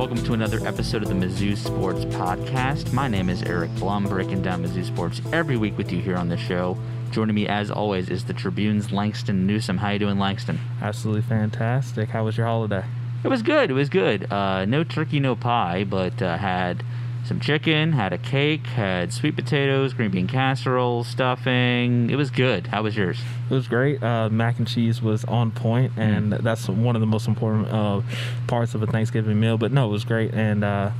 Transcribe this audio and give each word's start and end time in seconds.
Welcome 0.00 0.24
to 0.24 0.32
another 0.32 0.66
episode 0.66 1.02
of 1.02 1.10
the 1.10 1.14
Mizzou 1.14 1.54
Sports 1.54 2.06
Podcast. 2.06 2.90
My 2.94 3.06
name 3.06 3.28
is 3.28 3.42
Eric 3.42 3.70
Blum, 3.74 4.08
breaking 4.08 4.40
down 4.40 4.64
Mizzou 4.64 4.82
sports 4.82 5.20
every 5.30 5.58
week 5.58 5.76
with 5.76 5.92
you 5.92 6.00
here 6.00 6.16
on 6.16 6.30
the 6.30 6.38
show. 6.38 6.78
Joining 7.10 7.34
me, 7.34 7.46
as 7.46 7.70
always, 7.70 8.08
is 8.08 8.24
the 8.24 8.32
Tribune's 8.32 8.92
Langston 8.92 9.46
Newsome. 9.46 9.76
How 9.76 9.90
you 9.90 9.98
doing, 9.98 10.18
Langston? 10.18 10.58
Absolutely 10.80 11.20
fantastic. 11.20 12.08
How 12.08 12.24
was 12.24 12.38
your 12.38 12.46
holiday? 12.46 12.82
It 13.22 13.28
was 13.28 13.42
good. 13.42 13.70
It 13.70 13.74
was 13.74 13.90
good. 13.90 14.32
Uh, 14.32 14.64
no 14.64 14.84
turkey, 14.84 15.20
no 15.20 15.36
pie, 15.36 15.84
but 15.84 16.22
uh, 16.22 16.38
had 16.38 16.82
some 17.30 17.38
chicken, 17.38 17.92
had 17.92 18.12
a 18.12 18.18
cake, 18.18 18.66
had 18.66 19.12
sweet 19.12 19.36
potatoes, 19.36 19.92
green 19.94 20.10
bean 20.10 20.26
casserole, 20.26 21.04
stuffing. 21.04 22.10
It 22.10 22.16
was 22.16 22.28
good. 22.28 22.66
How 22.66 22.82
was 22.82 22.96
yours? 22.96 23.20
It 23.48 23.54
was 23.54 23.68
great. 23.68 24.02
Uh, 24.02 24.28
mac 24.28 24.58
and 24.58 24.66
cheese 24.66 25.00
was 25.00 25.24
on 25.26 25.52
point, 25.52 25.92
and 25.96 26.32
Mm. 26.32 26.42
that's 26.42 26.68
one 26.68 26.96
of 26.96 27.00
the 27.00 27.06
most 27.06 27.28
important 27.28 27.68
uh, 27.68 28.00
parts 28.48 28.74
of 28.74 28.82
a 28.82 28.86
Thanksgiving 28.88 29.38
meal. 29.38 29.56
But 29.58 29.70
no, 29.70 29.86
it 29.86 29.92
was 29.92 30.02
great, 30.02 30.34
and 30.34 30.64
uh, 30.64 30.90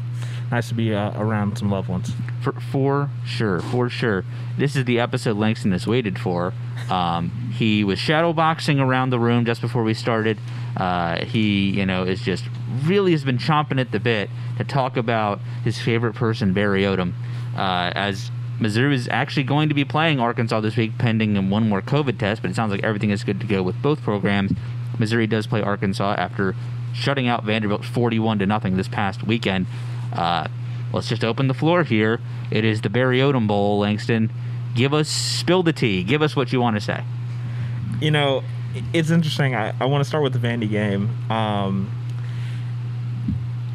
nice 0.52 0.68
to 0.68 0.74
be 0.74 0.94
uh, 0.94 1.20
around 1.20 1.58
some 1.58 1.68
loved 1.68 1.88
ones. 1.88 2.12
For, 2.42 2.52
for 2.52 3.10
sure, 3.26 3.58
for 3.58 3.88
sure. 3.90 4.24
This 4.56 4.76
is 4.76 4.84
the 4.84 5.00
episode 5.00 5.36
Langston 5.36 5.72
has 5.72 5.84
waited 5.84 6.16
for. 6.16 6.52
Um, 6.88 7.30
he 7.56 7.82
was 7.82 7.98
shadowboxing 7.98 8.78
around 8.80 9.10
the 9.10 9.18
room 9.18 9.44
just 9.44 9.60
before 9.60 9.82
we 9.82 9.94
started. 9.94 10.38
Uh, 10.76 11.24
he, 11.24 11.70
you 11.70 11.86
know, 11.86 12.04
is 12.04 12.20
just 12.22 12.44
really 12.84 13.12
has 13.12 13.24
been 13.24 13.38
chomping 13.38 13.80
at 13.80 13.92
the 13.92 14.00
bit 14.00 14.30
to 14.58 14.64
talk 14.64 14.96
about 14.96 15.40
his 15.64 15.78
favorite 15.78 16.14
person, 16.14 16.52
Barry 16.52 16.82
Odom, 16.82 17.12
uh, 17.56 17.92
as 17.94 18.30
Missouri 18.60 18.94
is 18.94 19.08
actually 19.08 19.44
going 19.44 19.68
to 19.68 19.74
be 19.74 19.84
playing 19.84 20.20
Arkansas 20.20 20.60
this 20.60 20.76
week, 20.76 20.98
pending 20.98 21.50
one 21.50 21.68
more 21.68 21.80
COVID 21.80 22.18
test. 22.18 22.42
But 22.42 22.50
it 22.50 22.54
sounds 22.54 22.70
like 22.70 22.82
everything 22.82 23.10
is 23.10 23.24
good 23.24 23.40
to 23.40 23.46
go 23.46 23.62
with 23.62 23.80
both 23.80 24.02
programs. 24.02 24.52
Missouri 24.98 25.26
does 25.26 25.46
play 25.46 25.62
Arkansas 25.62 26.14
after 26.18 26.54
shutting 26.92 27.26
out 27.26 27.44
Vanderbilt 27.44 27.84
41 27.84 28.40
to 28.40 28.46
nothing 28.46 28.76
this 28.76 28.88
past 28.88 29.26
weekend. 29.26 29.66
Uh, 30.12 30.46
let's 30.92 31.08
just 31.08 31.24
open 31.24 31.48
the 31.48 31.54
floor 31.54 31.84
here. 31.84 32.20
It 32.50 32.64
is 32.64 32.82
the 32.82 32.90
Barry 32.90 33.18
Odom 33.18 33.46
Bowl, 33.46 33.78
Langston. 33.78 34.30
Give 34.74 34.92
us, 34.92 35.08
spill 35.08 35.62
the 35.62 35.72
tea. 35.72 36.02
Give 36.02 36.20
us 36.20 36.36
what 36.36 36.52
you 36.52 36.60
want 36.60 36.76
to 36.76 36.80
say. 36.80 37.02
You 38.00 38.10
know, 38.10 38.42
it's 38.92 39.10
interesting. 39.10 39.54
I, 39.54 39.74
I 39.80 39.86
want 39.86 40.02
to 40.02 40.08
start 40.08 40.22
with 40.22 40.32
the 40.32 40.38
Vandy 40.38 40.68
game. 40.68 41.10
Um, 41.30 41.90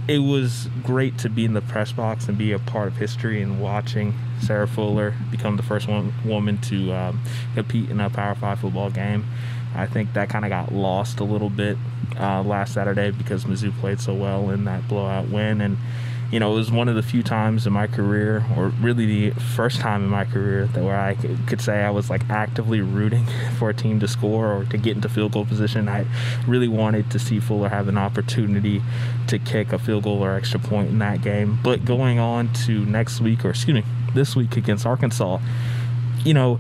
it 0.08 0.20
was 0.20 0.70
great 0.84 1.18
to 1.20 1.30
be 1.30 1.46
in 1.46 1.54
the 1.54 1.62
press 1.62 1.92
box 1.92 2.28
and 2.28 2.38
be 2.38 2.52
a 2.52 2.60
part 2.60 2.88
of 2.88 2.98
history 2.98 3.42
and 3.42 3.60
watching 3.60 4.14
Sarah 4.40 4.68
Fuller 4.68 5.16
become 5.32 5.58
the 5.58 5.64
first 5.64 5.88
one, 5.88 6.14
woman 6.24 6.60
to 6.62 6.94
um, 6.94 7.22
compete 7.56 7.90
in 7.90 8.00
a 8.00 8.10
Power 8.10 8.36
Five 8.36 8.60
football 8.60 8.92
game. 8.92 9.26
I 9.74 9.88
think 9.88 10.14
that 10.14 10.30
kind 10.30 10.46
of 10.46 10.50
got 10.50 10.72
lost 10.72 11.20
a 11.20 11.24
little 11.24 11.50
bit 11.50 11.78
uh, 12.20 12.44
last 12.44 12.74
Saturday 12.74 13.12
because 13.12 13.46
Mizzou 13.46 13.78
played 13.80 14.00
so 14.00 14.14
well 14.14 14.50
in 14.52 14.66
that 14.66 14.88
blowout 14.88 15.30
win, 15.30 15.60
and 15.60 15.78
you 16.36 16.40
know 16.42 16.52
it 16.52 16.56
was 16.56 16.70
one 16.70 16.90
of 16.90 16.96
the 16.96 17.02
few 17.02 17.24
times 17.24 17.66
in 17.66 17.72
my 17.72 17.88
career, 17.88 18.44
or 18.58 18.68
really 18.82 19.06
the 19.06 19.40
first 19.40 19.80
time 19.80 20.04
in 20.04 20.10
my 20.10 20.26
career, 20.26 20.68
that 20.74 20.84
where 20.84 21.00
I 21.00 21.16
could, 21.16 21.62
say 21.62 21.82
I 21.82 21.90
was 21.92 22.10
like 22.10 22.30
actively 22.30 22.82
rooting 22.82 23.26
for 23.58 23.70
a 23.70 23.74
team 23.74 24.02
to 24.02 24.08
score 24.10 24.52
or 24.52 24.66
to 24.66 24.78
get 24.78 24.98
into 24.98 25.08
field 25.08 25.32
goal 25.32 25.46
position. 25.46 25.88
I 25.88 26.06
really 26.46 26.68
wanted 26.68 27.10
to 27.12 27.20
see 27.20 27.40
Fuller 27.40 27.70
have 27.70 27.88
an 27.88 27.98
opportunity 27.98 28.82
to 29.28 29.40
kick 29.40 29.72
a 29.72 29.80
field 29.80 30.04
goal 30.04 30.26
or 30.26 30.36
extra 30.36 30.60
point 30.60 30.90
in 30.90 31.00
that 31.00 31.22
game. 31.22 31.58
But 31.64 31.86
going 31.86 32.20
on 32.20 32.52
to 32.66 32.84
next 32.84 33.22
week, 33.22 33.46
or 33.46 33.52
excuse 33.52 33.76
me, 33.76 33.86
this 34.14 34.36
week 34.36 34.58
against 34.58 34.86
Arkansas, 34.86 35.40
you 36.26 36.34
know, 36.34 36.60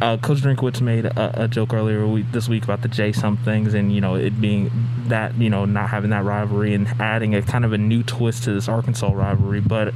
uh, 0.00 0.16
Coach 0.18 0.38
Drinkwitz 0.38 0.80
made 0.80 1.06
a, 1.06 1.44
a 1.44 1.48
joke 1.48 1.72
earlier 1.72 2.06
this 2.32 2.48
week 2.48 2.64
about 2.64 2.82
the 2.82 2.88
J 2.88 3.12
sum 3.12 3.36
things 3.36 3.74
and 3.74 3.92
you 3.92 4.00
know 4.00 4.14
it 4.14 4.40
being 4.40 4.70
that 5.08 5.34
you 5.36 5.50
know 5.50 5.64
not 5.64 5.90
having 5.90 6.10
that 6.10 6.24
rivalry 6.24 6.74
and 6.74 6.88
adding 7.00 7.34
a 7.34 7.42
kind 7.42 7.64
of 7.64 7.72
a 7.72 7.78
new 7.78 8.02
twist 8.02 8.44
to 8.44 8.52
this 8.52 8.68
Arkansas 8.68 9.12
rivalry, 9.12 9.60
but. 9.60 9.94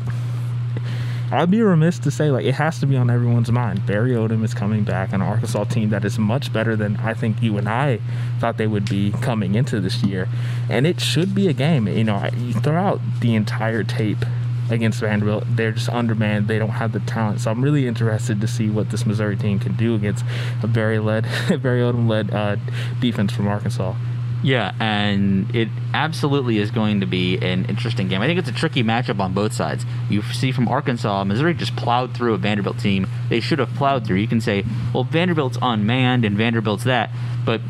I'd 1.33 1.51
be 1.51 1.61
remiss 1.61 1.99
to 2.01 2.13
say 2.13 2.31
like 2.31 2.45
it 2.45 2.55
has 2.55 2.79
to 2.79 2.87
be 2.87 2.97
on 2.97 3.11
everyone's 3.11 3.51
mind. 3.51 3.85
Barry 3.85 4.13
Odom 4.13 4.45
is 4.45 4.55
coming 4.55 4.85
back, 4.85 5.13
an 5.13 5.21
Arkansas 5.21 5.65
team 5.65 5.91
that 5.91 6.05
is 6.05 6.21
much 6.21 6.53
better 6.53 6.77
than 6.77 6.97
I 6.99 7.15
think 7.15 7.43
you 7.43 7.59
and 7.59 7.69
I 7.69 7.99
thought 8.39 8.59
they 8.59 8.69
would 8.69 8.89
be 8.89 9.11
coming 9.11 9.57
into 9.57 9.81
this 9.81 10.05
year, 10.05 10.29
and 10.71 10.87
it 10.87 11.01
should 11.01 11.35
be 11.35 11.49
a 11.49 11.53
game. 11.53 11.89
You 11.89 12.05
know, 12.05 12.31
you 12.37 12.53
throw 12.53 12.77
out 12.77 13.01
the 13.19 13.35
entire 13.35 13.83
tape 13.83 14.25
against 14.71 15.01
Vanderbilt, 15.01 15.45
they're 15.49 15.73
just 15.73 15.89
undermanned. 15.89 16.49
They 16.49 16.59
don't 16.59 16.71
have 16.71 16.93
the 16.93 17.01
talent, 17.01 17.41
so 17.41 17.51
I'm 17.51 17.63
really 17.63 17.87
interested 17.87 18.41
to 18.41 18.49
see 18.49 18.69
what 18.71 18.91
this 18.91 19.07
Missouri 19.07 19.37
team 19.37 19.59
can 19.59 19.77
do 19.77 19.95
against 19.95 20.25
a 20.63 20.67
Barry 20.67 20.99
led, 20.99 21.25
Barry 21.49 21.81
Odom 21.81 22.09
led 22.09 22.33
uh, 22.33 22.57
defense 23.01 23.33
from 23.33 23.49
Arkansas. 23.49 23.95
Yeah, 24.43 24.75
and 24.79 25.53
it 25.57 25.69
absolutely 25.95 26.59
is 26.59 26.71
going 26.71 27.01
to 27.01 27.07
be 27.07 27.39
an 27.39 27.65
interesting 27.65 28.07
game. 28.07 28.21
I 28.21 28.27
think 28.27 28.39
it's 28.39 28.49
a 28.49 28.53
tricky 28.53 28.85
matchup 28.85 29.19
on 29.19 29.33
both 29.33 29.53
sides. 29.53 29.85
You 30.11 30.23
see 30.23 30.53
from 30.53 30.69
Arkansas, 30.69 31.25
Missouri 31.25 31.55
just 31.55 31.75
plowed 31.75 32.15
through 32.15 32.35
a 32.35 32.39
Vanderbilt 32.39 32.79
team 32.79 33.09
they 33.29 33.41
should 33.41 33.59
have 33.59 33.71
plowed 33.75 34.07
through. 34.07 34.19
You 34.19 34.29
can 34.29 34.41
say, 34.41 34.65
well, 34.95 35.05
Vanderbilt's 35.05 35.59
unmanned 35.61 36.25
and 36.25 36.37
Vanderbilt's 36.37 36.85
that, 36.85 37.11
but 37.45 37.61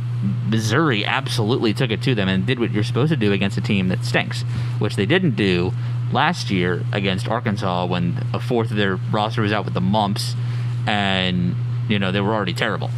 Missouri 0.48 1.04
absolutely 1.04 1.72
took 1.72 1.90
it 1.90 2.02
to 2.02 2.14
them 2.14 2.28
and 2.28 2.46
did 2.46 2.58
what 2.58 2.72
you're 2.72 2.84
supposed 2.84 3.10
to 3.10 3.16
do 3.16 3.32
against 3.32 3.56
a 3.56 3.60
team 3.60 3.88
that 3.88 4.04
stinks, 4.04 4.42
which 4.78 4.96
they 4.96 5.06
didn't 5.06 5.36
do 5.36 5.72
last 6.12 6.50
year 6.50 6.84
against 6.92 7.28
Arkansas 7.28 7.86
when 7.86 8.24
a 8.32 8.40
fourth 8.40 8.70
of 8.70 8.76
their 8.76 8.96
roster 8.96 9.42
was 9.42 9.52
out 9.52 9.64
with 9.64 9.74
the 9.74 9.80
mumps 9.80 10.34
and, 10.86 11.54
you 11.88 11.98
know, 11.98 12.12
they 12.12 12.20
were 12.20 12.34
already 12.34 12.54
terrible. 12.54 12.90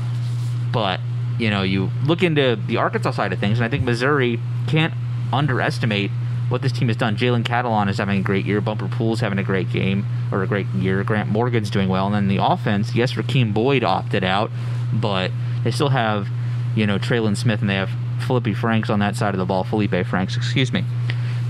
But 0.72 1.00
you 1.38 1.50
know, 1.50 1.62
you 1.62 1.90
look 2.04 2.22
into 2.22 2.56
the 2.66 2.76
Arkansas 2.76 3.12
side 3.12 3.32
of 3.32 3.38
things, 3.38 3.58
and 3.58 3.64
I 3.64 3.68
think 3.68 3.84
Missouri 3.84 4.40
can't 4.66 4.92
underestimate 5.32 6.10
what 6.48 6.62
this 6.62 6.72
team 6.72 6.88
has 6.88 6.96
done. 6.96 7.16
Jalen 7.16 7.44
Catalon 7.44 7.88
is 7.88 7.98
having 7.98 8.20
a 8.20 8.22
great 8.22 8.44
year. 8.44 8.60
Bumper 8.60 8.88
Pool's 8.88 9.20
having 9.20 9.38
a 9.38 9.42
great 9.42 9.70
game 9.70 10.04
or 10.32 10.42
a 10.42 10.46
great 10.46 10.66
year. 10.68 11.04
Grant 11.04 11.28
Morgan's 11.28 11.70
doing 11.70 11.88
well, 11.88 12.06
and 12.06 12.14
then 12.14 12.28
the 12.28 12.42
offense. 12.42 12.94
Yes, 12.94 13.12
Rakeem 13.12 13.54
Boyd 13.54 13.84
opted 13.84 14.24
out, 14.24 14.50
but 14.92 15.30
they 15.62 15.70
still 15.70 15.90
have, 15.90 16.28
you 16.74 16.86
know, 16.86 16.98
Trelon 16.98 17.36
Smith, 17.36 17.60
and 17.60 17.70
they 17.70 17.74
have 17.74 17.90
Feleipe 18.18 18.56
Franks 18.56 18.90
on 18.90 18.98
that 18.98 19.14
side 19.14 19.34
of 19.34 19.38
the 19.38 19.46
ball. 19.46 19.64
Feleipe 19.64 20.06
Franks, 20.06 20.36
excuse 20.36 20.72
me. 20.72 20.84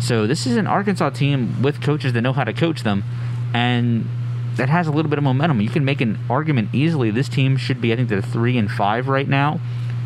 So 0.01 0.27
this 0.27 0.47
is 0.47 0.57
an 0.57 0.67
Arkansas 0.67 1.11
team 1.11 1.63
with 1.63 1.81
coaches 1.81 2.13
that 2.13 2.21
know 2.21 2.33
how 2.33 2.45
to 2.45 2.53
coach 2.53 2.83
them, 2.83 3.05
and 3.53 4.09
that 4.57 4.69
has 4.69 4.87
a 4.87 4.91
little 4.91 5.09
bit 5.09 5.19
of 5.19 5.25
momentum. 5.25 5.61
You 5.61 5.71
can 5.71 5.85
make 5.85 6.01
an 6.01 6.19
argument 6.29 6.71
easily. 6.73 7.11
This 7.11 7.29
team 7.29 7.57
should 7.57 7.81
be, 7.81 7.93
I 7.93 7.97
think, 7.97 8.09
they're 8.09 8.23
three 8.23 8.59
and 8.59 8.71
five 8.71 9.09
right 9.09 9.29
now. 9.29 9.61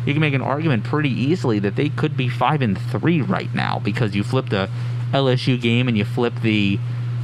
You 0.05 0.13
can 0.13 0.21
make 0.21 0.33
an 0.33 0.41
argument 0.41 0.83
pretty 0.83 1.09
easily 1.09 1.59
that 1.59 1.75
they 1.75 1.89
could 1.89 2.17
be 2.17 2.27
five 2.27 2.61
and 2.61 2.77
three 2.77 3.21
right 3.21 3.53
now 3.53 3.79
because 3.79 4.15
you 4.15 4.23
flipped 4.23 4.49
the 4.49 4.69
LSU 5.11 5.59
game 5.59 5.87
and 5.87 5.97
you 5.97 6.05
flipped 6.05 6.41
the 6.41 6.79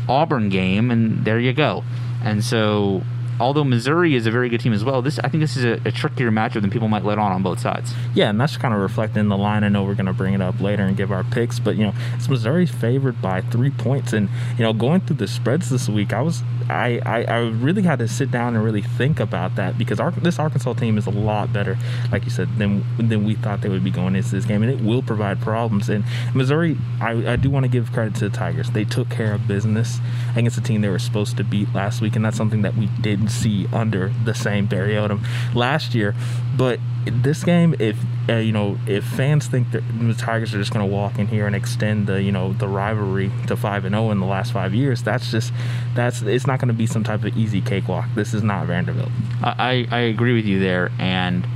Auburn 0.08 0.50
game, 0.50 0.92
and 0.92 1.26
there 1.26 1.40
you 1.40 1.54
go. 1.54 1.84
And 2.24 2.44
so, 2.44 3.04
although 3.40 3.64
Missouri 3.64 4.16
is 4.16 4.26
a 4.26 4.32
very 4.32 4.50
good 4.50 4.60
team 4.60 4.74
as 4.74 4.84
well, 4.84 5.02
this 5.02 5.20
I 5.20 5.30
think 5.30 5.42
this 5.42 5.56
is 5.56 5.64
a, 5.64 5.82
a 5.88 5.92
trickier 5.92 6.32
matchup 6.32 6.62
than 6.62 6.70
people 6.70 6.88
might 6.88 7.04
let 7.04 7.18
on 7.18 7.32
on 7.32 7.44
both 7.44 7.60
sides. 7.60 7.94
Yeah, 8.14 8.30
and 8.30 8.40
that's 8.40 8.58
kind 8.58 8.74
of 8.74 8.82
reflecting 8.82 9.28
the 9.28 9.38
line. 9.38 9.64
I 9.64 9.70
know 9.70 9.84
we're 9.84 9.96
going 9.96 10.06
to 10.06 10.14
bring 10.14 10.34
it 10.34 10.42
up 10.42 10.60
later 10.60 10.84
and 10.84 10.98
give 10.98 11.12
our 11.12 11.24
picks, 11.24 11.60
but 11.60 11.76
you 11.76 11.84
know, 11.84 11.94
it's 12.16 12.28
Missouri 12.28 12.66
favored 12.66 13.22
by 13.22 13.42
three 13.42 13.72
points, 13.72 14.14
and 14.14 14.30
you 14.58 14.64
know, 14.64 14.74
going 14.74 15.02
through 15.02 15.18
the 15.18 15.28
spreads 15.28 15.70
this 15.70 15.88
week, 15.88 16.14
I 16.14 16.22
was 16.22 16.44
I 16.70 17.00
I, 17.06 17.24
I 17.24 17.38
really 17.40 17.84
had 17.84 18.00
to 18.00 18.08
sit 18.08 18.32
down 18.32 18.56
and 18.56 18.64
really 18.64 18.82
think 18.82 19.20
about 19.20 19.56
that 19.56 19.78
because 19.78 20.00
our, 20.00 20.12
this 20.12 20.40
Arkansas 20.40 20.74
team 20.74 20.98
is 20.98 21.08
a 21.08 21.12
lot 21.12 21.54
better, 21.54 21.78
like 22.12 22.26
you 22.26 22.32
said, 22.32 22.50
than 22.58 22.84
than 22.98 23.26
we 23.26 23.36
thought 23.36 23.62
they 23.62 23.70
would 23.70 23.84
be 23.84 23.92
going 23.92 24.16
into 24.16 24.32
this 24.32 24.46
game, 24.46 24.64
and 24.64 24.72
it 24.72 24.84
will 24.84 25.02
provide 25.02 25.42
problems. 25.42 25.90
And 25.90 26.04
Missouri, 26.34 26.78
I, 27.02 27.34
I 27.34 27.36
do 27.36 27.50
want 27.50 27.64
to 27.64 27.70
give 27.70 27.92
credit 27.92 28.16
to 28.16 28.30
the 28.30 28.36
Tigers. 28.36 28.72
They 28.72 28.86
took 28.86 29.10
care 29.10 29.34
of 29.34 29.48
business 29.48 30.00
against 30.36 30.58
a 30.58 30.62
team 30.62 30.82
they 30.82 30.90
were 30.90 31.00
supposed 31.00 31.38
to 31.38 31.44
beat 31.44 31.74
last 31.74 32.02
week, 32.02 32.16
and 32.16 32.24
that's 32.24 32.38
something 32.38 32.62
that 32.62 32.76
we 32.76 32.88
didn't 33.02 33.29
see 33.30 33.68
under 33.74 34.12
the 34.24 34.34
same 34.34 34.66
Barry 34.66 34.94
Odom 34.94 35.24
last 35.54 35.96
year. 35.96 36.16
But 36.58 36.80
this 37.06 37.44
game, 37.44 37.76
if 37.80 37.98
uh, 38.28 38.36
you 38.36 38.52
know, 38.52 38.78
if 38.86 39.04
fans 39.04 39.48
think 39.48 39.72
that 39.72 39.82
the 40.00 40.14
Tigers 40.14 40.54
are 40.54 40.60
just 40.60 40.72
going 40.72 40.88
to 40.88 40.94
walk 40.94 41.18
in 41.18 41.28
here 41.28 41.48
and 41.48 41.56
extend 41.56 42.08
the 42.08 42.22
you 42.22 42.32
know 42.32 42.54
the 42.54 42.68
rivalry 42.68 43.32
to 43.48 43.56
five 43.56 43.86
and 43.86 43.94
zero 43.94 44.12
in 44.12 44.20
the 44.20 44.26
last 44.26 44.52
five 44.52 44.74
years, 44.74 45.02
that's 45.02 45.32
just 45.32 45.54
that's 45.96 46.22
it's 46.22 46.46
not 46.46 46.60
going 46.60 46.68
to 46.68 46.74
be 46.74 46.86
some 46.86 47.04
type 47.04 47.24
of 47.24 47.38
easy 47.38 47.62
cakewalk. 47.62 48.06
This 48.16 48.34
is 48.34 48.44
not 48.44 48.68
Vanderbilt. 48.68 49.10
I, 49.42 49.88
I 49.90 50.00
agree 50.00 50.36
with 50.36 50.46
you 50.46 50.60
there, 50.60 50.92
and 51.00 51.48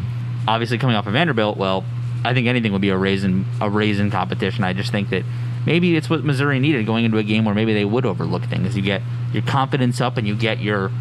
obviously 0.47 0.77
coming 0.77 0.95
off 0.95 1.07
of 1.07 1.13
Vanderbilt, 1.13 1.57
well, 1.57 1.83
I 2.23 2.33
think 2.33 2.47
anything 2.47 2.71
would 2.71 2.81
be 2.81 2.89
a 2.89 2.97
raisin 2.97 3.45
a 3.61 3.69
raisin 3.69 4.09
competition. 4.09 4.63
I 4.63 4.73
just 4.73 4.91
think 4.91 5.09
that 5.09 5.23
maybe 5.65 5.95
it's 5.95 6.09
what 6.09 6.23
Missouri 6.23 6.59
needed 6.59 6.85
going 6.85 7.05
into 7.05 7.17
a 7.17 7.23
game 7.23 7.45
where 7.45 7.55
maybe 7.55 7.73
they 7.73 7.85
would 7.85 8.05
overlook 8.05 8.43
things. 8.45 8.75
You 8.75 8.81
get 8.81 9.01
your 9.31 9.43
confidence 9.43 10.01
up 10.01 10.17
and 10.17 10.27
you 10.27 10.35
get 10.35 10.59
your, 10.59 10.91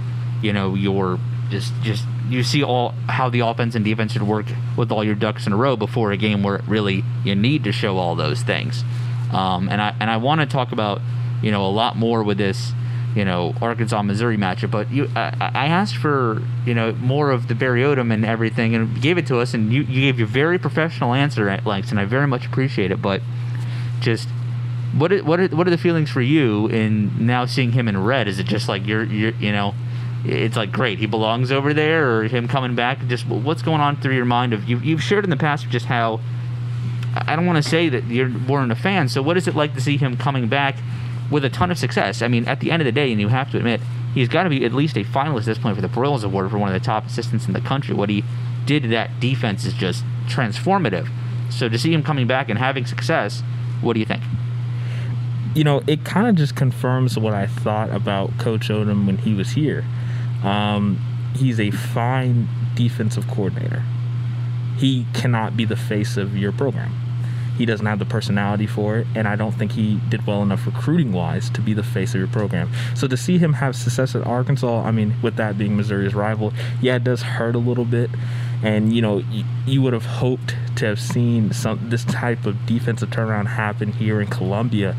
you 0.43 0.53
know, 0.53 0.75
your 0.75 1.19
just 1.51 1.73
just 1.83 2.05
you 2.29 2.43
see 2.43 2.63
all 2.63 2.95
how 3.09 3.29
the 3.29 3.41
offense 3.41 3.75
and 3.75 3.85
defense 3.85 4.13
should 4.13 4.23
work 4.23 4.47
with 4.77 4.91
all 4.91 5.05
your 5.05 5.15
ducks 5.15 5.47
in 5.47 5.53
a 5.53 5.57
row 5.57 5.77
before 5.77 6.13
a 6.13 6.17
game 6.17 6.43
where 6.43 6.61
really 6.67 7.05
you 7.25 7.35
need 7.35 7.65
to 7.65 7.73
show 7.73 7.99
all 7.99 8.15
those 8.15 8.43
things. 8.43 8.83
Um, 9.33 9.69
and 9.69 9.81
I 9.81 9.95
and 10.01 10.11
I 10.11 10.17
want 10.17 10.41
to 10.41 10.47
talk 10.47 10.73
about 10.73 11.01
you 11.43 11.51
know 11.51 11.65
a 11.67 11.71
lot 11.71 11.97
more 11.97 12.23
with 12.23 12.39
this 12.39 12.73
you 13.15 13.25
know 13.25 13.55
Arkansas 13.61 14.03
Missouri 14.03 14.37
matchup. 14.37 14.71
But 14.71 14.91
you, 14.91 15.09
I, 15.15 15.51
I, 15.55 15.67
asked 15.67 15.97
for 15.97 16.43
you 16.65 16.75
know 16.75 16.93
more 16.93 17.31
of 17.31 17.49
the 17.49 17.55
Barry 17.55 17.83
Odom 17.83 18.13
and 18.13 18.25
everything, 18.25 18.75
and 18.75 19.01
gave 19.01 19.19
it 19.19 19.27
to 19.29 19.39
us, 19.39 19.55
and 19.55 19.73
you, 19.73 19.83
you 19.83 20.01
gave 20.03 20.19
your 20.19 20.29
very 20.29 20.59
professional 20.59 21.15
answer 21.15 21.49
at 21.49 21.67
length, 21.67 21.91
and 21.91 22.01
I 22.01 22.05
very 22.05 22.27
much 22.27 22.47
appreciate 22.47 22.91
it. 22.91 23.03
But 23.03 23.23
just 24.01 24.29
what 24.97 25.13
are, 25.13 25.23
what 25.23 25.41
are, 25.41 25.49
what 25.49 25.67
are 25.67 25.71
the 25.71 25.79
feelings 25.79 26.11
for 26.11 26.21
you 26.21 26.67
in 26.69 27.27
now 27.27 27.47
seeing 27.47 27.73
him 27.73 27.89
in 27.89 28.03
red? 28.03 28.29
Is 28.29 28.39
it 28.39 28.47
just 28.47 28.69
like 28.69 28.87
you're 28.87 29.05
you're 29.05 29.33
you 29.33 29.53
know? 29.53 29.75
It's 30.25 30.57
like 30.57 30.71
great, 30.71 30.99
he 30.99 31.07
belongs 31.07 31.51
over 31.51 31.75
there, 31.75 32.19
or 32.19 32.25
him 32.25 32.47
coming 32.47 32.75
back. 32.75 33.07
Just 33.09 33.27
what's 33.27 33.63
going 33.63 33.81
on 33.81 33.97
through 33.97 34.15
your 34.15 34.25
mind? 34.25 34.53
Of 34.53 34.69
you, 34.69 34.79
you've 34.79 35.03
shared 35.03 35.25
in 35.25 35.31
the 35.31 35.37
past 35.37 35.69
just 35.69 35.87
how 35.87 36.21
I 37.15 37.35
don't 37.35 37.47
want 37.47 37.63
to 37.63 37.69
say 37.69 37.89
that 37.89 38.05
you 38.05 38.41
weren't 38.49 38.71
a 38.71 38.77
fan. 38.77 39.09
So 39.09 39.21
what 39.23 39.37
is 39.37 39.49
it 39.49 39.57
like 39.57 39.75
to 39.75 39.81
see 39.81 39.97
him 39.97 40.17
coming 40.17 40.49
back 40.49 40.77
with 41.33 41.45
a 41.45 41.51
ton 41.51 41.71
of 41.71 41.79
success. 41.79 42.23
I 42.23 42.29
mean, 42.29 42.47
at 42.47 42.61
the 42.61 42.71
end 42.71 42.83
of 42.83 42.87
the 42.87 42.93
day, 42.93 43.11
and 43.11 43.21
you 43.21 43.29
have 43.29 43.51
to 43.53 43.57
admit, 43.57 43.81
he's 44.15 44.29
got 44.29 44.45
to 44.45 44.51
be 44.51 44.65
at 44.65 44.73
least 44.73 44.97
a 44.97 45.03
finalist 45.03 45.41
at 45.41 45.45
this 45.47 45.59
point 45.59 45.75
for 45.75 45.83
the 45.83 45.89
Broyles 45.89 46.23
Award 46.23 46.51
for 46.51 46.59
one 46.59 46.73
of 46.73 46.81
the 46.81 46.85
top 46.85 47.07
assistants 47.07 47.47
in 47.47 47.55
the 47.55 47.61
country. 47.61 47.95
What 47.95 48.11
he 48.11 48.23
did 48.67 48.83
to 48.85 48.89
that 48.91 49.19
defense 49.19 49.65
is 49.65 49.73
just 49.73 50.05
transformative. 50.27 51.09
So 51.51 51.69
to 51.69 51.79
see 51.79 51.93
him 51.93 52.03
coming 52.03 52.27
back 52.27 52.49
and 52.49 52.59
having 52.59 52.87
success, 52.87 53.43
what 53.81 53.95
do 53.95 54.01
you 54.01 54.07
think? 54.07 54.23
You 55.55 55.65
know, 55.65 55.83
it 55.87 56.05
kind 56.05 56.29
of 56.29 56.37
just 56.37 56.55
confirms 56.55 57.19
what 57.19 57.35
I 57.35 57.47
thought 57.47 57.91
about 57.91 58.39
Coach 58.39 58.69
Odom 58.69 59.07
when 59.07 59.19
he 59.19 59.35
was 59.35 59.51
here. 59.51 59.85
Um, 60.43 60.99
he's 61.37 61.61
a 61.61 61.71
fine 61.71 62.49
defensive 62.75 63.29
coordinator. 63.29 63.83
He 64.77 65.07
cannot 65.13 65.57
be 65.57 65.65
the 65.65 65.77
face 65.77 66.17
of 66.17 66.37
your 66.37 66.53
program 66.53 66.93
he 67.57 67.67
doesn't 67.67 67.87
have 67.87 67.99
the 67.99 68.05
personality 68.05 68.67
for 68.67 68.99
it, 68.99 69.07
and 69.15 69.29
I 69.29 69.37
don't 69.37 69.53
think 69.53 69.73
he 69.73 70.01
did 70.09 70.27
well 70.27 70.43
enough 70.43 70.67
recruiting 70.67 71.13
wise 71.13 71.51
to 71.51 71.61
be 71.61 71.75
the 71.75 71.83
face 71.83 72.15
of 72.15 72.19
your 72.19 72.29
program. 72.29 72.71
So 72.95 73.07
to 73.07 73.17
see 73.17 73.39
him 73.39 73.53
have 73.55 73.77
success 73.77 74.15
at 74.15 74.27
Arkansas, 74.27 74.83
I 74.83 74.91
mean, 74.91 75.15
with 75.23 75.37
that 75.37 75.59
being 75.59 75.77
Missouri's 75.77 76.15
rival, 76.15 76.53
yeah, 76.81 76.97
it 76.97 77.05
does 77.05 77.23
hurt 77.23 77.55
a 77.55 77.59
little 77.59 77.85
bit. 77.85 78.11
And 78.63 78.93
you 78.93 79.03
know, 79.03 79.19
you, 79.19 79.45
you 79.67 79.83
would 79.83 79.93
have 79.93 80.07
hoped 80.07 80.57
to 80.77 80.87
have 80.87 81.01
seen 81.01 81.53
some 81.53 81.91
this 81.91 82.05
type 82.05 82.47
of 82.47 82.65
defensive 82.65 83.11
turnaround 83.11 83.49
happen 83.49 83.93
here 83.93 84.21
in 84.21 84.29
Columbia, 84.29 84.97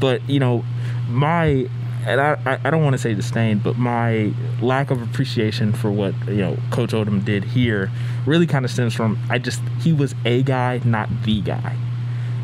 but 0.00 0.28
you 0.28 0.40
know, 0.40 0.64
my 1.08 1.68
and 2.06 2.20
I, 2.20 2.60
I 2.64 2.70
don't 2.70 2.82
want 2.82 2.94
to 2.94 2.98
say 2.98 3.14
disdain, 3.14 3.58
but 3.58 3.78
my 3.78 4.32
lack 4.60 4.90
of 4.90 5.02
appreciation 5.02 5.72
for 5.72 5.90
what 5.90 6.14
you 6.26 6.36
know 6.36 6.56
Coach 6.70 6.90
Odom 6.90 7.24
did 7.24 7.44
here 7.44 7.90
really 8.26 8.46
kind 8.46 8.64
of 8.64 8.70
stems 8.70 8.94
from 8.94 9.18
I 9.30 9.38
just 9.38 9.60
he 9.80 9.92
was 9.92 10.14
a 10.24 10.42
guy, 10.42 10.80
not 10.84 11.08
the 11.24 11.40
guy. 11.40 11.76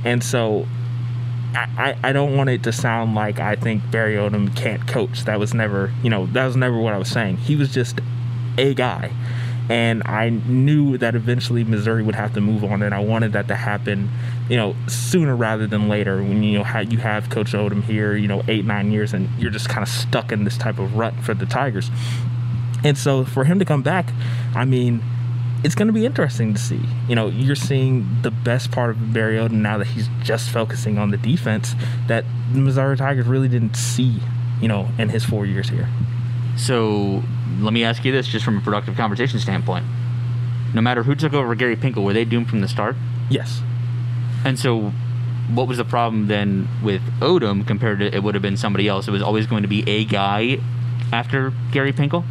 And 0.05 0.23
so 0.23 0.67
I, 1.55 1.97
I 2.03 2.13
don't 2.13 2.37
want 2.37 2.51
it 2.51 2.63
to 2.65 2.73
sound 2.73 3.15
like 3.15 3.41
I 3.41 3.57
think 3.57 3.91
Barry 3.91 4.15
Odom 4.15 4.55
can't 4.55 4.87
coach. 4.87 5.25
That 5.25 5.39
was 5.39 5.55
never, 5.55 5.93
you 6.03 6.11
know, 6.11 6.27
that 6.27 6.45
was 6.47 6.57
never 6.57 6.79
what 6.79 6.93
I 6.93 6.99
was 6.99 7.09
saying. 7.09 7.39
He 7.39 7.57
was 7.57 7.73
just 7.73 8.01
a 8.59 8.75
guy. 8.75 9.13
And 9.71 10.03
I 10.07 10.31
knew 10.31 10.97
that 10.99 11.15
eventually 11.15 11.65
Missouri 11.65 12.03
would 12.03 12.15
have 12.15 12.33
to 12.35 12.41
move 12.41 12.65
on, 12.65 12.83
and 12.83 12.95
I 12.95 13.01
wanted 13.01 13.35
that 13.35 13.49
to 13.49 13.55
happen, 13.55 14.11
you 14.49 14.57
know, 14.57 14.75
sooner 14.87 15.37
rather 15.37 15.67
than 15.67 15.89
later. 15.89 16.17
When 16.19 16.43
you 16.43 16.59
know 16.59 16.65
how 16.65 16.81
you 16.81 16.99
have 16.99 17.31
Coach 17.31 17.53
Odom 17.53 17.83
here, 17.83 18.17
you 18.17 18.29
know, 18.29 18.43
eight 18.49 18.65
nine 18.65 18.91
years, 18.91 19.13
and 19.13 19.29
you're 19.39 19.51
just 19.51 19.69
kind 19.69 19.83
of 19.83 19.89
stuck 19.89 20.33
in 20.33 20.45
this 20.45 20.57
type 20.57 20.79
of 20.79 20.97
rut 20.97 21.15
for 21.23 21.35
the 21.35 21.47
Tigers. 21.47 21.91
And 22.85 22.97
so 22.97 23.25
for 23.25 23.45
him 23.45 23.59
to 23.59 23.65
come 23.65 23.83
back, 23.83 24.13
I 24.55 24.65
mean, 24.65 25.03
it's 25.65 25.75
going 25.75 25.89
to 25.89 25.93
be 25.93 26.07
interesting 26.07 26.55
to 26.55 26.61
see. 26.61 26.81
You 27.09 27.17
know, 27.17 27.27
you're 27.27 27.57
seeing 27.57 28.07
the 28.23 28.31
best 28.31 28.71
part 28.71 28.91
of 28.91 29.13
Barry 29.13 29.37
Odom 29.37 29.55
now 29.55 29.79
that 29.79 29.89
he's 29.89 30.09
just 30.23 30.51
focusing 30.51 30.99
on 30.99 31.11
the 31.11 31.17
defense 31.17 31.75
that 32.07 32.25
the 32.53 32.61
Missouri 32.61 32.97
Tigers 32.97 33.27
really 33.27 33.49
didn't 33.49 33.75
see, 33.77 34.21
you 34.61 34.69
know, 34.69 34.89
in 34.99 35.09
his 35.09 35.25
four 35.25 35.47
years 35.47 35.69
here. 35.69 35.89
So 36.57 37.23
let 37.61 37.73
me 37.73 37.85
ask 37.85 38.05
you 38.05 38.13
this, 38.13 38.27
just 38.27 38.45
from 38.45 38.59
a 38.59 38.61
productive 38.61 38.97
conversation 38.97 39.41
standpoint. 39.41 39.85
No 40.75 40.81
matter 40.81 41.03
who 41.03 41.15
took 41.15 41.33
over 41.33 41.55
Gary 41.55 41.77
Pinkel, 41.77 42.05
were 42.05 42.13
they 42.13 42.25
doomed 42.25 42.49
from 42.49 42.61
the 42.61 42.69
start? 42.69 42.95
Yes. 43.29 43.63
And 44.45 44.59
so, 44.59 44.93
what 45.53 45.67
was 45.67 45.79
the 45.79 45.85
problem 45.85 46.27
then 46.27 46.69
with 46.83 47.03
Odom 47.21 47.67
compared 47.67 48.01
to 48.01 48.15
it 48.15 48.23
would 48.23 48.35
have 48.35 48.43
been 48.43 48.57
somebody 48.57 48.89
else? 48.89 49.09
It 49.09 49.11
was 49.11 49.23
always 49.23 49.47
going 49.47 49.63
to 49.63 49.69
be 49.69 49.89
a 49.89 50.05
guy 50.05 50.59
after 51.13 51.53
Gary 51.73 51.93
Pinkel. 51.93 52.25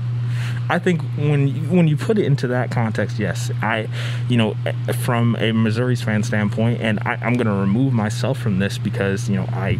I 0.69 0.79
think 0.79 1.01
when 1.17 1.47
you, 1.47 1.61
when 1.63 1.87
you 1.87 1.95
put 1.95 2.17
it 2.17 2.25
into 2.25 2.47
that 2.47 2.71
context, 2.71 3.19
yes, 3.19 3.49
I, 3.61 3.87
you 4.27 4.35
know, 4.35 4.55
from 5.03 5.37
a 5.37 5.53
Missouri's 5.53 6.01
fan 6.01 6.23
standpoint, 6.23 6.81
and 6.81 6.99
I, 6.99 7.13
I'm 7.21 7.35
going 7.35 7.47
to 7.47 7.53
remove 7.53 7.93
myself 7.93 8.37
from 8.37 8.59
this 8.59 8.77
because 8.77 9.29
you 9.29 9.37
know 9.37 9.45
I 9.53 9.79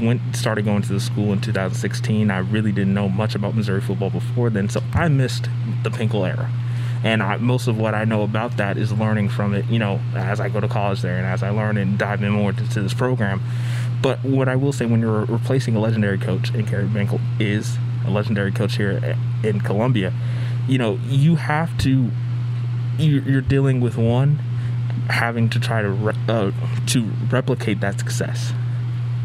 went 0.00 0.36
started 0.36 0.64
going 0.64 0.82
to 0.82 0.92
the 0.92 1.00
school 1.00 1.32
in 1.32 1.40
2016. 1.40 2.30
I 2.30 2.38
really 2.38 2.70
didn't 2.70 2.94
know 2.94 3.08
much 3.08 3.34
about 3.34 3.54
Missouri 3.56 3.80
football 3.80 4.10
before 4.10 4.50
then, 4.50 4.68
so 4.68 4.82
I 4.92 5.08
missed 5.08 5.48
the 5.82 5.90
Pinkel 5.90 6.28
era. 6.28 6.48
And 7.04 7.22
I, 7.22 7.36
most 7.36 7.68
of 7.68 7.78
what 7.78 7.94
I 7.94 8.04
know 8.04 8.22
about 8.22 8.56
that 8.56 8.78
is 8.78 8.90
learning 8.90 9.28
from 9.28 9.54
it, 9.54 9.66
you 9.66 9.78
know, 9.78 10.00
as 10.16 10.40
I 10.40 10.48
go 10.48 10.58
to 10.58 10.68
college 10.68 11.02
there 11.02 11.18
and 11.18 11.26
as 11.26 11.42
I 11.42 11.50
learn 11.50 11.76
and 11.76 11.98
dive 11.98 12.22
in 12.22 12.30
more 12.30 12.50
into 12.50 12.80
this 12.82 12.94
program. 12.94 13.42
But 14.00 14.24
what 14.24 14.48
I 14.48 14.56
will 14.56 14.72
say 14.72 14.86
when 14.86 15.00
you're 15.00 15.26
replacing 15.26 15.76
a 15.76 15.80
legendary 15.80 16.18
coach 16.18 16.48
and 16.48 16.66
Gary 16.66 16.86
Pinkel 16.86 17.20
is 17.38 17.76
a 18.06 18.10
legendary 18.10 18.52
coach 18.52 18.76
here 18.76 19.16
in 19.42 19.60
Columbia, 19.60 20.14
you 20.66 20.78
know, 20.78 20.98
you 21.06 21.36
have 21.36 21.76
to, 21.78 22.10
you're 22.98 23.42
dealing 23.42 23.82
with 23.82 23.98
one 23.98 24.38
having 25.10 25.50
to 25.50 25.60
try 25.60 25.82
to 25.82 25.90
re- 25.90 26.14
uh, 26.28 26.50
to 26.86 27.04
replicate 27.30 27.80
that 27.80 27.98
success. 27.98 28.52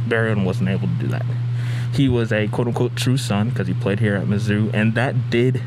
Barry 0.08 0.36
wasn't 0.36 0.68
able 0.68 0.88
to 0.88 0.94
do 0.96 1.08
that. 1.08 1.26
He 1.94 2.10
was 2.10 2.34
a 2.34 2.48
quote 2.50 2.68
unquote 2.68 2.96
true 2.96 3.18
son 3.18 3.50
because 3.50 3.68
he 3.68 3.74
played 3.74 4.00
here 4.00 4.16
at 4.16 4.28
Mizzou, 4.28 4.74
and 4.74 4.96
that 4.96 5.30
did 5.30 5.62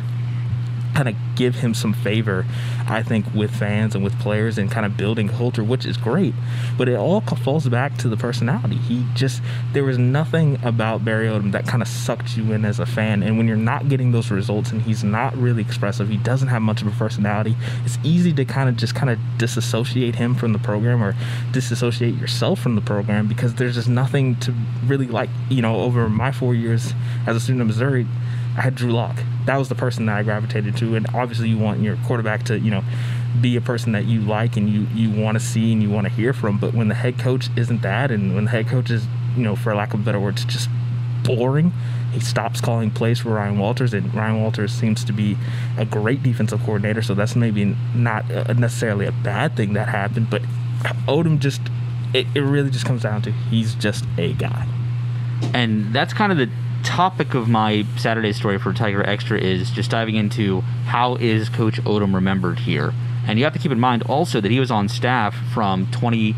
kind 0.94 1.09
of 1.09 1.15
give 1.35 1.56
him 1.56 1.75
some 1.75 1.93
favor, 1.93 2.44
I 2.87 3.03
think, 3.03 3.27
with 3.35 3.50
fans 3.50 3.94
and 3.94 4.05
with 4.05 4.19
players 4.21 4.59
and 4.59 4.71
kind 4.71 4.85
of 4.87 4.97
building 4.97 5.29
culture, 5.29 5.65
which 5.65 5.87
is 5.87 5.97
great. 5.97 6.35
But 6.77 6.89
it 6.89 6.97
all 6.97 7.21
falls 7.21 7.69
back 7.69 7.97
to 7.99 8.09
the 8.09 8.17
personality. 8.17 8.77
He 8.77 9.05
just, 9.15 9.43
there 9.73 9.85
was 9.85 9.99
nothing 9.99 10.59
about 10.65 11.05
Barry 11.05 11.27
Odom 11.27 11.53
that 11.53 11.67
kind 11.67 11.83
of 11.83 11.89
sucked 11.89 12.37
you 12.37 12.53
in 12.53 12.65
as 12.65 12.79
a 12.79 12.87
fan. 12.87 13.23
And 13.23 13.39
when 13.39 13.49
you're 13.49 13.56
not 13.56 13.89
getting 13.89 14.12
those 14.12 14.31
results 14.31 14.71
and 14.71 14.83
he's 14.83 15.03
not 15.03 15.37
really 15.37 15.62
expressive, 15.62 16.09
he 16.09 16.17
doesn't 16.19 16.49
have 16.49 16.62
much 16.62 16.83
of 16.83 16.89
a 16.89 16.93
personality, 16.93 17.56
it's 17.84 17.99
easy 18.05 18.32
to 18.34 18.44
kind 18.44 18.69
of 18.69 18.77
just 18.77 18.94
kind 18.94 19.11
of 19.11 19.19
disassociate 19.39 20.15
him 20.17 20.34
from 20.34 20.53
the 20.53 20.58
program 20.58 21.03
or 21.03 21.15
disassociate 21.53 22.15
yourself 22.17 22.61
from 22.61 22.75
the 22.75 22.81
program 22.81 23.27
because 23.27 23.55
there's 23.55 23.75
just 23.75 23.89
nothing 23.89 24.37
to 24.37 24.55
really 24.87 25.06
like, 25.06 25.31
you 25.49 25.63
know, 25.63 25.77
over 25.77 26.08
my 26.08 26.32
four 26.32 26.55
years 26.55 26.93
as 27.27 27.37
a 27.37 27.41
student 27.41 27.63
of 27.63 27.67
Missouri 27.67 28.06
I 28.56 28.63
had 28.63 28.75
Drew 28.75 28.93
Lock. 28.93 29.17
That 29.47 29.56
was 29.56 29.69
the 29.69 29.75
person 29.75 30.06
that 30.06 30.17
I 30.17 30.23
gravitated 30.23 30.77
to, 30.79 30.94
and 30.94 31.06
obviously 31.15 31.49
you 31.49 31.59
want 31.59 31.81
your 31.81 31.97
quarterback 32.06 32.44
to, 32.44 32.59
you 32.59 32.71
know, 32.71 32.85
be 33.41 33.56
a 33.56 33.61
person 33.61 33.93
that 33.93 34.05
you 34.05 34.21
like 34.21 34.56
and 34.56 34.69
you 34.69 34.87
you 34.94 35.11
want 35.11 35.39
to 35.39 35.44
see 35.44 35.73
and 35.73 35.82
you 35.82 35.89
want 35.89 36.06
to 36.06 36.13
hear 36.13 36.32
from. 36.32 36.59
But 36.59 36.75
when 36.75 36.89
the 36.89 36.94
head 36.94 37.19
coach 37.19 37.49
isn't 37.56 37.82
that, 37.82 38.11
and 38.11 38.35
when 38.35 38.44
the 38.44 38.51
head 38.51 38.69
coach 38.69 38.91
is, 38.91 39.06
you 39.37 39.43
know, 39.43 39.56
for 39.56 39.75
lack 39.75 39.94
of 39.94 40.01
a 40.01 40.03
better 40.03 40.21
words, 40.21 40.44
just 40.44 40.69
boring, 41.25 41.73
he 42.13 42.21
stops 42.21 42.61
calling 42.61 42.91
plays 42.91 43.21
for 43.21 43.31
Ryan 43.31 43.59
Walters, 43.59 43.94
and 43.94 44.13
Ryan 44.15 44.43
Walters 44.43 44.73
seems 44.73 45.03
to 45.05 45.13
be 45.13 45.37
a 45.79 45.87
great 45.87 46.23
defensive 46.23 46.61
coordinator. 46.63 47.01
So 47.01 47.15
that's 47.15 47.35
maybe 47.35 47.77
not 47.94 48.29
necessarily 48.56 49.06
a 49.06 49.13
bad 49.13 49.56
thing 49.56 49.73
that 49.73 49.89
happened, 49.89 50.29
but 50.29 50.43
Odom 51.09 51.39
just 51.39 51.63
it, 52.13 52.27
it 52.35 52.43
really 52.43 52.71
just 52.71 52.85
comes 52.85 53.03
down 53.03 53.23
to 53.23 53.32
he's 53.32 53.75
just 53.75 54.05
a 54.19 54.35
guy. 54.35 54.67
And 55.55 55.93
that's 55.93 56.13
kind 56.13 56.31
of 56.31 56.39
the 56.39 56.49
topic 56.82 57.34
of 57.34 57.48
my 57.48 57.84
Saturday 57.96 58.32
story 58.32 58.58
for 58.58 58.72
Tiger 58.72 59.05
Extra 59.05 59.39
is 59.39 59.70
just 59.70 59.91
diving 59.91 60.17
into 60.17 60.60
how 60.86 61.17
is 61.17 61.48
Coach 61.48 61.81
Odom 61.82 62.15
remembered 62.15 62.60
here. 62.60 62.93
And 63.27 63.39
you 63.39 63.44
have 63.44 63.53
to 63.53 63.58
keep 63.58 63.72
in 63.72 63.81
mind 63.81 64.03
also 64.05 64.41
that 64.41 64.51
he 64.51 64.58
was 64.58 64.70
on 64.70 64.89
staff 64.89 65.34
from 65.53 65.91
20, 65.91 66.34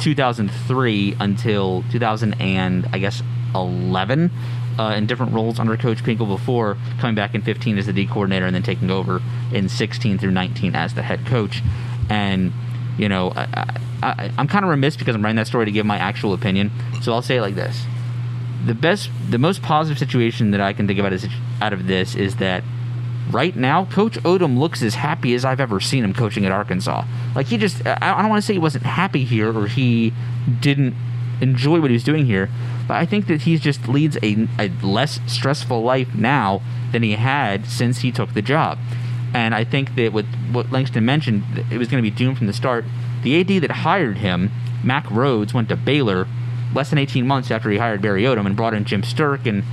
2003 0.00 1.16
until 1.20 1.84
2000 1.90 2.34
and 2.40 2.88
I 2.92 2.98
guess 2.98 3.22
11 3.54 4.30
uh, 4.78 4.94
in 4.96 5.06
different 5.06 5.32
roles 5.32 5.58
under 5.58 5.76
Coach 5.76 6.02
Pinkel 6.02 6.26
before 6.26 6.76
coming 6.98 7.14
back 7.14 7.34
in 7.34 7.42
15 7.42 7.78
as 7.78 7.86
the 7.86 7.92
D 7.92 8.06
coordinator 8.06 8.46
and 8.46 8.54
then 8.54 8.62
taking 8.62 8.90
over 8.90 9.20
in 9.52 9.68
16 9.68 10.18
through 10.18 10.30
19 10.30 10.74
as 10.74 10.94
the 10.94 11.02
head 11.02 11.26
coach. 11.26 11.62
And 12.08 12.52
you 12.98 13.08
know, 13.08 13.32
I, 13.34 13.78
I, 14.02 14.30
I'm 14.36 14.48
kind 14.48 14.64
of 14.64 14.70
remiss 14.70 14.96
because 14.96 15.14
I'm 15.14 15.22
writing 15.22 15.36
that 15.36 15.46
story 15.46 15.64
to 15.64 15.72
give 15.72 15.86
my 15.86 15.98
actual 15.98 16.32
opinion. 16.34 16.70
So 17.02 17.12
I'll 17.12 17.22
say 17.22 17.36
it 17.36 17.42
like 17.42 17.54
this: 17.54 17.84
the 18.64 18.74
best, 18.74 19.10
the 19.28 19.38
most 19.38 19.62
positive 19.62 19.98
situation 19.98 20.50
that 20.52 20.60
I 20.60 20.72
can 20.72 20.86
think 20.86 20.98
about 20.98 21.12
is 21.12 21.26
out 21.60 21.72
of 21.72 21.86
this 21.86 22.14
is 22.14 22.36
that 22.36 22.62
right 23.30 23.56
now, 23.56 23.86
Coach 23.86 24.18
Odom 24.20 24.58
looks 24.58 24.82
as 24.82 24.94
happy 24.94 25.34
as 25.34 25.44
I've 25.44 25.60
ever 25.60 25.80
seen 25.80 26.04
him 26.04 26.14
coaching 26.14 26.44
at 26.44 26.52
Arkansas. 26.52 27.04
Like 27.34 27.46
he 27.46 27.56
just, 27.56 27.86
I 27.86 28.20
don't 28.20 28.30
want 28.30 28.42
to 28.42 28.46
say 28.46 28.54
he 28.54 28.58
wasn't 28.58 28.84
happy 28.84 29.24
here 29.24 29.56
or 29.56 29.66
he 29.66 30.12
didn't 30.60 30.94
enjoy 31.40 31.80
what 31.80 31.90
he 31.90 31.94
was 31.94 32.04
doing 32.04 32.26
here. 32.26 32.48
But 32.86 32.94
I 32.94 33.06
think 33.06 33.26
that 33.26 33.42
he 33.42 33.58
just 33.58 33.88
leads 33.88 34.16
a, 34.22 34.48
a 34.58 34.68
less 34.82 35.20
stressful 35.26 35.82
life 35.82 36.14
now 36.14 36.62
than 36.92 37.02
he 37.02 37.12
had 37.12 37.66
since 37.66 37.98
he 38.00 38.12
took 38.12 38.34
the 38.34 38.42
job. 38.42 38.78
And 39.34 39.54
I 39.54 39.64
think 39.64 39.94
that 39.96 40.12
with 40.12 40.26
what 40.52 40.70
Langston 40.70 41.04
mentioned, 41.04 41.44
it 41.70 41.78
was 41.78 41.88
going 41.88 42.02
to 42.02 42.08
be 42.08 42.14
doomed 42.14 42.38
from 42.38 42.46
the 42.46 42.52
start. 42.52 42.84
The 43.22 43.40
AD 43.40 43.62
that 43.62 43.70
hired 43.70 44.18
him, 44.18 44.50
Mack 44.84 45.06
Rhoades, 45.06 45.54
went 45.54 45.68
to 45.70 45.76
Baylor 45.76 46.26
less 46.74 46.90
than 46.90 46.98
18 46.98 47.26
months 47.26 47.50
after 47.50 47.70
he 47.70 47.78
hired 47.78 48.02
Barry 48.02 48.22
Odom 48.22 48.46
and 48.46 48.56
brought 48.56 48.74
in 48.74 48.84
Jim 48.84 49.02
Sterk. 49.02 49.46
And, 49.46 49.64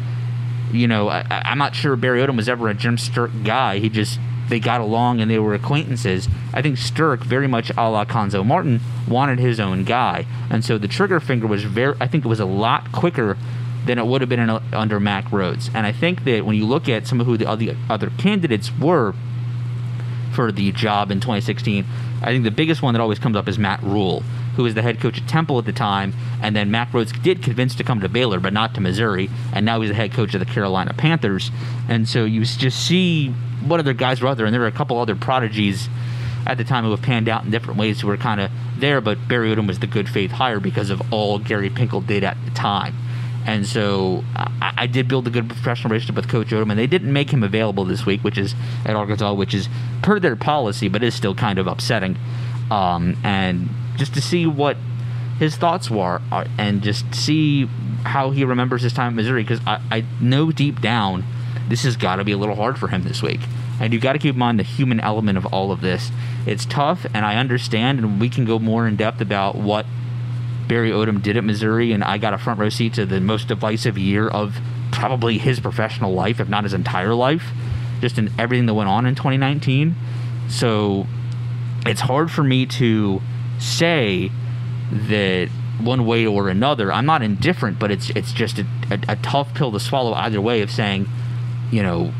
you 0.71 0.87
know, 0.87 1.09
I, 1.09 1.25
I'm 1.29 1.57
not 1.57 1.75
sure 1.75 1.95
Barry 1.95 2.21
Odom 2.21 2.35
was 2.35 2.49
ever 2.49 2.69
a 2.69 2.73
Jim 2.73 2.97
Sterk 2.97 3.43
guy. 3.43 3.79
He 3.79 3.89
just, 3.89 4.19
they 4.49 4.59
got 4.59 4.81
along 4.81 5.21
and 5.21 5.29
they 5.29 5.39
were 5.39 5.53
acquaintances. 5.53 6.27
I 6.53 6.61
think 6.61 6.77
Sterk, 6.77 7.23
very 7.23 7.47
much 7.47 7.71
a 7.77 7.89
la 7.89 8.05
Cuonzo 8.05 8.45
Martin, 8.45 8.81
wanted 9.07 9.39
his 9.39 9.59
own 9.59 9.83
guy. 9.83 10.25
And 10.49 10.63
so 10.63 10.77
the 10.77 10.87
trigger 10.87 11.19
finger 11.19 11.47
was 11.47 11.63
very, 11.63 11.95
I 11.99 12.07
think 12.07 12.25
it 12.25 12.29
was 12.29 12.39
a 12.39 12.45
lot 12.45 12.91
quicker 12.91 13.37
than 13.85 13.97
it 13.97 14.05
would 14.05 14.21
have 14.21 14.29
been 14.29 14.49
a, 14.49 14.61
under 14.73 14.99
Mack 14.99 15.25
Rhoades. 15.25 15.69
And 15.73 15.85
I 15.85 15.91
think 15.91 16.23
that 16.25 16.45
when 16.45 16.55
you 16.55 16.65
look 16.65 16.89
at 16.89 17.07
some 17.07 17.21
of 17.21 17.27
who 17.27 17.37
the 17.37 17.47
other, 17.47 17.75
other 17.89 18.11
candidates 18.17 18.71
were, 18.77 19.13
for 20.39 20.51
the 20.51 20.71
job 20.71 21.11
in 21.11 21.19
2016. 21.19 21.85
I 22.21 22.27
think 22.27 22.43
the 22.43 22.51
biggest 22.51 22.81
one 22.81 22.93
that 22.93 23.01
always 23.01 23.19
comes 23.19 23.35
up 23.35 23.47
is 23.47 23.57
Matt 23.57 23.81
Rhule, 23.83 24.23
who 24.59 24.63
was 24.63 24.73
the 24.73 24.81
head 24.81 24.99
coach 24.99 25.21
at 25.21 25.25
Temple 25.25 25.57
at 25.57 25.63
the 25.63 25.71
time, 25.71 26.13
and 26.41 26.53
then 26.53 26.69
Mack 26.69 26.91
Rhoades 26.91 27.13
did 27.23 27.41
convince 27.41 27.75
to 27.75 27.83
come 27.85 28.01
to 28.01 28.09
Baylor, 28.09 28.41
but 28.41 28.51
not 28.51 28.75
to 28.75 28.81
Missouri, 28.81 29.29
and 29.53 29.65
now 29.65 29.79
he's 29.79 29.89
the 29.89 29.95
head 29.95 30.11
coach 30.11 30.33
of 30.33 30.41
the 30.41 30.45
Carolina 30.45 30.93
Panthers. 30.93 31.49
And 31.87 32.09
so 32.09 32.25
you 32.25 32.43
just 32.43 32.85
see 32.85 33.29
what 33.65 33.79
other 33.79 33.93
guys 33.93 34.21
were 34.21 34.27
out 34.27 34.35
there, 34.35 34.45
and 34.45 34.53
there 34.53 34.59
were 34.59 34.67
a 34.67 34.71
couple 34.73 34.99
other 34.99 35.15
prodigies 35.15 35.87
at 36.45 36.57
the 36.57 36.65
time 36.65 36.83
who 36.83 36.91
have 36.91 37.01
panned 37.01 37.29
out 37.29 37.45
in 37.45 37.51
different 37.51 37.79
ways 37.79 38.01
who 38.01 38.07
were 38.07 38.17
kind 38.17 38.41
of 38.41 38.51
there, 38.75 38.99
but 38.99 39.29
Barry 39.29 39.55
Odom 39.55 39.65
was 39.65 39.79
the 39.79 39.87
good 39.87 40.09
faith 40.09 40.31
hire 40.31 40.59
because 40.59 40.89
of 40.89 41.01
all 41.13 41.39
Gary 41.39 41.69
Pinkel 41.69 42.05
did 42.05 42.25
at 42.25 42.35
the 42.43 42.51
time. 42.51 42.93
And 43.45 43.65
so 43.65 44.25
I, 44.35 44.73
I, 44.79 44.87
did 44.87 45.07
build 45.07 45.25
a 45.25 45.29
good 45.29 45.47
professional 45.47 45.91
relationship 45.91 46.17
with 46.17 46.27
Coach 46.27 46.47
Odom, 46.47 46.69
and 46.69 46.77
they 46.77 46.85
didn't 46.85 47.13
make 47.13 47.29
him 47.29 47.43
available 47.43 47.85
this 47.85 48.05
week, 48.05 48.25
which 48.25 48.37
is 48.37 48.55
at 48.83 48.97
Arkansas, 48.97 49.31
which 49.31 49.53
is 49.53 49.69
per 50.01 50.19
their 50.19 50.35
policy, 50.35 50.89
but 50.89 51.01
is 51.01 51.15
still 51.15 51.33
kind 51.33 51.59
of 51.59 51.65
upsetting. 51.65 52.17
Um, 52.69 53.15
and 53.23 53.69
just 53.99 54.13
to 54.15 54.21
see 54.21 54.47
what 54.47 54.77
his 55.37 55.55
thoughts 55.55 55.89
were, 55.89 56.21
uh, 56.31 56.45
and 56.57 56.81
just 56.81 57.13
see 57.13 57.65
how 58.03 58.31
he 58.31 58.43
remembers 58.43 58.81
his 58.81 58.93
time 58.93 59.13
at 59.13 59.15
Missouri, 59.15 59.43
because 59.43 59.61
I, 59.65 59.81
I 59.91 60.05
know 60.19 60.51
deep 60.51 60.81
down 60.81 61.23
this 61.69 61.83
has 61.83 61.95
got 61.95 62.15
to 62.15 62.23
be 62.23 62.31
a 62.31 62.37
little 62.37 62.55
hard 62.55 62.77
for 62.77 62.87
him 62.87 63.03
this 63.03 63.21
week. 63.21 63.41
And 63.79 63.93
you've 63.93 64.01
got 64.01 64.13
to 64.13 64.19
keep 64.19 64.33
in 64.33 64.39
mind 64.39 64.59
the 64.59 64.63
human 64.63 64.99
element 64.99 65.37
of 65.37 65.45
all 65.47 65.71
of 65.71 65.81
this. 65.81 66.11
It's 66.45 66.65
tough, 66.65 67.05
and 67.13 67.25
I 67.25 67.35
understand, 67.35 67.99
and 67.99 68.19
we 68.19 68.29
can 68.29 68.43
go 68.43 68.59
more 68.59 68.87
in 68.87 68.95
depth 68.95 69.21
about 69.21 69.55
what 69.55 69.85
Barry 70.67 70.91
Odom 70.91 71.21
did 71.21 71.37
at 71.37 71.43
Missouri, 71.43 71.91
and 71.91 72.03
I 72.03 72.17
got 72.17 72.33
a 72.33 72.37
front 72.37 72.59
row 72.59 72.69
seat 72.69 72.93
to 72.95 73.05
the 73.05 73.21
most 73.21 73.47
divisive 73.47 73.97
year 73.97 74.27
of 74.27 74.59
probably 74.91 75.37
his 75.37 75.59
professional 75.59 76.13
life, 76.13 76.39
if 76.39 76.49
not 76.49 76.63
his 76.63 76.73
entire 76.73 77.13
life, 77.13 77.51
just 78.01 78.17
in 78.17 78.31
everything 78.37 78.65
that 78.65 78.73
went 78.73 78.89
on 78.89 79.05
in 79.05 79.15
2019. 79.15 79.95
So 80.49 81.07
it's 81.85 82.01
hard 82.01 82.31
for 82.31 82.43
me 82.43 82.65
to 82.65 83.21
say 83.59 84.31
that 84.91 85.49
one 85.81 86.05
way 86.05 86.25
or 86.25 86.49
another. 86.49 86.91
I'm 86.91 87.05
not 87.05 87.21
indifferent, 87.21 87.79
but 87.79 87.91
it's 87.91 88.09
it's 88.11 88.33
just 88.33 88.59
a, 88.59 88.65
a, 88.91 89.13
a 89.13 89.15
tough 89.17 89.53
pill 89.53 89.71
to 89.71 89.79
swallow 89.79 90.13
either 90.13 90.41
way 90.41 90.61
of 90.61 90.71
saying, 90.71 91.07
you 91.71 91.83
know, 91.83 92.11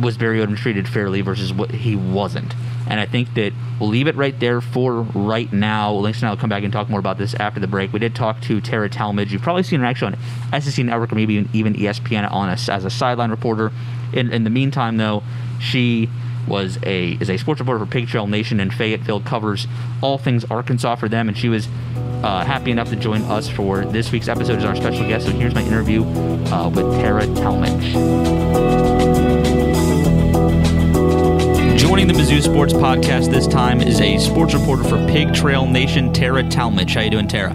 was 0.00 0.16
Barry 0.16 0.38
Odom 0.38 0.56
treated 0.56 0.88
fairly 0.88 1.20
versus 1.20 1.52
what 1.52 1.70
he 1.70 1.96
wasn't. 1.96 2.54
And 2.88 2.98
I 2.98 3.06
think 3.06 3.34
that 3.34 3.52
we'll 3.78 3.88
leave 3.88 4.08
it 4.08 4.16
right 4.16 4.38
there 4.40 4.60
for 4.60 5.02
right 5.02 5.52
now. 5.52 5.92
Langston 5.92 6.24
and 6.24 6.30
I 6.30 6.32
will 6.34 6.40
come 6.40 6.50
back 6.50 6.64
and 6.64 6.72
talk 6.72 6.88
more 6.88 6.98
about 6.98 7.18
this 7.18 7.34
after 7.34 7.60
the 7.60 7.68
break. 7.68 7.92
We 7.92 8.00
did 8.00 8.16
talk 8.16 8.40
to 8.42 8.60
Tera 8.60 8.88
Talmadge. 8.88 9.32
You've 9.32 9.42
probably 9.42 9.62
seen 9.62 9.80
her 9.80 9.86
actually 9.86 10.16
on 10.52 10.60
SEC 10.60 10.84
Network 10.84 11.12
or 11.12 11.14
maybe 11.14 11.48
even 11.52 11.74
ESPN 11.74 12.30
on 12.32 12.48
us 12.48 12.68
as 12.68 12.84
a 12.84 12.90
sideline 12.90 13.30
reporter. 13.30 13.70
In, 14.12 14.32
in 14.32 14.42
the 14.42 14.50
meantime, 14.50 14.96
though, 14.96 15.22
she 15.60 16.08
was 16.46 16.78
a 16.82 17.12
is 17.20 17.30
a 17.30 17.36
sports 17.36 17.60
reporter 17.60 17.84
for 17.84 17.90
Pig 17.90 18.08
Trail 18.08 18.26
Nation 18.26 18.60
in 18.60 18.70
Fayetteville, 18.70 19.20
covers 19.20 19.66
all 20.02 20.18
things 20.18 20.44
Arkansas 20.44 20.96
for 20.96 21.08
them, 21.08 21.28
and 21.28 21.36
she 21.36 21.48
was 21.48 21.68
uh, 22.22 22.44
happy 22.44 22.70
enough 22.70 22.90
to 22.90 22.96
join 22.96 23.22
us 23.22 23.48
for 23.48 23.84
this 23.84 24.12
week's 24.12 24.28
episode 24.28 24.58
as 24.58 24.64
our 24.64 24.76
special 24.76 25.06
guest. 25.08 25.26
So 25.26 25.32
here's 25.32 25.54
my 25.54 25.62
interview 25.62 26.04
uh, 26.04 26.68
with 26.68 26.86
Tera 27.00 27.26
Talmadge. 27.26 27.92
Joining 31.78 32.06
the 32.06 32.14
Mizzou 32.14 32.42
Sports 32.42 32.72
Podcast 32.72 33.30
this 33.30 33.46
time 33.46 33.80
is 33.80 34.00
a 34.00 34.18
sports 34.18 34.54
reporter 34.54 34.84
for 34.84 34.96
Pig 35.06 35.34
Trail 35.34 35.66
Nation, 35.66 36.12
Tera 36.12 36.42
Talmadge. 36.48 36.94
How 36.94 37.00
you 37.00 37.10
doing, 37.10 37.28
Tera? 37.28 37.52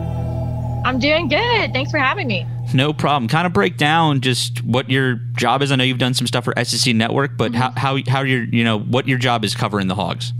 I'm 0.86 1.00
doing 1.00 1.27
good. 1.27 1.74
Thanks 1.74 1.92
for 1.92 1.98
having 1.98 2.27
me. 2.27 2.46
No 2.74 2.93
problem. 2.93 3.29
Kind 3.29 3.45
of 3.45 3.53
break 3.53 3.77
down 3.77 4.22
just 4.22 4.63
what 4.63 4.89
your 4.89 5.15
job 5.38 5.62
is. 5.62 5.72
I 5.72 5.75
know 5.75 5.84
you've 5.84 5.98
done 5.98 6.13
some 6.13 6.27
stuff 6.27 6.45
for 6.45 6.53
SEC 6.63 6.95
Network, 6.95 7.38
but 7.38 7.51
mm-hmm. 7.51 7.62
how 7.62 7.95
how 7.95 8.00
how 8.07 8.22
your 8.22 8.43
you 8.43 8.63
know 8.63 8.79
what 8.79 9.07
your 9.07 9.17
job 9.17 9.45
is 9.45 9.55
covering 9.55 9.88
the 9.88 9.95
Hogs. 9.95 10.34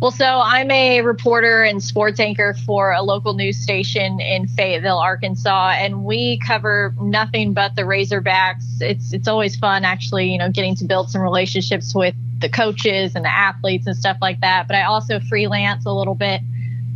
Well, 0.00 0.10
so 0.10 0.40
I'm 0.44 0.70
a 0.70 1.00
reporter 1.02 1.62
and 1.62 1.82
sports 1.82 2.20
anchor 2.20 2.54
for 2.66 2.92
a 2.92 3.02
local 3.02 3.34
news 3.34 3.56
station 3.56 4.20
in 4.20 4.46
Fayetteville, 4.48 4.98
Arkansas, 4.98 5.74
and 5.76 6.04
we 6.04 6.38
cover 6.38 6.94
nothing 7.00 7.52
but 7.52 7.76
the 7.76 7.82
Razorbacks. 7.82 8.80
It's 8.80 9.12
it's 9.12 9.28
always 9.28 9.56
fun, 9.56 9.84
actually, 9.84 10.30
you 10.30 10.38
know, 10.38 10.50
getting 10.50 10.74
to 10.76 10.84
build 10.84 11.10
some 11.10 11.22
relationships 11.22 11.94
with 11.94 12.14
the 12.40 12.48
coaches 12.48 13.14
and 13.14 13.24
the 13.24 13.32
athletes 13.32 13.86
and 13.86 13.96
stuff 13.96 14.18
like 14.20 14.40
that. 14.40 14.66
But 14.66 14.76
I 14.76 14.82
also 14.82 15.20
freelance 15.20 15.86
a 15.86 15.92
little 15.92 16.16
bit 16.16 16.40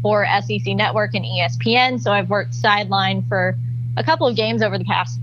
for 0.02 0.26
SEC 0.40 0.66
Network 0.66 1.14
and 1.14 1.24
ESPN. 1.24 2.00
So 2.00 2.12
I've 2.12 2.28
worked 2.28 2.54
sideline 2.54 3.24
for 3.28 3.56
a 3.96 4.04
couple 4.04 4.26
of 4.26 4.36
games 4.36 4.62
over 4.62 4.78
the 4.78 4.84
past 4.84 5.18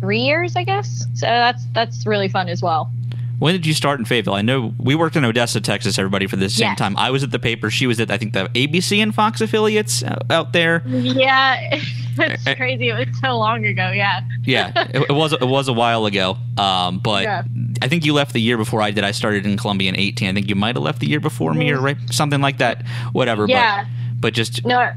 three 0.00 0.20
years, 0.20 0.56
I 0.56 0.64
guess. 0.64 1.06
So 1.14 1.26
that's 1.26 1.64
that's 1.74 2.06
really 2.06 2.28
fun 2.28 2.48
as 2.48 2.62
well. 2.62 2.90
When 3.38 3.54
did 3.54 3.66
you 3.66 3.74
start 3.74 4.00
in 4.00 4.04
Fayetteville? 4.04 4.34
I 4.34 4.42
know 4.42 4.74
we 4.78 4.96
worked 4.96 5.14
in 5.14 5.24
Odessa, 5.24 5.60
Texas, 5.60 5.96
everybody, 5.96 6.26
for 6.26 6.34
the 6.34 6.50
same 6.50 6.70
yes. 6.70 6.78
time. 6.78 6.96
I 6.96 7.10
was 7.10 7.22
at 7.22 7.30
the 7.30 7.38
paper. 7.38 7.70
She 7.70 7.86
was 7.86 8.00
at, 8.00 8.10
I 8.10 8.18
think, 8.18 8.32
the 8.32 8.46
ABC 8.46 9.00
and 9.00 9.14
Fox 9.14 9.40
affiliates 9.40 10.02
out 10.28 10.52
there. 10.52 10.82
Yeah, 10.86 11.56
it's 11.72 12.46
eh, 12.46 12.50
eh. 12.50 12.54
crazy. 12.56 12.88
It 12.88 12.94
was 12.94 13.20
so 13.20 13.38
long 13.38 13.64
ago. 13.64 13.92
Yeah. 13.92 14.22
yeah, 14.42 14.72
it, 14.92 15.06
it, 15.08 15.12
was. 15.12 15.32
It 15.32 15.46
was 15.46 15.68
a 15.68 15.72
while 15.72 16.06
ago. 16.06 16.36
Um, 16.56 16.98
but 16.98 17.22
yeah. 17.22 17.44
I 17.80 17.86
think 17.86 18.04
you 18.04 18.12
left 18.12 18.32
the 18.32 18.40
year 18.40 18.56
before 18.56 18.82
I 18.82 18.90
did. 18.90 19.04
I 19.04 19.12
started 19.12 19.46
in 19.46 19.56
Columbia 19.56 19.90
in 19.90 19.96
18. 19.96 20.28
I 20.28 20.32
think 20.32 20.48
you 20.48 20.56
might 20.56 20.74
have 20.74 20.82
left 20.82 20.98
the 20.98 21.06
year 21.06 21.20
before 21.20 21.54
me, 21.54 21.70
or 21.70 21.78
mm. 21.78 21.82
right, 21.82 21.96
something 22.10 22.40
like 22.40 22.58
that. 22.58 22.84
Whatever. 23.12 23.46
Yeah. 23.46 23.84
But, 23.84 24.20
but 24.20 24.34
just 24.34 24.64
no. 24.66 24.92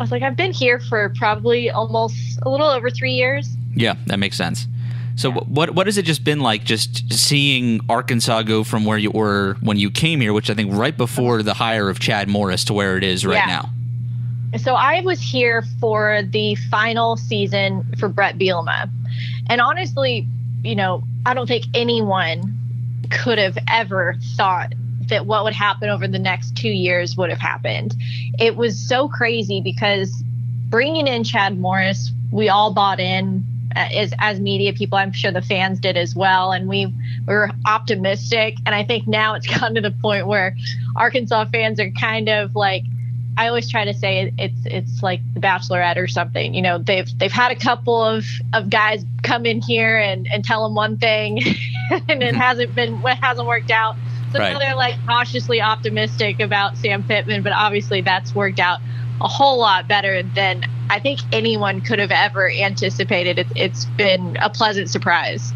I 0.00 0.02
was 0.02 0.10
like, 0.10 0.22
I've 0.22 0.36
been 0.36 0.52
here 0.52 0.80
for 0.80 1.10
probably 1.10 1.70
almost 1.70 2.38
a 2.42 2.50
little 2.50 2.66
over 2.66 2.90
three 2.90 3.12
years. 3.12 3.48
Yeah, 3.74 3.94
that 4.06 4.18
makes 4.18 4.36
sense. 4.36 4.66
So 5.16 5.30
yeah. 5.30 5.40
what 5.46 5.74
what 5.74 5.86
has 5.86 5.96
it 5.98 6.04
just 6.04 6.24
been 6.24 6.40
like 6.40 6.64
just 6.64 7.12
seeing 7.12 7.80
Arkansas 7.88 8.42
go 8.42 8.64
from 8.64 8.84
where 8.84 8.98
you 8.98 9.10
were 9.10 9.56
when 9.60 9.76
you 9.76 9.90
came 9.90 10.20
here, 10.20 10.32
which 10.32 10.50
I 10.50 10.54
think 10.54 10.72
right 10.72 10.96
before 10.96 11.42
the 11.42 11.54
hire 11.54 11.88
of 11.88 12.00
Chad 12.00 12.28
Morris 12.28 12.64
to 12.64 12.72
where 12.72 12.96
it 12.96 13.04
is 13.04 13.24
right 13.24 13.36
yeah. 13.36 13.62
now? 14.52 14.58
So 14.58 14.74
I 14.74 15.00
was 15.00 15.20
here 15.20 15.62
for 15.80 16.22
the 16.22 16.54
final 16.56 17.16
season 17.16 17.84
for 17.98 18.08
Bret 18.08 18.38
Bielema. 18.38 18.88
And 19.48 19.60
honestly, 19.60 20.26
you 20.62 20.74
know, 20.74 21.02
I 21.26 21.34
don't 21.34 21.46
think 21.46 21.64
anyone 21.74 22.58
could 23.10 23.38
have 23.38 23.58
ever 23.68 24.16
thought 24.36 24.72
that 25.08 25.26
what 25.26 25.44
would 25.44 25.54
happen 25.54 25.88
over 25.88 26.06
the 26.06 26.18
next 26.18 26.56
2 26.56 26.68
years 26.68 27.16
would 27.16 27.30
have 27.30 27.38
happened. 27.38 27.94
It 28.38 28.56
was 28.56 28.78
so 28.78 29.08
crazy 29.08 29.60
because 29.60 30.22
bringing 30.68 31.06
in 31.06 31.24
Chad 31.24 31.58
Morris, 31.58 32.12
we 32.30 32.48
all 32.48 32.72
bought 32.72 33.00
in 33.00 33.44
uh, 33.76 33.88
as 33.92 34.12
as 34.18 34.38
media 34.38 34.72
people 34.72 34.96
i'm 34.96 35.12
sure 35.12 35.32
the 35.32 35.42
fans 35.42 35.80
did 35.80 35.96
as 35.96 36.14
well 36.14 36.52
and 36.52 36.68
we, 36.68 36.86
we 36.86 36.94
were 37.34 37.50
optimistic. 37.66 38.56
And 38.66 38.74
i 38.74 38.84
think 38.84 39.06
now 39.06 39.34
it's 39.34 39.46
gotten 39.58 39.74
to 39.74 39.80
the 39.80 39.90
point 39.90 40.26
where 40.26 40.56
arkansas 40.96 41.46
fans 41.46 41.80
are 41.80 41.90
kind 41.90 42.28
of 42.28 42.54
like 42.54 42.84
i 43.36 43.48
always 43.48 43.68
try 43.68 43.84
to 43.84 43.94
say 43.94 44.32
it's 44.38 44.60
it's 44.64 45.02
like 45.02 45.20
the 45.34 45.40
bachelorette 45.40 45.96
or 45.96 46.06
something 46.06 46.54
you 46.54 46.62
know 46.62 46.78
they've 46.78 47.08
they've 47.18 47.32
had 47.32 47.50
a 47.50 47.56
couple 47.56 48.00
of 48.02 48.24
of 48.52 48.70
guys 48.70 49.04
come 49.22 49.44
in 49.44 49.60
here 49.60 49.98
and 49.98 50.28
and 50.32 50.44
tell 50.44 50.62
them 50.62 50.74
one 50.74 50.96
thing 50.96 51.42
and 52.08 52.22
it 52.22 52.36
hasn't 52.36 52.72
been 52.74 53.00
what 53.02 53.18
hasn't 53.18 53.46
worked 53.46 53.72
out 53.72 53.96
so 54.34 54.40
right. 54.40 54.52
now 54.52 54.58
they're 54.58 54.74
like 54.74 54.94
cautiously 55.06 55.60
optimistic 55.60 56.40
about 56.40 56.76
sam 56.76 57.02
pittman 57.02 57.42
but 57.42 57.52
obviously 57.52 58.00
that's 58.00 58.34
worked 58.34 58.58
out 58.58 58.80
a 59.20 59.28
whole 59.28 59.58
lot 59.58 59.88
better 59.88 60.22
than 60.22 60.64
I 60.90 61.00
think 61.00 61.20
anyone 61.32 61.80
could 61.80 61.98
have 61.98 62.10
ever 62.10 62.50
anticipated. 62.50 63.38
It, 63.38 63.46
it's 63.56 63.84
been 63.84 64.36
a 64.40 64.50
pleasant 64.50 64.90
surprise. 64.90 65.52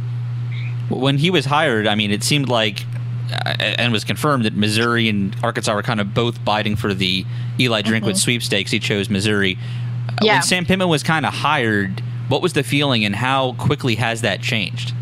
When 0.89 1.19
he 1.19 1.31
was 1.31 1.45
hired, 1.45 1.87
I 1.87 1.95
mean, 1.95 2.11
it 2.11 2.23
seemed 2.23 2.49
like 2.49 2.85
uh, 3.31 3.55
and 3.59 3.93
was 3.93 4.05
confirmed 4.05 4.47
that 4.47 4.57
Missouri 4.57 5.09
and 5.09 5.37
Arkansas 5.43 5.75
were 5.75 5.83
kind 5.83 6.01
of 6.01 6.15
both 6.15 6.43
biting 6.45 6.77
for 6.77 6.95
the 6.95 7.27
Eli 7.61 7.83
Drinkwitz 7.83 8.01
mm-hmm. 8.01 8.15
sweepstakes. 8.15 8.71
He 8.71 8.79
chose 8.79 9.11
Missouri. 9.11 9.59
Yeah. 10.23 10.35
When 10.35 10.43
Sam 10.43 10.65
Pittman 10.65 10.89
was 10.89 11.03
kind 11.03 11.27
of 11.27 11.35
hired, 11.35 12.03
what 12.29 12.41
was 12.41 12.55
the 12.55 12.63
feeling 12.63 13.05
and 13.05 13.15
how 13.15 13.53
quickly 13.55 13.97
has 13.97 14.23
that 14.23 14.41
changed? 14.41 14.95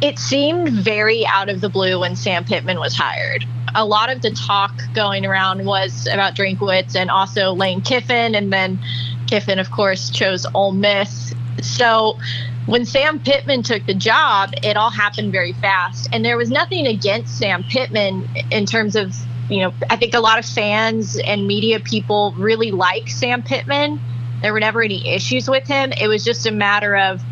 It 0.00 0.18
seemed 0.18 0.70
very 0.70 1.26
out 1.26 1.48
of 1.48 1.60
the 1.60 1.68
blue 1.68 2.00
when 2.00 2.16
Sam 2.16 2.44
Pittman 2.44 2.78
was 2.78 2.94
hired 2.94 3.44
a 3.74 3.84
lot 3.84 4.10
of 4.10 4.22
the 4.22 4.30
talk 4.30 4.72
going 4.94 5.26
around 5.26 5.64
was 5.64 6.06
about 6.06 6.34
Drinkwitz 6.34 6.94
and 6.94 7.10
also 7.10 7.52
Lane 7.52 7.80
Kiffin, 7.80 8.34
and 8.34 8.52
then 8.52 8.78
Kiffin, 9.26 9.58
of 9.58 9.70
course, 9.70 10.10
chose 10.10 10.46
Ole 10.54 10.72
Miss. 10.72 11.34
So 11.60 12.18
when 12.66 12.84
Sam 12.84 13.18
Pittman 13.18 13.62
took 13.62 13.84
the 13.86 13.94
job, 13.94 14.50
it 14.62 14.76
all 14.76 14.90
happened 14.90 15.32
very 15.32 15.52
fast. 15.54 16.08
And 16.12 16.24
there 16.24 16.36
was 16.36 16.50
nothing 16.50 16.86
against 16.86 17.38
Sam 17.38 17.64
Pittman 17.64 18.28
in 18.50 18.66
terms 18.66 18.96
of, 18.96 19.14
you 19.50 19.60
know, 19.60 19.74
I 19.90 19.96
think 19.96 20.14
a 20.14 20.20
lot 20.20 20.38
of 20.38 20.46
fans 20.46 21.18
and 21.18 21.46
media 21.46 21.80
people 21.80 22.32
really 22.38 22.70
like 22.70 23.08
Sam 23.08 23.42
Pittman. 23.42 24.00
There 24.40 24.52
were 24.52 24.60
never 24.60 24.82
any 24.82 25.08
issues 25.14 25.48
with 25.48 25.66
him. 25.66 25.92
It 25.92 26.06
was 26.06 26.24
just 26.24 26.46
a 26.46 26.52
matter 26.52 26.96
of, 26.96 27.22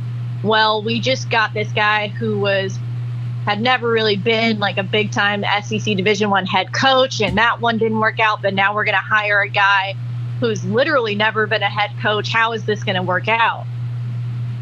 well, 0.42 0.82
we 0.82 1.00
just 1.00 1.30
got 1.30 1.54
this 1.54 1.70
guy 1.72 2.08
who 2.08 2.38
was 2.38 2.78
had 3.44 3.60
never 3.60 3.90
really 3.90 4.16
been 4.16 4.60
like 4.60 4.78
a 4.78 4.84
big 4.84 5.10
time 5.10 5.44
SEC 5.64 5.96
Division 5.96 6.30
1 6.30 6.46
head 6.46 6.72
coach 6.72 7.20
and 7.20 7.36
that 7.38 7.60
one 7.60 7.76
didn't 7.76 7.98
work 7.98 8.20
out, 8.20 8.40
but 8.40 8.54
now 8.54 8.74
we're 8.74 8.84
going 8.84 8.94
to 8.94 9.00
hire 9.00 9.40
a 9.40 9.48
guy 9.48 9.94
who's 10.38 10.64
literally 10.64 11.16
never 11.16 11.46
been 11.48 11.62
a 11.62 11.68
head 11.68 11.90
coach. 12.00 12.32
How 12.32 12.52
is 12.52 12.64
this 12.64 12.84
going 12.84 12.96
to 12.96 13.02
work 13.02 13.26
out? 13.26 13.66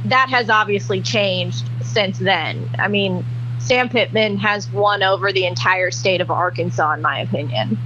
that 0.05 0.29
has 0.31 0.49
obviously 0.49 1.01
changed 1.01 1.69
since 1.83 2.19
then. 2.19 2.69
I 2.79 2.89
mean, 2.89 3.25
Sam 3.59 3.89
Pittman 3.89 4.39
has 4.39 4.71
won 4.71 5.03
over 5.03 5.33
the 5.33 5.47
entire 5.47 5.91
state 5.91 6.21
of 6.21 6.31
Arkansas, 6.31 6.95
in 6.95 7.03
my 7.03 7.21
opinion. 7.21 7.79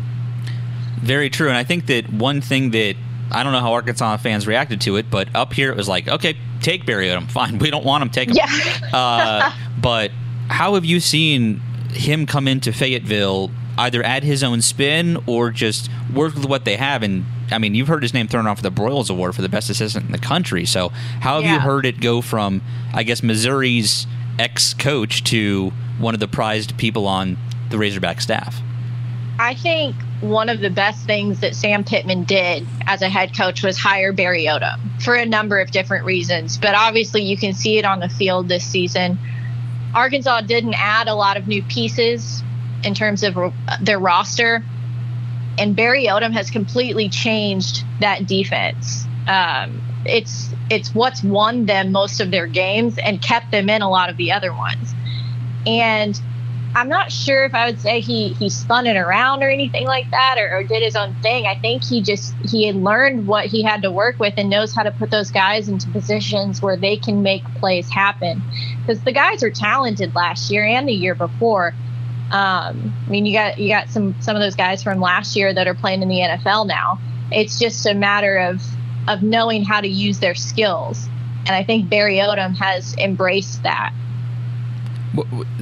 Very 0.99 1.29
true. 1.29 1.49
And 1.49 1.57
I 1.57 1.65
think 1.65 1.87
that 1.87 2.13
one 2.13 2.41
thing 2.41 2.71
that 2.71 2.97
I 3.35 3.43
don't 3.43 3.53
know 3.53 3.61
how 3.61 3.73
Arkansas 3.73 4.17
fans 4.19 4.47
reacted 4.47 4.81
to 4.83 4.97
it, 4.97 5.11
but 5.11 5.29
up 5.35 5.53
here 5.53 5.71
it 5.71 5.77
was 5.77 5.89
like, 5.89 6.09
okay, 6.09 6.37
take 6.61 6.87
Barry 6.87 7.09
Odom. 7.09 7.31
Fine. 7.31 7.59
We 7.59 7.71
don't 7.71 7.85
want 7.85 8.03
him. 8.03 8.11
Take 8.11 8.29
him. 8.31 8.37
Yeah. 8.37 8.97
uh, 8.97 9.53
but 9.81 10.11
how 10.49 10.75
have 10.75 10.85
you 10.85 11.01
seen 11.01 11.61
him 11.91 12.27
come 12.27 12.47
into 12.49 12.73
Fayetteville, 12.73 13.51
either 13.79 14.03
add 14.03 14.23
his 14.25 14.43
own 14.45 14.63
spin 14.63 15.19
or 15.27 15.51
just 15.51 15.91
work 16.15 16.35
with 16.35 16.47
what 16.47 16.65
they 16.65 16.77
have? 16.77 17.03
And 17.03 17.25
I 17.51 17.59
mean, 17.59 17.75
you've 17.75 17.89
heard 17.89 18.03
his 18.03 18.15
name 18.15 18.29
thrown 18.29 18.47
off 18.47 18.63
the 18.63 18.71
Broyles 18.71 19.11
Award 19.11 19.35
for 19.35 19.43
the 19.43 19.49
best 19.49 19.69
assistant 19.71 20.07
in 20.07 20.13
the 20.13 20.19
country. 20.19 20.65
So, 20.65 20.89
how 21.21 21.35
have 21.37 21.45
Yeah. 21.45 21.55
you 21.55 21.61
heard 21.61 21.85
it 21.87 22.01
go 22.01 22.21
from, 22.21 22.63
I 22.93 23.03
guess, 23.03 23.23
Missouri's 23.23 24.07
ex 24.39 24.75
coach 24.75 25.23
to 25.25 25.73
one 25.99 26.15
of 26.15 26.21
the 26.21 26.29
prized 26.29 26.77
people 26.79 27.07
on 27.07 27.37
the 27.71 27.79
Razorback 27.79 28.21
staff? 28.21 28.61
I 29.39 29.55
think 29.55 29.95
one 30.25 30.49
of 30.49 30.61
the 30.61 30.71
best 30.71 31.05
things 31.07 31.41
that 31.41 31.55
Sam 31.55 31.85
Pittman 31.85 32.25
did 32.25 32.67
as 32.87 33.03
a 33.03 33.09
head 33.09 33.37
coach 33.37 33.63
was 33.63 33.79
hire 33.79 34.13
Barry 34.13 34.45
Odom 34.45 34.81
for 35.03 35.15
a 35.15 35.27
number 35.27 35.61
of 35.61 35.71
different 35.71 36.05
reasons. 36.05 36.57
But 36.59 36.75
obviously, 36.75 37.23
you 37.23 37.37
can 37.37 37.55
see 37.55 37.79
it 37.79 37.85
on 37.85 38.01
the 38.01 38.09
field 38.09 38.49
this 38.49 38.65
season. 38.65 39.19
Arkansas 39.95 40.43
didn't 40.43 40.75
add 40.75 41.09
a 41.09 41.15
lot 41.15 41.37
of 41.37 41.47
new 41.47 41.63
pieces 41.63 42.43
in 42.83 42.95
terms 42.95 43.23
of 43.23 43.37
their 43.81 43.99
roster, 43.99 44.65
and 45.59 45.77
Barry 45.77 46.07
Odom 46.07 46.33
has 46.33 46.51
completely 46.51 47.09
changed 47.09 47.85
that 48.01 48.27
defense. 48.27 49.05
Um, 49.29 49.81
it's 50.05 50.51
it's 50.71 50.95
what's 50.95 51.23
won 51.23 51.67
them 51.67 51.93
most 51.93 52.21
of 52.21 52.31
their 52.31 52.47
games 52.47 52.99
and 52.99 53.23
kept 53.23 53.51
them 53.51 53.71
in 53.71 53.83
a 53.83 53.89
lot 53.89 54.11
of 54.11 54.17
the 54.17 54.33
other 54.33 54.53
ones. 54.53 54.95
And 55.67 56.21
I'm 56.77 56.89
not 56.89 57.13
sure 57.13 57.45
if 57.45 57.55
I 57.55 57.67
would 57.67 57.81
say 57.81 58.01
he 58.01 58.31
he 58.31 58.51
spun 58.51 58.87
it 58.87 58.97
around 58.97 59.45
or 59.45 59.49
anything 59.49 59.87
like 59.87 60.11
that 60.11 60.37
or, 60.39 60.59
or 60.59 60.65
did 60.65 60.83
his 60.83 60.97
own 60.97 61.15
thing. 61.23 61.47
I 61.47 61.55
think 61.55 61.85
he 61.85 62.03
just 62.03 62.35
he 62.45 62.67
had 62.67 62.75
learned 62.75 63.29
what 63.29 63.47
he 63.47 63.63
had 63.63 63.83
to 63.83 63.93
work 63.93 64.19
with 64.19 64.35
and 64.37 64.51
knows 64.51 64.75
how 64.75 64.83
to 64.83 64.91
put 64.91 65.11
those 65.11 65.31
guys 65.31 65.69
into 65.69 65.89
positions 65.91 66.61
where 66.61 66.77
they 66.77 66.97
can 66.97 67.23
make 67.23 67.45
plays 67.55 67.89
happen. 67.89 68.43
Because 68.81 69.03
the 69.05 69.13
guys 69.13 69.43
are 69.45 69.51
talented 69.51 70.15
last 70.17 70.51
year 70.51 70.65
and 70.65 70.89
the 70.89 70.93
year 70.93 71.15
before. 71.15 71.75
Um, 72.33 72.93
I 73.07 73.11
mean, 73.11 73.25
you 73.25 73.35
got 73.35 73.59
you 73.59 73.69
got 73.69 73.89
some 73.89 74.21
some 74.21 74.35
of 74.35 74.43
those 74.43 74.57
guys 74.57 74.83
from 74.83 75.01
last 75.01 75.37
year 75.37 75.55
that 75.55 75.69
are 75.69 75.75
playing 75.75 76.03
in 76.03 76.09
the 76.09 76.19
NFL 76.19 76.67
now. 76.67 76.99
It's 77.31 77.57
just 77.57 77.87
a 77.87 77.95
matter 77.95 78.37
of 78.37 78.61
of 79.07 79.23
knowing 79.23 79.65
how 79.65 79.81
to 79.81 79.89
use 79.89 80.19
their 80.19 80.35
skills, 80.35 81.07
and 81.47 81.51
I 81.51 81.63
think 81.63 81.89
Barry 81.89 82.17
Odom 82.17 82.57
has 82.57 82.97
embraced 82.97 83.63
that. 83.63 83.93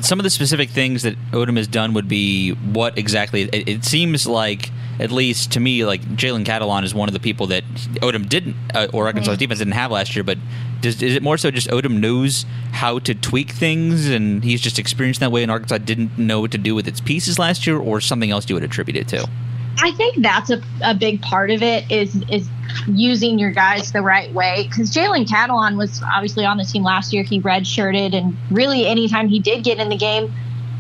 Some 0.00 0.18
of 0.18 0.24
the 0.24 0.30
specific 0.30 0.70
things 0.70 1.02
that 1.02 1.16
Odom 1.32 1.56
has 1.56 1.66
done 1.66 1.94
would 1.94 2.08
be 2.08 2.52
what 2.52 2.96
exactly? 2.96 3.42
It, 3.42 3.68
it 3.68 3.84
seems 3.84 4.26
like, 4.26 4.70
at 4.98 5.10
least 5.10 5.52
to 5.52 5.60
me, 5.60 5.84
like 5.84 6.02
Jalen 6.16 6.44
Catalon 6.44 6.84
is 6.84 6.94
one 6.94 7.08
of 7.08 7.12
the 7.12 7.20
people 7.20 7.46
that 7.48 7.64
Odom 8.00 8.28
didn't, 8.28 8.56
uh, 8.74 8.88
or 8.92 9.06
Arkansas 9.06 9.36
defense 9.36 9.58
didn't 9.58 9.74
have 9.74 9.90
last 9.90 10.16
year. 10.16 10.24
But 10.24 10.38
does, 10.80 11.02
is 11.02 11.14
it 11.14 11.22
more 11.22 11.36
so 11.38 11.50
just 11.50 11.68
Odom 11.68 12.00
knows 12.00 12.46
how 12.72 12.98
to 13.00 13.14
tweak 13.14 13.50
things, 13.50 14.08
and 14.08 14.42
he's 14.42 14.60
just 14.60 14.78
experienced 14.78 15.20
that 15.20 15.30
way, 15.32 15.42
and 15.42 15.50
Arkansas 15.50 15.78
didn't 15.78 16.18
know 16.18 16.40
what 16.40 16.50
to 16.52 16.58
do 16.58 16.74
with 16.74 16.88
its 16.88 17.00
pieces 17.00 17.38
last 17.38 17.66
year, 17.66 17.78
or 17.78 18.00
something 18.00 18.30
else 18.30 18.48
you 18.48 18.54
would 18.56 18.64
attribute 18.64 18.96
it 18.96 19.08
to? 19.08 19.28
I 19.78 19.90
think 19.92 20.16
that's 20.22 20.50
a, 20.50 20.62
a 20.82 20.94
big 20.94 21.22
part 21.22 21.50
of 21.50 21.62
it 21.62 21.90
is 21.90 22.22
is 22.30 22.48
using 22.86 23.38
your 23.38 23.50
guys 23.50 23.92
the 23.92 24.02
right 24.02 24.32
way 24.32 24.66
because 24.68 24.90
Jalen 24.90 25.26
Catalon 25.26 25.76
was 25.76 26.02
obviously 26.02 26.44
on 26.44 26.56
the 26.56 26.64
team 26.64 26.82
last 26.82 27.12
year. 27.12 27.22
He 27.22 27.40
redshirted, 27.40 28.14
and 28.14 28.36
really 28.50 28.86
anytime 28.86 29.28
he 29.28 29.38
did 29.38 29.64
get 29.64 29.78
in 29.78 29.88
the 29.88 29.96
game 29.96 30.32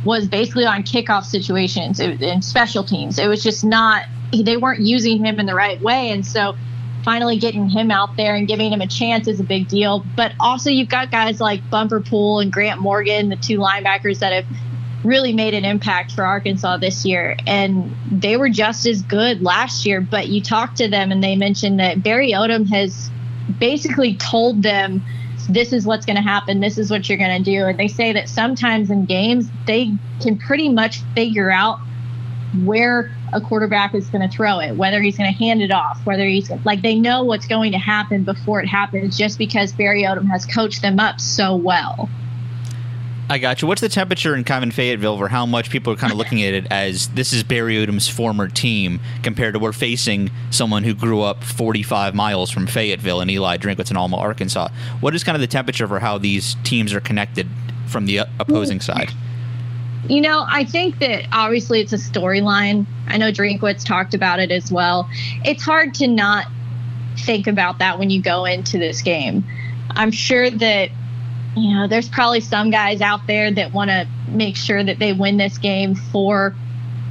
was 0.04 0.26
basically 0.26 0.66
on 0.66 0.82
kickoff 0.82 1.24
situations 1.24 2.00
and 2.00 2.44
special 2.44 2.82
teams. 2.84 3.18
It 3.18 3.28
was 3.28 3.42
just 3.42 3.64
not 3.64 4.04
they 4.32 4.56
weren't 4.56 4.80
using 4.80 5.24
him 5.24 5.38
in 5.38 5.46
the 5.46 5.54
right 5.54 5.80
way, 5.80 6.10
and 6.10 6.26
so 6.26 6.56
finally 7.04 7.36
getting 7.36 7.68
him 7.68 7.90
out 7.90 8.16
there 8.16 8.34
and 8.34 8.46
giving 8.46 8.72
him 8.72 8.80
a 8.80 8.86
chance 8.86 9.26
is 9.26 9.40
a 9.40 9.44
big 9.44 9.68
deal. 9.68 10.04
But 10.16 10.32
also 10.38 10.70
you've 10.70 10.88
got 10.88 11.10
guys 11.10 11.40
like 11.40 11.68
Bumper 11.70 12.00
Pool 12.00 12.40
and 12.40 12.52
Grant 12.52 12.80
Morgan, 12.80 13.28
the 13.28 13.36
two 13.36 13.58
linebackers 13.58 14.20
that 14.20 14.32
have 14.32 14.46
really 15.04 15.32
made 15.32 15.54
an 15.54 15.64
impact 15.64 16.12
for 16.12 16.24
Arkansas 16.24 16.76
this 16.78 17.04
year. 17.04 17.36
And 17.46 17.94
they 18.10 18.36
were 18.36 18.48
just 18.48 18.86
as 18.86 19.02
good 19.02 19.42
last 19.42 19.84
year. 19.86 20.00
But 20.00 20.28
you 20.28 20.40
talk 20.40 20.74
to 20.76 20.88
them 20.88 21.12
and 21.12 21.22
they 21.22 21.36
mentioned 21.36 21.80
that 21.80 22.02
Barry 22.02 22.32
Odom 22.32 22.68
has 22.70 23.10
basically 23.58 24.16
told 24.16 24.62
them 24.62 25.02
this 25.48 25.72
is 25.72 25.84
what's 25.84 26.06
going 26.06 26.16
to 26.16 26.22
happen, 26.22 26.60
this 26.60 26.78
is 26.78 26.90
what 26.90 27.08
you're 27.08 27.18
going 27.18 27.42
to 27.42 27.50
do. 27.50 27.64
And 27.64 27.78
they 27.78 27.88
say 27.88 28.12
that 28.12 28.28
sometimes 28.28 28.90
in 28.90 29.06
games, 29.06 29.48
they 29.66 29.92
can 30.20 30.38
pretty 30.38 30.68
much 30.68 31.00
figure 31.14 31.50
out 31.50 31.80
where 32.64 33.10
a 33.32 33.40
quarterback 33.40 33.94
is 33.94 34.08
going 34.08 34.28
to 34.28 34.34
throw 34.34 34.58
it, 34.58 34.76
whether 34.76 35.00
he's 35.00 35.16
going 35.16 35.32
to 35.32 35.36
hand 35.36 35.62
it 35.62 35.72
off, 35.72 36.00
whether 36.04 36.26
he's 36.26 36.50
like 36.64 36.82
they 36.82 36.94
know 36.94 37.24
what's 37.24 37.46
going 37.46 37.72
to 37.72 37.78
happen 37.78 38.24
before 38.24 38.60
it 38.60 38.66
happens 38.66 39.16
just 39.16 39.38
because 39.38 39.72
Barry 39.72 40.02
Odom 40.02 40.28
has 40.28 40.44
coached 40.44 40.82
them 40.82 41.00
up 41.00 41.20
so 41.20 41.56
well. 41.56 42.10
I 43.28 43.38
got 43.38 43.62
you. 43.62 43.68
What's 43.68 43.80
the 43.80 43.88
temperature 43.88 44.34
in 44.34 44.44
kind 44.44 44.62
of 44.62 44.68
in 44.68 44.72
Fayetteville 44.72 45.16
for 45.16 45.28
how 45.28 45.46
much 45.46 45.70
people 45.70 45.92
are 45.92 45.96
kind 45.96 46.12
of 46.12 46.18
looking 46.18 46.42
at 46.42 46.54
it 46.54 46.66
as 46.70 47.08
this 47.10 47.32
is 47.32 47.42
Barry 47.42 47.76
Odom's 47.76 48.08
former 48.08 48.48
team 48.48 49.00
compared 49.22 49.54
to 49.54 49.60
we're 49.60 49.72
facing 49.72 50.30
someone 50.50 50.82
who 50.82 50.92
grew 50.92 51.22
up 51.22 51.42
45 51.42 52.14
miles 52.14 52.50
from 52.50 52.66
Fayetteville 52.66 53.20
and 53.20 53.30
Eli 53.30 53.56
Drinkwitz 53.56 53.90
in 53.90 53.96
Alma, 53.96 54.16
Arkansas. 54.16 54.68
What 55.00 55.14
is 55.14 55.24
kind 55.24 55.36
of 55.36 55.40
the 55.40 55.46
temperature 55.46 55.86
for 55.86 56.00
how 56.00 56.18
these 56.18 56.56
teams 56.64 56.92
are 56.92 57.00
connected 57.00 57.46
from 57.86 58.06
the 58.06 58.20
opposing 58.38 58.78
mm. 58.78 58.82
side? 58.82 59.12
You 60.08 60.20
know, 60.20 60.44
I 60.48 60.64
think 60.64 60.98
that 60.98 61.26
obviously 61.32 61.80
it's 61.80 61.92
a 61.92 61.96
storyline. 61.96 62.86
I 63.06 63.18
know 63.18 63.30
Drinkwitz 63.30 63.84
talked 63.84 64.14
about 64.14 64.40
it 64.40 64.50
as 64.50 64.72
well. 64.72 65.08
It's 65.44 65.62
hard 65.62 65.94
to 65.94 66.08
not 66.08 66.46
think 67.18 67.46
about 67.46 67.78
that 67.78 67.98
when 67.98 68.10
you 68.10 68.20
go 68.20 68.44
into 68.44 68.78
this 68.78 69.00
game. 69.00 69.44
I'm 69.90 70.10
sure 70.10 70.50
that, 70.50 70.90
you 71.56 71.74
know, 71.74 71.86
there's 71.86 72.08
probably 72.08 72.40
some 72.40 72.70
guys 72.70 73.00
out 73.00 73.26
there 73.26 73.50
that 73.50 73.72
want 73.72 73.90
to 73.90 74.06
make 74.28 74.56
sure 74.56 74.82
that 74.82 74.98
they 74.98 75.12
win 75.12 75.36
this 75.36 75.58
game 75.58 75.94
for 75.94 76.54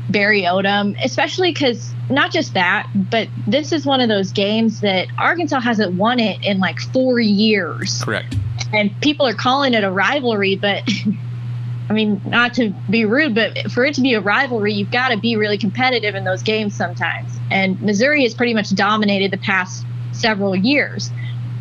Barry 0.09 0.41
Odom, 0.43 0.97
especially 1.03 1.51
because 1.51 1.93
not 2.09 2.31
just 2.31 2.53
that, 2.55 2.87
but 2.93 3.27
this 3.47 3.71
is 3.71 3.85
one 3.85 4.01
of 4.01 4.09
those 4.09 4.31
games 4.31 4.81
that 4.81 5.07
Arkansas 5.17 5.59
hasn't 5.59 5.93
won 5.93 6.19
it 6.19 6.43
in 6.43 6.59
like 6.59 6.79
four 6.79 7.19
years 7.19 8.03
Correct. 8.03 8.35
and 8.73 8.99
people 9.01 9.27
are 9.27 9.33
calling 9.33 9.73
it 9.73 9.83
a 9.83 9.91
rivalry, 9.91 10.55
but 10.55 10.89
I 11.89 11.93
mean, 11.93 12.21
not 12.25 12.53
to 12.55 12.73
be 12.89 13.05
rude, 13.05 13.35
but 13.35 13.71
for 13.71 13.85
it 13.85 13.95
to 13.95 14.01
be 14.01 14.13
a 14.13 14.21
rivalry, 14.21 14.73
you've 14.73 14.91
got 14.91 15.09
to 15.09 15.17
be 15.17 15.35
really 15.35 15.57
competitive 15.57 16.15
in 16.15 16.23
those 16.23 16.41
games 16.41 16.75
sometimes. 16.75 17.31
And 17.49 17.81
Missouri 17.81 18.23
has 18.23 18.33
pretty 18.33 18.53
much 18.53 18.73
dominated 18.73 19.31
the 19.31 19.37
past 19.37 19.85
several 20.13 20.55
years. 20.55 21.11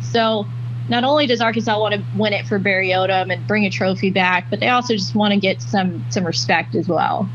So 0.01 0.45
not 0.91 1.05
only 1.05 1.25
does 1.25 1.39
Arkansas 1.39 1.79
want 1.79 1.95
to 1.95 2.05
win 2.13 2.33
it 2.33 2.45
for 2.45 2.59
Barry 2.59 2.89
Odom 2.89 3.33
and 3.33 3.47
bring 3.47 3.65
a 3.65 3.69
trophy 3.69 4.11
back, 4.11 4.47
but 4.49 4.59
they 4.59 4.67
also 4.67 4.93
just 4.93 5.15
want 5.15 5.33
to 5.33 5.39
get 5.39 5.61
some 5.61 6.05
some 6.09 6.25
respect 6.25 6.75
as 6.75 6.87
well. 6.87 7.33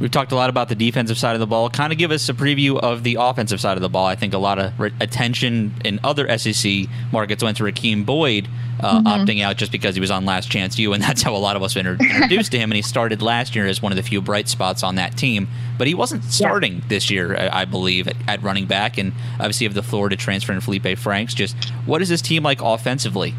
We've 0.00 0.10
talked 0.10 0.30
a 0.30 0.36
lot 0.36 0.48
about 0.48 0.68
the 0.68 0.76
defensive 0.76 1.18
side 1.18 1.34
of 1.34 1.40
the 1.40 1.46
ball. 1.46 1.68
Kind 1.70 1.92
of 1.92 1.98
give 1.98 2.12
us 2.12 2.28
a 2.28 2.34
preview 2.34 2.78
of 2.78 3.02
the 3.02 3.16
offensive 3.18 3.60
side 3.60 3.76
of 3.76 3.82
the 3.82 3.88
ball. 3.88 4.06
I 4.06 4.14
think 4.14 4.32
a 4.32 4.38
lot 4.38 4.58
of 4.58 4.78
re- 4.78 4.92
attention 5.00 5.74
in 5.84 5.98
other 6.04 6.38
SEC 6.38 6.84
markets 7.10 7.42
went 7.42 7.56
to 7.56 7.64
Rakeem 7.64 8.06
Boyd 8.06 8.48
uh, 8.78 9.02
opting 9.02 9.42
out 9.42 9.56
just 9.56 9.72
because 9.72 9.96
he 9.96 10.00
was 10.00 10.12
on 10.12 10.24
Last 10.24 10.50
Chance 10.50 10.78
U, 10.78 10.92
and 10.92 11.02
that's 11.08 11.22
how 11.22 11.34
a 11.34 11.38
lot 11.38 11.56
of 11.56 11.64
us 11.64 11.74
were 11.74 11.80
introduced 11.80 12.52
to 12.52 12.58
him. 12.58 12.70
And 12.70 12.76
he 12.76 12.82
started 12.82 13.22
last 13.22 13.56
year 13.56 13.66
as 13.66 13.82
one 13.82 13.90
of 13.90 13.96
the 13.96 14.02
few 14.02 14.20
bright 14.20 14.48
spots 14.48 14.84
on 14.84 14.94
that 14.94 15.16
team, 15.16 15.48
but 15.78 15.88
he 15.88 15.94
wasn't 15.94 16.22
starting 16.24 16.82
this 16.88 17.10
year, 17.10 17.36
I, 17.36 17.62
I 17.62 17.64
believe, 17.64 18.06
at, 18.06 18.16
at 18.28 18.42
running 18.42 18.66
back. 18.66 18.98
And 18.98 19.12
obviously, 19.34 19.64
you 19.64 19.68
have 19.68 19.74
the 19.74 19.82
Florida 19.82 20.14
transfer 20.14 20.52
and 20.52 20.62
Feleipe 20.62 20.96
Franks. 20.96 21.34
Just 21.34 21.56
what 21.86 22.02
is 22.02 22.08
this 22.08 22.22
team 22.22 22.44
like 22.44 22.60
offensively? 22.62 23.34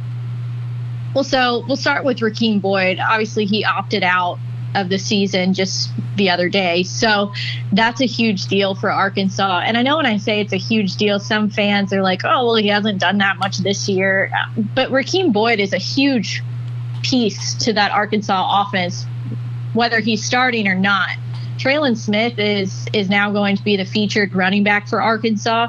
Well, 1.16 1.24
so 1.24 1.64
we'll 1.68 1.78
start 1.78 2.04
with 2.04 2.18
Rakeem 2.18 2.62
Boyd. 2.62 3.00
Obviously, 3.00 3.46
he 3.46 3.64
opted 3.64 4.04
out 4.04 4.38
of 4.76 4.90
the 4.90 5.00
season 5.00 5.54
just 5.54 5.90
the 6.16 6.30
other 6.30 6.50
day. 6.50 6.84
So 6.84 7.34
that's 7.72 8.02
a 8.02 8.06
huge 8.06 8.48
deal 8.48 8.76
for 8.76 8.92
Arkansas. 8.92 9.62
And 9.66 9.78
I 9.78 9.82
know 9.82 9.98
when 9.98 10.06
I 10.06 10.18
say 10.18 10.42
it's 10.42 10.54
a 10.54 10.58
huge 10.58 10.96
deal, 10.96 11.20
some 11.20 11.50
fans 11.50 11.92
are 11.94 12.02
like, 12.02 12.22
oh, 12.24 12.46
well, 12.46 12.56
he 12.56 12.68
hasn't 12.68 13.00
done 13.00 13.18
that 13.20 13.38
much 13.38 13.60
this 13.60 13.90
year. 13.90 14.32
But 14.76 14.90
Rakeem 14.90 15.34
Boyd 15.34 15.60
is 15.60 15.74
a 15.74 15.78
huge 15.78 16.44
piece 17.02 17.56
to 17.56 17.74
that 17.74 17.92
Arkansas 17.92 18.64
offense, 18.64 19.06
whether 19.74 20.00
he's 20.00 20.24
starting 20.24 20.68
or 20.68 20.76
not. 20.76 21.10
Trelon 21.58 21.98
Smith 21.98 22.40
is 22.40 22.86
is 22.94 23.10
now 23.10 23.32
going 23.32 23.58
to 23.58 23.64
be 23.64 23.76
the 23.76 23.84
featured 23.84 24.34
running 24.34 24.64
back 24.64 24.88
for 24.88 25.02
Arkansas, 25.02 25.68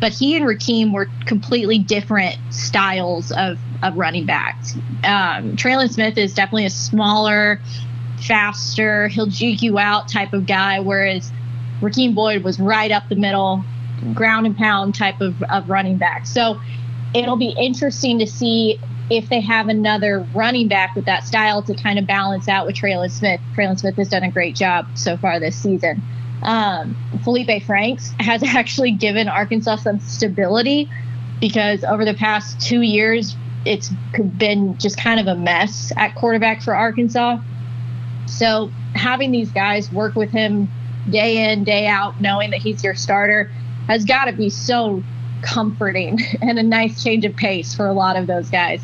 but 0.00 0.12
he 0.12 0.36
and 0.36 0.44
Rakeem 0.44 0.92
were 0.92 1.08
completely 1.26 1.78
different 1.78 2.36
styles 2.50 3.30
of, 3.32 3.58
of 3.82 3.96
running 3.96 4.26
backs. 4.26 4.74
Um, 5.04 5.56
Trelon 5.56 5.90
Smith 5.90 6.18
is 6.18 6.34
definitely 6.34 6.66
a 6.66 6.70
smaller, 6.70 7.60
faster, 8.18 9.08
he'll 9.08 9.26
juke 9.26 9.62
you 9.62 9.78
out 9.78 10.08
type 10.08 10.32
of 10.32 10.46
guy, 10.46 10.80
whereas 10.80 11.30
Rakeem 11.80 12.14
Boyd 12.14 12.42
was 12.42 12.58
right 12.58 12.90
up 12.90 13.08
the 13.08 13.16
middle, 13.16 13.64
ground 14.14 14.46
and 14.46 14.56
pound 14.56 14.94
type 14.94 15.20
of, 15.20 15.42
of 15.44 15.68
running 15.68 15.96
back. 15.96 16.26
So 16.26 16.60
it'll 17.14 17.36
be 17.36 17.54
interesting 17.58 18.18
to 18.18 18.26
see 18.26 18.78
if 19.10 19.28
they 19.28 19.40
have 19.40 19.68
another 19.68 20.26
running 20.34 20.68
back 20.68 20.94
with 20.94 21.06
that 21.06 21.24
style 21.24 21.62
to 21.62 21.74
kind 21.74 21.98
of 21.98 22.06
balance 22.06 22.48
out 22.48 22.66
with 22.66 22.76
Trelon 22.76 23.10
Smith. 23.10 23.40
Trelon 23.56 23.78
Smith 23.78 23.96
has 23.96 24.08
done 24.08 24.22
a 24.22 24.30
great 24.30 24.54
job 24.54 24.86
so 24.94 25.16
far 25.16 25.40
this 25.40 25.56
season. 25.56 26.02
Um, 26.42 26.96
Feleipe 27.24 27.64
Franks 27.64 28.12
has 28.20 28.42
actually 28.46 28.92
given 28.92 29.28
Arkansas 29.28 29.76
some 29.76 30.00
stability 30.00 30.90
because 31.40 31.84
over 31.84 32.04
the 32.04 32.14
past 32.14 32.60
two 32.60 32.82
years, 32.82 33.36
it's 33.64 33.90
been 34.36 34.76
just 34.78 34.98
kind 34.98 35.20
of 35.20 35.26
a 35.26 35.34
mess 35.34 35.92
at 35.96 36.14
quarterback 36.14 36.62
for 36.62 36.74
Arkansas. 36.74 37.38
So 38.28 38.70
having 38.94 39.32
these 39.32 39.50
guys 39.50 39.90
work 39.92 40.14
with 40.14 40.30
him 40.30 40.68
day 41.10 41.50
in, 41.50 41.64
day 41.64 41.86
out, 41.86 42.20
knowing 42.20 42.50
that 42.50 42.60
he's 42.60 42.84
your 42.84 42.94
starter, 42.94 43.50
has 43.86 44.04
got 44.04 44.26
to 44.26 44.32
be 44.32 44.50
so 44.50 45.02
comforting 45.42 46.20
and 46.42 46.58
a 46.58 46.62
nice 46.62 47.02
change 47.02 47.24
of 47.24 47.34
pace 47.36 47.74
for 47.74 47.86
a 47.86 47.92
lot 47.92 48.16
of 48.16 48.26
those 48.26 48.50
guys. 48.50 48.82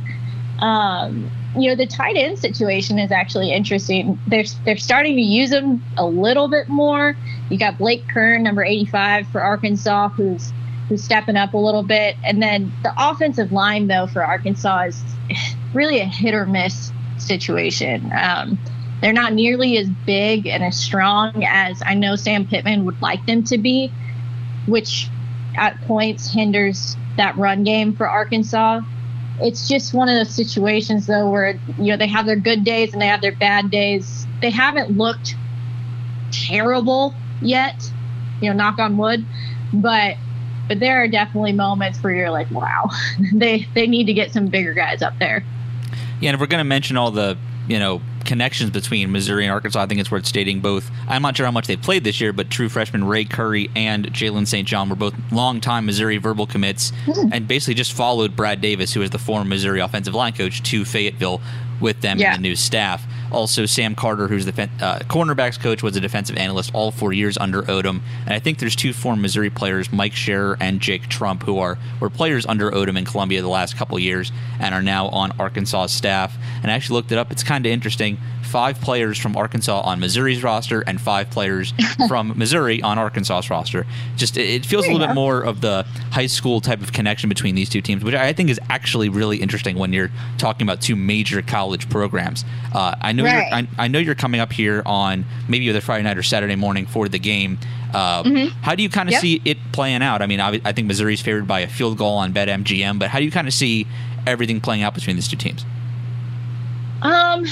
Um, 0.60 1.30
you 1.56 1.68
know, 1.68 1.76
the 1.76 1.86
tight 1.86 2.16
end 2.16 2.38
situation 2.38 2.98
is 2.98 3.12
actually 3.12 3.52
interesting. 3.52 4.18
They're 4.26 4.44
they're 4.64 4.76
starting 4.76 5.14
to 5.16 5.22
use 5.22 5.50
them 5.50 5.84
a 5.96 6.04
little 6.04 6.48
bit 6.48 6.68
more. 6.68 7.16
You 7.48 7.58
got 7.58 7.78
Blake 7.78 8.08
Kern, 8.08 8.42
number 8.42 8.64
85 8.64 9.28
for 9.28 9.40
Arkansas, 9.40 10.08
who's 10.08 10.52
who's 10.88 11.02
stepping 11.02 11.36
up 11.36 11.54
a 11.54 11.58
little 11.58 11.82
bit. 11.82 12.16
And 12.24 12.42
then 12.42 12.72
the 12.82 12.92
offensive 12.96 13.52
line, 13.52 13.86
though, 13.86 14.06
for 14.06 14.24
Arkansas 14.24 14.86
is 14.86 15.02
really 15.74 16.00
a 16.00 16.04
hit 16.04 16.34
or 16.34 16.46
miss 16.46 16.92
situation. 17.18 18.10
Um, 18.18 18.58
they're 19.04 19.12
not 19.12 19.34
nearly 19.34 19.76
as 19.76 19.86
big 20.06 20.46
and 20.46 20.64
as 20.64 20.74
strong 20.78 21.44
as 21.44 21.82
I 21.84 21.92
know 21.92 22.16
Sam 22.16 22.46
Pittman 22.46 22.86
would 22.86 23.02
like 23.02 23.26
them 23.26 23.44
to 23.44 23.58
be, 23.58 23.92
which 24.64 25.10
at 25.58 25.78
points 25.82 26.32
hinders 26.32 26.96
that 27.18 27.36
run 27.36 27.64
game 27.64 27.94
for 27.94 28.08
Arkansas. 28.08 28.80
It's 29.42 29.68
just 29.68 29.92
one 29.92 30.08
of 30.08 30.14
those 30.14 30.34
situations 30.34 31.06
though 31.06 31.28
where 31.28 31.60
you 31.76 31.90
know 31.90 31.98
they 31.98 32.06
have 32.06 32.24
their 32.24 32.36
good 32.36 32.64
days 32.64 32.94
and 32.94 33.02
they 33.02 33.06
have 33.06 33.20
their 33.20 33.36
bad 33.36 33.70
days. 33.70 34.26
They 34.40 34.48
haven't 34.48 34.96
looked 34.96 35.36
terrible 36.32 37.14
yet, 37.42 37.92
you 38.40 38.48
know, 38.48 38.56
knock 38.56 38.78
on 38.78 38.96
wood, 38.96 39.22
but 39.70 40.16
but 40.66 40.80
there 40.80 41.02
are 41.02 41.08
definitely 41.08 41.52
moments 41.52 42.02
where 42.02 42.14
you're 42.14 42.30
like, 42.30 42.50
wow, 42.50 42.88
they 43.34 43.68
they 43.74 43.86
need 43.86 44.06
to 44.06 44.14
get 44.14 44.32
some 44.32 44.46
bigger 44.46 44.72
guys 44.72 45.02
up 45.02 45.18
there. 45.18 45.44
Yeah, 46.22 46.30
and 46.30 46.36
if 46.36 46.40
we're 46.40 46.46
going 46.46 46.60
to 46.60 46.64
mention 46.64 46.96
all 46.96 47.10
the 47.10 47.36
you 47.68 47.78
know 47.78 48.00
connections 48.24 48.70
between 48.70 49.12
Missouri 49.12 49.44
and 49.44 49.52
Arkansas. 49.52 49.82
I 49.82 49.86
think 49.86 50.00
it's 50.00 50.10
worth 50.10 50.26
stating 50.26 50.60
both. 50.60 50.90
I'm 51.08 51.22
not 51.22 51.36
sure 51.36 51.46
how 51.46 51.52
much 51.52 51.66
they 51.66 51.76
played 51.76 52.04
this 52.04 52.20
year, 52.20 52.32
but 52.32 52.50
true 52.50 52.68
freshman 52.68 53.04
Ray 53.04 53.24
Curry 53.24 53.70
and 53.76 54.06
Jalen 54.12 54.46
St. 54.46 54.66
John 54.66 54.88
were 54.88 54.96
both 54.96 55.14
longtime 55.30 55.86
Missouri 55.86 56.16
verbal 56.16 56.46
commits 56.46 56.92
mm. 57.06 57.30
and 57.32 57.46
basically 57.46 57.74
just 57.74 57.92
followed 57.92 58.34
Brad 58.34 58.60
Davis, 58.60 58.92
who 58.94 59.02
is 59.02 59.10
the 59.10 59.18
former 59.18 59.44
Missouri 59.44 59.80
offensive 59.80 60.14
line 60.14 60.32
coach, 60.32 60.62
to 60.62 60.84
Fayetteville 60.84 61.40
with 61.80 62.00
them 62.00 62.18
yeah. 62.18 62.34
and 62.34 62.42
the 62.42 62.48
new 62.48 62.56
staff. 62.56 63.04
Also, 63.32 63.66
Sam 63.66 63.94
Carter, 63.94 64.28
who's 64.28 64.46
the 64.46 64.52
uh, 64.80 65.00
cornerbacks 65.00 65.58
coach, 65.58 65.82
was 65.82 65.96
a 65.96 66.00
defensive 66.00 66.36
analyst 66.36 66.74
all 66.74 66.90
four 66.90 67.12
years 67.12 67.36
under 67.38 67.62
Odom. 67.62 68.00
And 68.24 68.34
I 68.34 68.38
think 68.38 68.58
there's 68.58 68.76
two 68.76 68.92
former 68.92 69.20
Missouri 69.20 69.50
players, 69.50 69.92
Mike 69.92 70.14
Scherer 70.14 70.56
and 70.60 70.80
Jake 70.80 71.08
Trump, 71.08 71.42
who 71.42 71.58
are 71.58 71.78
were 72.00 72.10
players 72.10 72.46
under 72.46 72.70
Odom 72.70 72.96
in 72.96 73.04
Columbia 73.04 73.42
the 73.42 73.48
last 73.48 73.76
couple 73.76 73.98
years 73.98 74.32
and 74.60 74.74
are 74.74 74.82
now 74.82 75.08
on 75.08 75.32
Arkansas 75.38 75.86
staff. 75.86 76.36
And 76.62 76.70
I 76.70 76.74
actually 76.74 76.94
looked 76.94 77.12
it 77.12 77.18
up. 77.18 77.30
It's 77.30 77.42
kind 77.42 77.66
of 77.66 77.72
interesting 77.72 78.18
five 78.54 78.80
players 78.80 79.18
from 79.18 79.36
Arkansas 79.36 79.80
on 79.80 79.98
Missouri's 79.98 80.44
roster 80.44 80.82
and 80.82 81.00
five 81.00 81.28
players 81.28 81.74
from 82.08 82.32
Missouri 82.36 82.80
on 82.82 83.00
Arkansas's 83.00 83.50
roster. 83.50 83.84
Just 84.14 84.36
it 84.36 84.64
feels 84.64 84.86
a 84.86 84.92
little 84.92 85.04
bit 85.04 85.12
more 85.12 85.42
of 85.42 85.60
the 85.60 85.84
high 86.12 86.28
school 86.28 86.60
type 86.60 86.80
of 86.80 86.92
connection 86.92 87.28
between 87.28 87.56
these 87.56 87.68
two 87.68 87.80
teams, 87.80 88.04
which 88.04 88.14
I 88.14 88.32
think 88.32 88.50
is 88.50 88.60
actually 88.70 89.08
really 89.08 89.38
interesting 89.38 89.76
when 89.76 89.92
you're 89.92 90.12
talking 90.38 90.64
about 90.64 90.80
two 90.80 90.94
major 90.94 91.42
college 91.42 91.90
programs. 91.90 92.44
Uh, 92.72 92.94
I 93.00 93.10
know 93.10 93.24
right. 93.24 93.52
I, 93.52 93.68
I, 93.76 93.88
know 93.88 93.98
you're 93.98 94.14
coming 94.14 94.40
up 94.40 94.52
here 94.52 94.84
on 94.86 95.24
maybe 95.48 95.64
either 95.64 95.80
Friday 95.80 96.04
night 96.04 96.16
or 96.16 96.22
Saturday 96.22 96.54
morning 96.54 96.86
for 96.86 97.08
the 97.08 97.18
game. 97.18 97.58
Uh, 97.92 98.22
mm-hmm. 98.22 98.56
How 98.60 98.76
do 98.76 98.84
you 98.84 98.88
kind 98.88 99.08
of 99.08 99.14
yep. 99.14 99.20
see 99.20 99.42
it 99.44 99.58
playing 99.72 100.02
out? 100.02 100.22
I 100.22 100.26
mean, 100.26 100.38
I, 100.38 100.60
I 100.64 100.70
think 100.70 100.86
Missouri's 100.86 101.20
favored 101.20 101.48
by 101.48 101.58
a 101.60 101.68
field 101.68 101.98
goal 101.98 102.18
on 102.18 102.32
BetMGM, 102.32 103.00
but 103.00 103.10
how 103.10 103.18
do 103.18 103.24
you 103.24 103.32
kind 103.32 103.48
of 103.48 103.52
see 103.52 103.88
everything 104.28 104.60
playing 104.60 104.84
out 104.84 104.94
between 104.94 105.16
these 105.16 105.26
two 105.26 105.36
teams? 105.36 105.64
Um, 107.04 107.44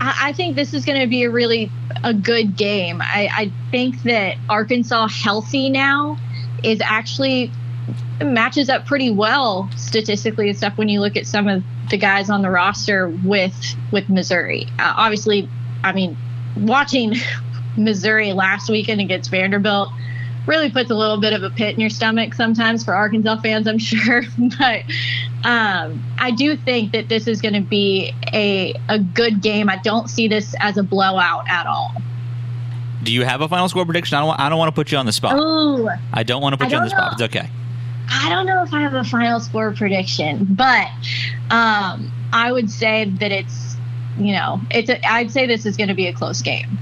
I 0.00 0.32
think 0.32 0.56
this 0.56 0.74
is 0.74 0.84
going 0.84 1.00
to 1.00 1.06
be 1.06 1.24
a 1.24 1.30
really 1.30 1.70
a 2.02 2.14
good 2.14 2.56
game. 2.56 3.00
I, 3.02 3.28
I 3.32 3.52
think 3.70 4.02
that 4.04 4.36
Arkansas 4.48 5.08
healthy 5.08 5.70
now 5.70 6.18
is 6.64 6.80
actually 6.80 7.52
matches 8.22 8.68
up 8.68 8.86
pretty 8.86 9.10
well 9.10 9.70
statistically 9.76 10.48
and 10.48 10.56
stuff 10.56 10.76
when 10.76 10.88
you 10.88 11.00
look 11.00 11.16
at 11.16 11.26
some 11.26 11.48
of 11.48 11.62
the 11.90 11.96
guys 11.96 12.30
on 12.30 12.42
the 12.42 12.50
roster 12.50 13.08
with 13.24 13.54
with 13.92 14.08
Missouri. 14.08 14.66
Uh, 14.78 14.94
obviously, 14.96 15.48
I 15.84 15.92
mean, 15.92 16.16
watching 16.56 17.14
Missouri 17.76 18.32
last 18.32 18.70
weekend 18.70 19.00
against 19.00 19.30
Vanderbilt 19.30 19.90
really 20.50 20.68
puts 20.68 20.90
a 20.90 20.94
little 20.94 21.18
bit 21.18 21.32
of 21.32 21.44
a 21.44 21.48
pit 21.48 21.74
in 21.74 21.80
your 21.80 21.88
stomach 21.88 22.34
sometimes 22.34 22.84
for 22.84 22.92
Arkansas 22.92 23.40
fans, 23.40 23.66
I'm 23.68 23.78
sure. 23.78 24.24
but 24.58 24.82
um, 25.44 26.02
I 26.18 26.32
do 26.32 26.56
think 26.56 26.92
that 26.92 27.08
this 27.08 27.26
is 27.26 27.40
going 27.40 27.54
to 27.54 27.60
be 27.60 28.12
a 28.32 28.74
a 28.88 28.98
good 28.98 29.40
game. 29.40 29.70
I 29.70 29.76
don't 29.76 30.10
see 30.10 30.28
this 30.28 30.54
as 30.58 30.76
a 30.76 30.82
blowout 30.82 31.48
at 31.48 31.66
all. 31.66 31.94
Do 33.02 33.12
you 33.12 33.24
have 33.24 33.40
a 33.40 33.48
final 33.48 33.68
score 33.68 33.86
prediction? 33.86 34.18
I 34.18 34.20
don't. 34.20 34.38
I 34.38 34.48
don't 34.50 34.58
want 34.58 34.68
to 34.68 34.78
put 34.78 34.92
you 34.92 34.98
on 34.98 35.06
the 35.06 35.12
spot. 35.12 35.38
Ooh, 35.38 35.88
I 36.12 36.22
don't 36.24 36.42
want 36.42 36.52
to 36.52 36.58
put 36.58 36.70
you 36.70 36.76
on 36.76 36.82
the 36.82 36.90
know. 36.90 36.96
spot. 36.96 37.12
It's 37.14 37.22
okay. 37.22 37.48
I 38.10 38.28
don't 38.28 38.44
know 38.44 38.62
if 38.64 38.74
I 38.74 38.82
have 38.82 38.94
a 38.94 39.04
final 39.04 39.38
score 39.38 39.72
prediction, 39.72 40.44
but 40.50 40.88
um, 41.50 42.10
I 42.32 42.50
would 42.50 42.70
say 42.70 43.04
that 43.04 43.30
it's 43.32 43.76
you 44.18 44.32
know 44.32 44.60
it's. 44.70 44.90
A, 44.90 45.00
I'd 45.08 45.30
say 45.30 45.46
this 45.46 45.64
is 45.64 45.76
going 45.76 45.88
to 45.88 45.94
be 45.94 46.08
a 46.08 46.12
close 46.12 46.42
game. 46.42 46.78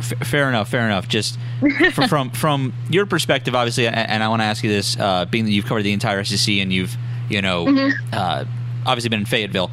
F- 0.00 0.26
fair 0.26 0.48
enough. 0.48 0.68
Fair 0.68 0.84
enough. 0.84 1.08
Just 1.08 1.38
from, 1.92 2.08
from 2.08 2.30
from 2.30 2.72
your 2.88 3.06
perspective, 3.06 3.54
obviously, 3.54 3.86
and 3.86 4.22
I 4.22 4.28
want 4.28 4.40
to 4.40 4.46
ask 4.46 4.62
you 4.64 4.70
this, 4.70 4.98
uh, 4.98 5.24
being 5.26 5.44
that 5.44 5.52
you've 5.52 5.66
covered 5.66 5.82
the 5.82 5.92
entire 5.92 6.24
SEC 6.24 6.56
and 6.56 6.72
you've 6.72 6.96
you 7.28 7.42
know 7.42 7.66
mm-hmm. 7.66 7.98
uh, 8.12 8.44
obviously 8.86 9.08
been 9.08 9.20
in 9.20 9.26
Fayetteville. 9.26 9.70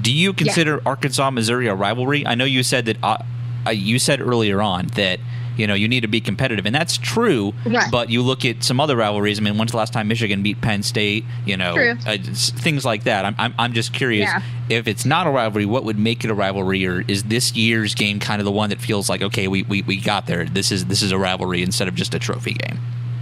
Do 0.00 0.12
you 0.12 0.32
consider 0.32 0.76
yeah. 0.76 0.82
Arkansas 0.86 1.30
Missouri 1.30 1.66
a 1.66 1.74
rivalry? 1.74 2.26
I 2.26 2.34
know 2.34 2.44
you 2.44 2.62
said 2.62 2.86
that. 2.86 2.96
Uh, 3.02 3.18
uh, 3.66 3.70
you 3.70 3.98
said 3.98 4.20
earlier 4.20 4.60
on 4.60 4.88
that 4.88 5.20
you 5.56 5.66
know 5.66 5.74
you 5.74 5.88
need 5.88 6.00
to 6.00 6.08
be 6.08 6.20
competitive, 6.20 6.66
and 6.66 6.74
that's 6.74 6.96
true. 6.98 7.52
Right. 7.66 7.90
But 7.90 8.10
you 8.10 8.22
look 8.22 8.44
at 8.44 8.62
some 8.62 8.80
other 8.80 8.96
rivalries. 8.96 9.38
I 9.38 9.42
mean, 9.42 9.56
when's 9.56 9.70
the 9.70 9.76
last 9.76 9.92
time 9.92 10.08
Michigan 10.08 10.42
beat 10.42 10.60
Penn 10.60 10.82
State? 10.82 11.24
You 11.46 11.56
know, 11.56 11.76
uh, 12.06 12.18
things 12.34 12.84
like 12.84 13.04
that. 13.04 13.24
I'm, 13.24 13.34
I'm, 13.38 13.54
I'm 13.58 13.72
just 13.72 13.92
curious 13.92 14.28
yeah. 14.28 14.42
if 14.68 14.88
it's 14.88 15.04
not 15.04 15.26
a 15.26 15.30
rivalry, 15.30 15.66
what 15.66 15.84
would 15.84 15.98
make 15.98 16.24
it 16.24 16.30
a 16.30 16.34
rivalry, 16.34 16.86
or 16.86 17.02
is 17.08 17.24
this 17.24 17.54
year's 17.54 17.94
game 17.94 18.20
kind 18.20 18.40
of 18.40 18.44
the 18.44 18.52
one 18.52 18.70
that 18.70 18.80
feels 18.80 19.08
like 19.08 19.22
okay, 19.22 19.48
we, 19.48 19.62
we, 19.64 19.82
we 19.82 19.96
got 19.96 20.26
there. 20.26 20.44
This 20.44 20.72
is 20.72 20.86
this 20.86 21.02
is 21.02 21.12
a 21.12 21.18
rivalry 21.18 21.62
instead 21.62 21.88
of 21.88 21.94
just 21.94 22.14
a 22.14 22.18
trophy 22.18 22.54
game. 22.54 22.78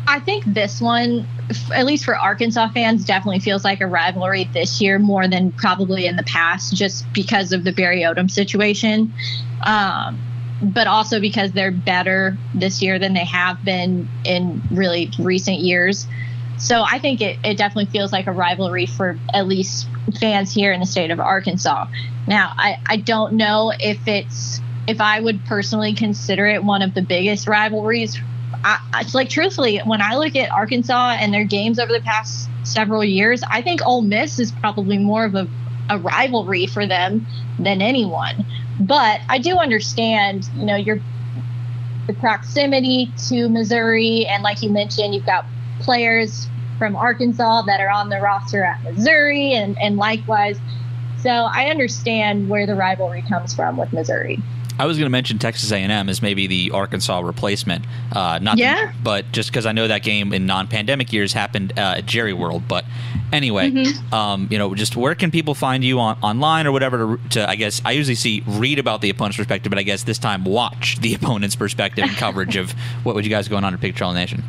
I 0.07 0.19
think 0.19 0.45
this 0.47 0.81
one, 0.81 1.27
at 1.73 1.87
least 1.87 2.05
for 2.05 2.17
Arkansas 2.17 2.69
fans, 2.71 3.05
definitely 3.05 3.39
feels 3.39 3.65
like 3.65 3.81
a 3.81 3.87
rivalry 3.87 4.45
this 4.53 4.81
year 4.81 4.99
more 4.99 5.29
than 5.29 5.53
probably 5.53 6.07
in 6.07 6.17
the 6.17 6.25
past, 6.25 6.75
just 6.75 7.11
because 7.13 7.53
of 7.53 7.65
the 7.65 7.73
Barry 7.73 8.01
Odom 8.01 8.31
situation. 8.31 9.13
Um, 9.63 10.21
but 10.63 10.87
also 10.87 11.21
because 11.21 11.53
they're 11.53 11.73
better 11.73 12.39
this 12.55 12.81
year 12.81 12.99
than 12.99 13.15
they 13.15 13.25
have 13.25 13.65
been 13.65 14.09
in 14.25 14.63
really 14.71 15.11
recent 15.19 15.59
years. 15.59 16.07
So 16.59 16.85
I 16.89 17.01
think 17.01 17.21
it, 17.21 17.39
it 17.43 17.57
definitely 17.57 17.91
feels 17.91 18.13
like 18.13 18.29
a 18.29 18.33
rivalry 18.33 18.87
for 18.87 19.19
at 19.35 19.49
least 19.49 19.89
fans 20.21 20.55
here 20.55 20.73
in 20.73 20.79
the 20.79 20.87
state 20.87 21.11
of 21.11 21.19
Arkansas. 21.19 21.89
Now, 22.29 22.53
I, 22.57 22.79
I 22.87 22.97
don't 22.99 23.35
know 23.35 23.73
if 23.81 24.07
it's 24.07 24.61
if 24.87 25.01
I 25.01 25.21
would 25.21 25.45
personally 25.47 25.95
consider 25.95 26.47
it 26.47 26.63
one 26.63 26.83
of 26.83 26.95
the 26.95 27.03
biggest 27.03 27.49
rivalries. 27.49 28.21
I, 28.65 29.05
like 29.13 29.29
truthfully, 29.29 29.79
when 29.79 30.01
I 30.01 30.17
look 30.17 30.37
at 30.37 30.51
Arkansas 30.53 31.17
and 31.19 31.35
their 31.35 31.45
games 31.45 31.81
over 31.81 31.93
the 31.93 32.01
past 32.01 32.49
several 32.63 33.03
years, 33.03 33.43
I 33.49 33.63
think 33.63 33.85
Ole 33.85 34.03
Miss 34.03 34.39
is 34.39 34.53
probably 34.53 34.99
more 34.99 35.25
of 35.25 35.35
a 35.35 35.49
a 35.91 35.99
rivalry 35.99 36.67
for 36.67 36.87
them 36.87 37.27
than 37.59 37.83
anyone. 37.83 38.45
But 38.81 39.21
I 39.29 39.39
do 39.39 39.59
understand, 39.59 40.49
you 40.57 40.65
know, 40.65 40.77
your 40.77 41.01
the 42.07 42.15
proximity 42.15 43.13
to 43.29 43.49
Missouri, 43.49 44.27
and 44.27 44.43
like 44.43 44.63
you 44.63 44.71
mentioned, 44.71 45.15
you've 45.15 45.27
got 45.27 45.47
players 45.81 46.49
from 46.79 46.97
Arkansas 46.97 47.63
that 47.63 47.81
are 47.81 47.91
on 47.91 48.09
the 48.09 48.21
roster 48.21 48.65
at 48.65 48.83
Missouri, 48.83 49.55
and 49.55 49.79
and 49.81 49.97
likewise. 49.97 50.59
So 51.19 51.31
I 51.31 51.67
understand 51.67 52.49
where 52.49 52.67
the 52.67 52.75
rivalry 52.75 53.23
comes 53.23 53.55
from 53.55 53.77
with 53.77 53.93
Missouri. 53.93 54.43
I 54.79 54.87
was 54.87 54.97
going 54.97 55.07
to 55.07 55.11
mention 55.11 55.39
Texas 55.39 55.71
A&M 55.71 56.09
as 56.09 56.23
maybe 56.23 56.47
the 56.47 56.71
Arkansas 56.73 57.21
replacement. 57.21 57.85
Uh, 58.11 58.39
not 58.41 58.59
yeah. 58.59 58.93
The, 58.93 58.99
but 59.03 59.33
just 59.33 59.51
because 59.51 59.67
I 59.67 59.73
know 59.73 59.89
that 59.89 60.03
game 60.03 60.33
in 60.33 60.47
non-pandemic 60.47 61.13
years 61.13 61.33
happened 61.33 61.79
uh, 61.79 61.97
at 61.99 62.07
Jerry 62.07 62.33
World. 62.33 62.67
But 62.69 62.85
anyway, 63.33 63.71
mm-hmm. 63.71 64.15
um, 64.15 64.49
you 64.51 64.59
know, 64.59 64.75
just 64.75 64.97
where 64.97 65.15
can 65.15 65.31
people 65.31 65.55
find 65.55 65.85
you 65.85 66.01
on 66.01 66.19
online 66.23 66.67
or 66.67 66.73
whatever 66.73 67.17
to, 67.17 67.29
to, 67.31 67.49
I 67.49 67.57
guess 67.57 67.83
I 67.85 67.93
usually 67.93 68.15
see 68.15 68.43
read 68.47 68.79
about 68.79 69.01
the 69.01 69.11
opponent's 69.11 69.37
perspective, 69.37 69.71
but 69.71 69.79
I 69.79 69.83
guess 69.83 70.05
this 70.05 70.19
time 70.19 70.45
watch 70.45 70.99
the 71.01 71.15
opponent's 71.23 71.57
perspective 71.57 72.05
and 72.05 72.17
coverage 72.17 72.57
of 72.57 72.73
what 73.03 73.15
would 73.15 73.25
you 73.25 73.31
guys 73.31 73.49
going 73.49 73.65
on 73.65 73.75
at 73.75 73.81
Pig 73.81 73.95
Trail 73.95 74.13
Nation. 74.13 74.43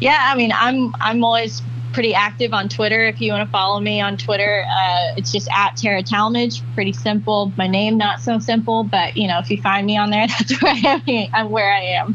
Yeah, 0.00 0.18
I 0.20 0.36
mean, 0.36 0.52
I'm 0.54 0.94
I'm 1.00 1.24
always 1.24 1.62
pretty 1.92 2.14
active 2.14 2.52
on 2.52 2.68
Twitter. 2.68 3.06
If 3.06 3.20
you 3.20 3.32
want 3.32 3.46
to 3.46 3.50
follow 3.50 3.80
me 3.80 4.00
on 4.00 4.16
Twitter, 4.16 4.64
uh, 4.68 5.14
it's 5.16 5.32
just 5.32 5.48
at 5.54 5.76
Tera 5.76 6.02
Talmadge. 6.02 6.62
Pretty 6.74 6.92
simple. 6.92 7.52
My 7.56 7.66
name 7.66 7.96
not 7.96 8.20
so 8.20 8.38
simple, 8.38 8.84
but 8.84 9.16
you 9.16 9.28
know, 9.28 9.38
if 9.38 9.50
you 9.50 9.60
find 9.60 9.86
me 9.86 9.96
on 9.96 10.10
there, 10.10 10.26
that's 10.38 10.60
where 10.62 10.72
I 10.72 11.02
am. 11.06 11.28
I'm 11.32 11.50
where 11.50 11.72
I 11.72 11.82
am. 11.82 12.14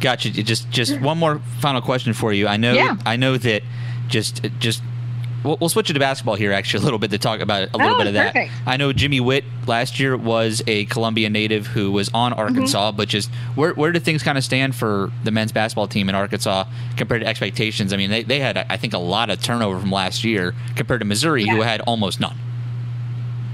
Gotcha. 0.00 0.30
Just 0.30 0.70
just 0.70 1.00
one 1.00 1.18
more 1.18 1.40
final 1.60 1.80
question 1.80 2.12
for 2.12 2.32
you. 2.32 2.48
I 2.48 2.56
know 2.56 2.72
yeah. 2.72 2.96
I 3.06 3.16
know 3.16 3.36
that 3.36 3.62
just 4.08 4.44
just 4.58 4.82
we'll, 5.42 5.56
we'll, 5.60 5.68
switch 5.68 5.90
it 5.90 5.94
to 5.94 5.98
basketball 5.98 6.34
here 6.34 6.52
actually 6.52 6.82
a 6.82 6.84
little 6.84 6.98
bit 6.98 7.10
to 7.10 7.18
talk 7.18 7.40
about 7.40 7.68
a 7.72 7.76
little 7.76 7.94
oh, 7.94 7.98
bit 7.98 8.06
of 8.08 8.14
that. 8.14 8.34
Perfect. 8.34 8.52
I 8.66 8.76
know 8.76 8.92
Jimmy 8.92 9.20
Whitt 9.20 9.44
last 9.66 9.98
year 10.00 10.16
was 10.16 10.62
a 10.66 10.84
Columbia 10.86 11.30
native 11.30 11.66
who 11.66 11.90
was 11.90 12.10
on 12.14 12.32
Arkansas, 12.32 12.90
mm-hmm. 12.90 12.96
but 12.96 13.08
just 13.08 13.30
where 13.54 13.72
where 13.74 13.92
do 13.92 14.00
things 14.00 14.22
kind 14.22 14.38
of 14.38 14.44
stand 14.44 14.74
for 14.74 15.10
the 15.24 15.30
men's 15.30 15.52
basketball 15.52 15.88
team 15.88 16.08
in 16.08 16.14
Arkansas 16.14 16.64
compared 16.96 17.22
to 17.22 17.26
expectations? 17.26 17.92
I 17.92 17.96
mean, 17.96 18.10
they, 18.10 18.22
they 18.22 18.40
had 18.40 18.56
I 18.56 18.76
think 18.76 18.92
a 18.92 18.98
lot 18.98 19.30
of 19.30 19.42
turnover 19.42 19.78
from 19.80 19.90
last 19.90 20.24
year 20.24 20.54
compared 20.76 21.00
to 21.00 21.06
Missouri, 21.06 21.44
yeah. 21.44 21.54
who 21.54 21.62
had 21.62 21.80
almost 21.82 22.20
none. 22.20 22.38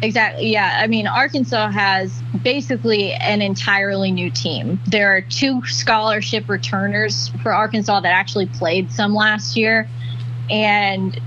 Exactly. 0.00 0.52
Yeah. 0.52 0.78
I 0.80 0.86
mean, 0.86 1.06
Arkansas 1.06 1.70
has 1.70 2.22
basically 2.42 3.12
an 3.14 3.42
entirely 3.42 4.12
new 4.12 4.30
team. 4.30 4.80
There 4.86 5.14
are 5.14 5.20
two 5.20 5.64
scholarship 5.66 6.48
returners 6.48 7.28
for 7.42 7.52
Arkansas 7.52 8.00
that 8.00 8.12
actually 8.12 8.46
played 8.46 8.92
some 8.92 9.14
last 9.14 9.56
year. 9.56 9.88
And 10.50 11.20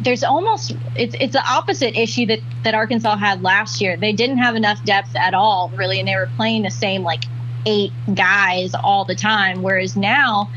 there's 0.00 0.24
almost 0.24 0.76
it's 0.94 1.14
it's 1.20 1.32
the 1.32 1.44
opposite 1.46 1.98
issue 1.98 2.26
that 2.26 2.40
that 2.64 2.74
Arkansas 2.74 3.16
had 3.16 3.42
last 3.42 3.80
year. 3.80 3.96
They 3.96 4.12
didn't 4.12 4.38
have 4.38 4.56
enough 4.56 4.82
depth 4.84 5.14
at 5.16 5.34
all, 5.34 5.70
really, 5.70 5.98
and 5.98 6.08
they 6.08 6.16
were 6.16 6.30
playing 6.36 6.62
the 6.62 6.70
same 6.70 7.02
like 7.02 7.24
eight 7.66 7.92
guys 8.14 8.74
all 8.74 9.04
the 9.04 9.14
time. 9.14 9.62
Whereas 9.62 9.96
now 9.96 10.50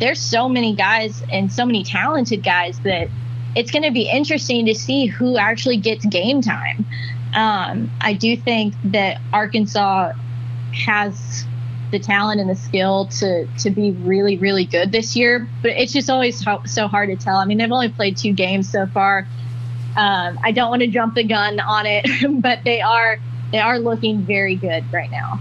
there's 0.00 0.20
so 0.20 0.48
many 0.48 0.74
guys 0.74 1.22
and 1.32 1.52
so 1.52 1.64
many 1.64 1.82
talented 1.82 2.42
guys 2.42 2.78
that 2.80 3.08
it's 3.54 3.70
going 3.70 3.84
to 3.84 3.90
be 3.90 4.08
interesting 4.08 4.66
to 4.66 4.74
see 4.74 5.06
who 5.06 5.38
actually 5.38 5.78
gets 5.78 6.04
game 6.04 6.42
time. 6.42 6.84
Um, 7.34 7.90
I 8.00 8.12
do 8.12 8.36
think 8.36 8.74
that 8.84 9.20
Arkansas 9.32 10.12
has 10.72 11.46
the 11.90 11.98
talent 11.98 12.40
and 12.40 12.50
the 12.50 12.54
skill 12.54 13.06
to 13.06 13.46
to 13.58 13.70
be 13.70 13.92
really 13.92 14.36
really 14.38 14.64
good 14.64 14.92
this 14.92 15.14
year 15.16 15.48
but 15.62 15.70
it's 15.72 15.92
just 15.92 16.10
always 16.10 16.44
so 16.64 16.88
hard 16.88 17.08
to 17.08 17.16
tell 17.16 17.36
i 17.36 17.44
mean 17.44 17.58
they've 17.58 17.72
only 17.72 17.88
played 17.88 18.16
two 18.16 18.32
games 18.32 18.68
so 18.70 18.86
far 18.86 19.26
um, 19.96 20.38
i 20.42 20.52
don't 20.52 20.70
want 20.70 20.80
to 20.80 20.88
jump 20.88 21.14
the 21.14 21.24
gun 21.24 21.60
on 21.60 21.86
it 21.86 22.06
but 22.40 22.60
they 22.64 22.80
are 22.80 23.18
they 23.52 23.58
are 23.58 23.78
looking 23.78 24.22
very 24.22 24.56
good 24.56 24.84
right 24.92 25.10
now 25.10 25.40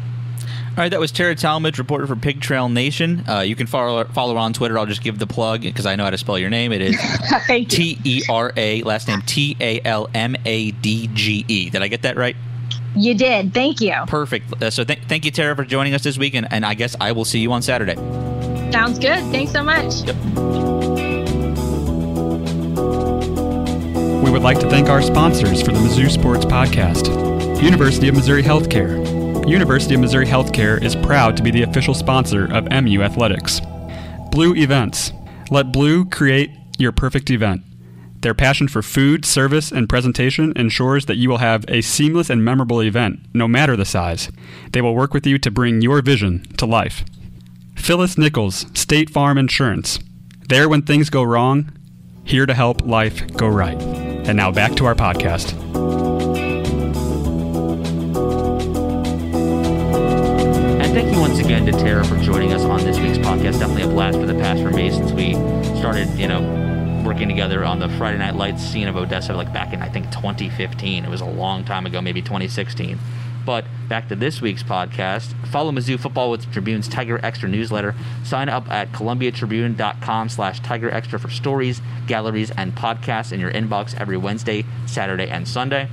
all 0.78 0.84
right, 0.84 0.90
that 0.90 1.00
was 1.00 1.14
Tera 1.14 1.36
Talmadge, 1.36 1.80
reporter 1.80 2.06
for 2.06 2.18
Pig 2.18 2.42
Trail 2.42 2.68
Nation. 2.68 3.24
Uh, 3.30 3.40
you 3.40 3.56
can 3.56 3.66
follow 3.66 4.04
follow 4.04 4.34
her 4.34 4.40
on 4.40 4.52
Twitter. 4.52 4.78
I'll 4.78 4.86
just 4.86 5.02
give 5.02 5.18
the 5.18 5.26
plug 5.26 5.62
because 5.62 5.86
I 5.86 5.96
know 5.96 6.04
how 6.04 6.10
to 6.10 6.18
spell 6.18 6.38
your 6.38 6.50
name. 6.50 6.74
It 6.74 6.82
is 6.82 6.98
T 7.70 7.98
E 8.04 8.24
R 8.28 8.52
A, 8.58 8.84
last 8.84 9.08
name 9.08 9.22
T 9.22 9.56
A 9.62 9.80
L 9.86 10.10
M 10.14 10.36
A 10.44 10.72
D 10.72 11.10
G 11.14 11.46
E. 11.48 11.70
Did 11.70 11.82
I 11.82 11.88
get 11.88 12.02
that 12.02 12.18
right? 12.18 12.36
You 12.96 13.14
did. 13.14 13.54
Thank 13.54 13.82
you. 13.82 13.94
Perfect. 14.08 14.62
Uh, 14.62 14.70
so 14.70 14.84
th- 14.84 15.00
thank 15.08 15.26
you, 15.26 15.32
Tera, 15.32 15.56
for 15.56 15.66
joining 15.66 15.94
us 15.94 16.04
this 16.04 16.18
week, 16.18 16.34
and, 16.34 16.48
and 16.52 16.66
I 16.66 16.74
guess 16.74 16.96
I 17.00 17.12
will 17.12 17.26
see 17.26 17.40
you 17.40 17.52
on 17.52 17.62
Saturday. 17.62 17.96
Sounds 18.72 19.00
good. 19.00 19.20
Thanks 19.32 19.52
so 19.52 19.64
much. 19.64 20.04
Yep. 20.04 20.16
We 24.24 24.32
would 24.32 24.42
like 24.42 24.60
to 24.60 24.70
thank 24.70 24.90
our 24.90 25.02
sponsors 25.02 25.62
for 25.62 25.72
the 25.72 25.80
Mizzou 25.80 26.10
Sports 26.10 26.46
Podcast 26.46 27.08
University 27.62 28.08
of 28.08 28.16
Missouri 28.16 28.44
Healthcare. 28.44 29.48
University 29.48 29.94
of 29.96 30.02
Missouri 30.02 30.26
Healthcare 30.26 30.82
is 30.84 30.96
proud 30.96 31.38
to 31.38 31.44
be 31.44 31.52
the 31.52 31.62
official 31.62 31.94
sponsor 31.94 32.52
of 32.52 32.66
MU 32.72 33.02
Athletics. 33.02 33.62
Blue 34.32 34.56
Events. 34.56 35.14
Let 35.52 35.72
Blue 35.72 36.06
create 36.06 36.50
your 36.78 36.92
perfect 36.92 37.30
event. 37.30 37.62
Their 38.22 38.34
passion 38.34 38.68
for 38.68 38.82
food, 38.82 39.26
service, 39.26 39.72
and 39.72 39.88
presentation 39.88 40.54
ensures 40.56 41.06
that 41.06 41.18
you 41.18 41.30
will 41.30 41.38
have 41.38 41.66
a 41.68 41.82
seamless 41.82 42.30
and 42.30 42.44
memorable 42.44 42.82
event, 42.82 43.20
no 43.34 43.48
matter 43.48 43.76
the 43.76 43.86
size. 43.86 44.32
They 44.72 44.82
will 44.82 44.96
work 44.96 45.14
with 45.14 45.28
you 45.28 45.38
to 45.38 45.52
bring 45.52 45.82
your 45.82 46.02
vision 46.02 46.44
to 46.58 46.66
life. 46.66 47.04
Phyllis 47.76 48.18
Nichols, 48.18 48.66
State 48.74 49.10
Farm 49.10 49.38
Insurance. 49.38 50.00
There 50.50 50.68
when 50.68 50.82
things 50.82 51.10
go 51.10 51.24
wrong, 51.24 51.72
here 52.24 52.46
to 52.46 52.54
help 52.54 52.86
life 52.86 53.28
go 53.34 53.48
right. 53.48 53.80
And 53.82 54.36
now 54.36 54.52
back 54.52 54.76
to 54.78 54.86
our 54.86 54.96
podcast. 54.96 55.54
And 60.82 60.94
thank 60.94 61.14
you 61.14 61.20
once 61.20 61.38
again 61.38 61.66
to 61.68 61.72
Tera 61.74 62.04
for 62.04 62.18
joining 62.18 62.54
us 62.54 62.64
on 62.64 62.80
this 62.80 62.98
week's 62.98 63.20
podcast. 63.20 63.60
Definitely 63.60 63.84
a 63.84 63.88
blast 63.88 64.18
for 64.18 64.26
the 64.26 64.34
past 64.34 64.64
for 64.64 64.72
me 64.72 64.90
since 64.90 65.12
we 65.12 65.34
started, 65.78 66.10
you 66.18 66.28
know, 66.28 66.42
working 67.06 67.30
together 67.30 67.64
on 67.64 67.78
the 67.78 67.88
Friday 67.90 68.18
Night 68.18 68.36
Lights 68.36 68.64
scene 68.64 68.88
of 68.88 68.98
Odessa, 68.98 69.34
like 69.34 69.54
back 69.54 69.74
in 69.74 69.82
I 69.82 69.90
think 69.90 70.12
2015. 70.12 71.06
It 71.06 71.10
was 71.10 71.22
a 71.22 71.26
long 71.26 71.64
time 71.64 71.86
ago, 71.86 72.02
maybe 72.02 72.22
2016. 72.22 72.98
But 73.46 73.66
back 73.88 74.10
to 74.10 74.16
this 74.16 74.42
week's 74.42 74.64
podcast. 74.64 75.34
Follow 75.48 75.72
Mizzou 75.72 76.00
Football 76.00 76.32
with 76.32 76.52
Tribune's 76.52 76.88
Tiger 76.88 77.20
Extra 77.24 77.48
newsletter. 77.48 77.94
Sign 78.24 78.50
up 78.50 78.70
at 78.72 78.92
columbiatribune.com 78.92 80.30
slash 80.30 80.60
Tiger 80.62 80.90
Extra 80.90 81.20
for 81.20 81.30
stories, 81.30 81.80
galleries, 82.08 82.50
and 82.50 82.76
podcasts 82.76 83.32
in 83.32 83.40
your 83.40 83.52
inbox 83.52 83.96
every 84.00 84.18
Wednesday, 84.18 84.66
Saturday, 84.88 85.30
and 85.30 85.48
Sunday. 85.48 85.90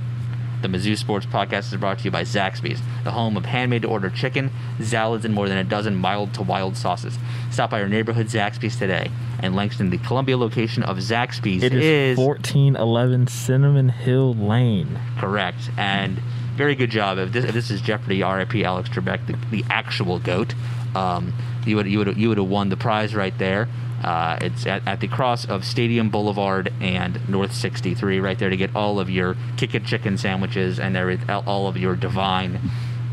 The 0.63 0.69
Mizzou 0.69 0.97
Sports 0.97 1.25
Podcast 1.25 1.73
is 1.73 1.75
brought 1.75 1.97
to 1.97 2.05
you 2.05 2.11
by 2.11 2.23
Zaxby's, 2.23 2.81
the 3.03 3.11
home 3.11 3.35
of 3.35 3.43
handmade 3.43 3.81
to 3.81 3.89
order 3.89 4.09
chicken, 4.09 4.49
salads, 4.81 5.25
and 5.25 5.33
more 5.33 5.49
than 5.49 5.57
a 5.57 5.63
dozen 5.65 5.93
mild 5.93 6.33
to 6.35 6.41
wild 6.41 6.77
sauces. 6.77 7.19
Stop 7.51 7.71
by 7.71 7.79
your 7.79 7.89
neighborhood 7.89 8.27
Zaxby's 8.27 8.77
today. 8.77 9.11
And 9.39 9.57
Langston, 9.57 9.89
the 9.89 9.97
Columbia 9.97 10.37
location 10.37 10.81
of 10.81 10.99
Zaxby's 10.99 11.63
it 11.63 11.73
is, 11.73 12.13
is 12.13 12.17
1411 12.17 13.27
Cinnamon 13.27 13.89
Hill 13.89 14.35
Lane. 14.35 14.97
Correct. 15.17 15.69
And 15.77 16.19
very 16.55 16.75
good 16.75 16.91
job. 16.91 17.17
If 17.17 17.33
this, 17.33 17.43
if 17.43 17.53
this 17.53 17.69
is 17.69 17.81
Jeopardy, 17.81 18.23
RIP 18.23 18.55
Alex 18.63 18.87
Trebek, 18.87 19.27
the, 19.27 19.37
the 19.51 19.65
actual 19.69 20.19
goat, 20.19 20.55
um, 20.95 21.33
you 21.65 21.75
would 21.75 21.87
you 21.87 21.97
would 21.97 22.15
you 22.15 22.29
would 22.29 22.37
have 22.37 22.47
won 22.47 22.69
the 22.69 22.77
prize 22.77 23.13
right 23.13 23.37
there. 23.37 23.67
Uh, 24.03 24.37
it's 24.41 24.65
at, 24.65 24.85
at 24.87 24.99
the 24.99 25.07
cross 25.07 25.45
of 25.45 25.63
Stadium 25.63 26.09
Boulevard 26.09 26.73
and 26.81 27.27
North 27.29 27.53
63, 27.53 28.19
right 28.19 28.37
there 28.37 28.49
to 28.49 28.57
get 28.57 28.75
all 28.75 28.99
of 28.99 29.09
your 29.09 29.37
kick 29.57 29.75
it 29.75 29.85
chicken 29.85 30.17
sandwiches 30.17 30.79
and 30.79 30.95
there, 30.95 31.17
all 31.47 31.67
of 31.67 31.77
your 31.77 31.95
divine. 31.95 32.59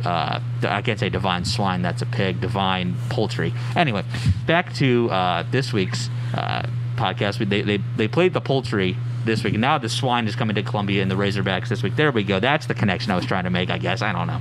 Uh, 0.05 0.41
I 0.63 0.83
can't 0.83 0.99
say 0.99 1.11
divine 1.11 1.45
swine, 1.45 1.83
that's 1.83 2.03
a 2.03 2.07
pig, 2.07 2.41
divine 2.41 2.97
poultry. 3.11 3.53
Anyway, 3.77 4.03
back 4.47 4.73
to 4.75 5.11
uh, 5.11 5.45
this 5.51 5.73
week's 5.73 6.09
uh, 6.35 6.67
podcast. 6.97 7.49
They, 7.49 7.63
they, 7.63 7.77
they 7.97 8.09
played 8.09 8.33
the 8.33 8.41
poultry 8.41 8.97
this 9.25 9.45
week. 9.45 9.55
Now 9.55 9.79
the 9.79 9.89
swine 9.89 10.27
is 10.27 10.35
coming 10.35 10.57
to 10.57 10.63
Columbia 10.63 11.03
and 11.03 11.11
the 11.11 11.15
Razorbacks 11.15 11.69
this 11.69 11.83
week. 11.83 11.97
There 11.97 12.11
we 12.11 12.25
go. 12.25 12.41
That's 12.41 12.67
the 12.67 12.75
connection 12.75 13.13
I 13.13 13.17
was 13.17 13.27
trying 13.27 13.45
to 13.45 13.51
make, 13.51 13.71
I 13.71 13.79
guess. 13.79 14.03
I 14.03 14.13
don't 14.13 14.27
know. 14.27 14.41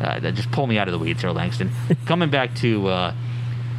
Uh, 0.00 0.20
just 0.32 0.50
pull 0.50 0.66
me 0.66 0.78
out 0.78 0.88
of 0.88 0.92
the 0.92 0.98
weeds 0.98 1.20
here, 1.20 1.30
Langston. 1.30 1.70
coming 2.06 2.30
back 2.30 2.54
to 2.56 2.88
uh, 2.88 3.14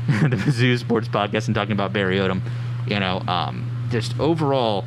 the 0.22 0.38
Mizzou 0.38 0.80
Sports 0.80 1.10
Podcast 1.10 1.48
and 1.48 1.56
talking 1.56 1.74
about 1.74 1.92
Barry 1.92 2.18
Odom, 2.18 2.42
you 2.88 3.00
know, 3.00 3.20
um, 3.28 3.88
just 3.92 4.18
overall, 4.20 4.86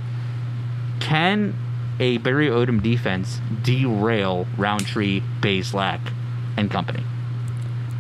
can 0.99 1.55
a 1.99 2.17
Barry 2.19 2.49
Odom 2.49 2.83
defense 2.83 3.39
derail 3.63 4.47
Rountree, 4.57 5.21
Bazelak, 5.41 6.01
and 6.57 6.71
company? 6.71 7.05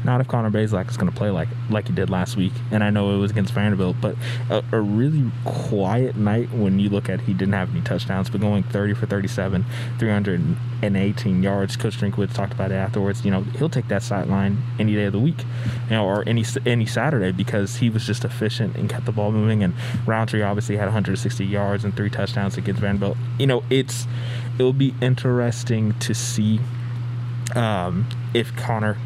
Not 0.04 0.20
if 0.20 0.28
Connor 0.28 0.50
Bazelak 0.50 0.88
is 0.88 0.96
going 0.96 1.10
to 1.10 1.16
play 1.16 1.30
like 1.30 1.48
like 1.68 1.88
he 1.88 1.94
did 1.94 2.10
last 2.10 2.36
week, 2.36 2.52
and 2.70 2.82
I 2.82 2.90
know 2.90 3.14
it 3.14 3.18
was 3.18 3.30
against 3.30 3.52
Vanderbilt, 3.52 3.96
but 4.00 4.16
a, 4.48 4.64
a, 4.72 4.80
really 4.80 5.30
quiet 5.44 6.16
night 6.16 6.50
when 6.52 6.78
you 6.78 6.88
look 6.88 7.08
at 7.08 7.20
he 7.20 7.34
didn't 7.34 7.54
have 7.54 7.70
any 7.70 7.82
touchdowns, 7.82 8.30
but 8.30 8.40
going 8.40 8.62
30 8.62 8.94
for 8.94 9.06
37, 9.06 9.64
318 9.98 11.42
yards. 11.42 11.76
Coach 11.76 11.98
Drinkwitz 11.98 12.32
talked 12.32 12.52
about 12.52 12.70
it 12.70 12.76
afterwards. 12.76 13.24
You 13.24 13.30
know 13.30 13.42
he'll 13.42 13.68
take 13.68 13.88
that 13.88 14.02
sideline 14.02 14.58
any 14.78 14.94
day 14.94 15.04
of 15.04 15.12
the 15.12 15.18
week, 15.18 15.44
you 15.84 15.90
know, 15.90 16.06
or 16.06 16.26
any 16.26 16.44
any 16.64 16.86
Saturday 16.86 17.32
because 17.32 17.76
he 17.76 17.90
was 17.90 18.06
just 18.06 18.24
efficient 18.24 18.76
and 18.76 18.88
kept 18.88 19.04
the 19.06 19.12
ball 19.12 19.32
moving. 19.32 19.62
And 19.62 19.74
Rountree 20.06 20.42
obviously 20.42 20.76
had 20.76 20.86
160 20.86 21.44
yards 21.44 21.84
and 21.84 21.94
three 21.94 22.10
touchdowns 22.10 22.56
against 22.56 22.80
Vanderbilt. 22.80 23.18
You 23.38 23.46
know 23.46 23.62
it's 23.70 24.06
it'll 24.58 24.72
be 24.72 24.94
interesting 25.00 25.92
to 26.00 26.14
see 26.14 26.60
um, 27.54 28.06
if 28.34 28.54
Connor 28.56 28.96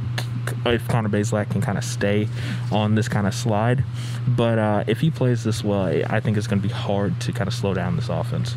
if 0.66 0.86
Connor 0.88 1.08
Bazelak 1.08 1.50
can 1.50 1.60
kind 1.60 1.78
of 1.78 1.84
stay 1.84 2.28
on 2.70 2.94
this 2.94 3.08
kind 3.08 3.26
of 3.26 3.34
slide. 3.34 3.84
But 4.26 4.58
uh, 4.58 4.84
if 4.86 5.00
he 5.00 5.10
plays 5.10 5.44
this 5.44 5.64
well, 5.64 5.84
I 5.84 6.20
think 6.20 6.36
it's 6.36 6.46
going 6.46 6.60
to 6.60 6.68
be 6.68 6.72
hard 6.72 7.20
to 7.22 7.32
kind 7.32 7.48
of 7.48 7.54
slow 7.54 7.74
down 7.74 7.96
this 7.96 8.08
offense. 8.08 8.56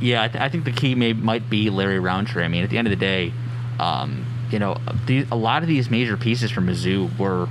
Yeah, 0.00 0.22
I, 0.22 0.28
th- 0.28 0.42
I 0.42 0.48
think 0.48 0.64
the 0.64 0.72
key 0.72 0.94
may 0.94 1.12
might 1.12 1.48
be 1.48 1.70
Larry 1.70 2.00
Rountree. 2.00 2.44
I 2.44 2.48
mean, 2.48 2.64
at 2.64 2.70
the 2.70 2.78
end 2.78 2.88
of 2.88 2.90
the 2.90 2.96
day, 2.96 3.32
um, 3.78 4.26
you 4.50 4.58
know, 4.58 4.76
the, 5.06 5.26
a 5.30 5.36
lot 5.36 5.62
of 5.62 5.68
these 5.68 5.90
major 5.90 6.16
pieces 6.16 6.50
from 6.50 6.66
Mizzou 6.66 7.16
were 7.18 7.48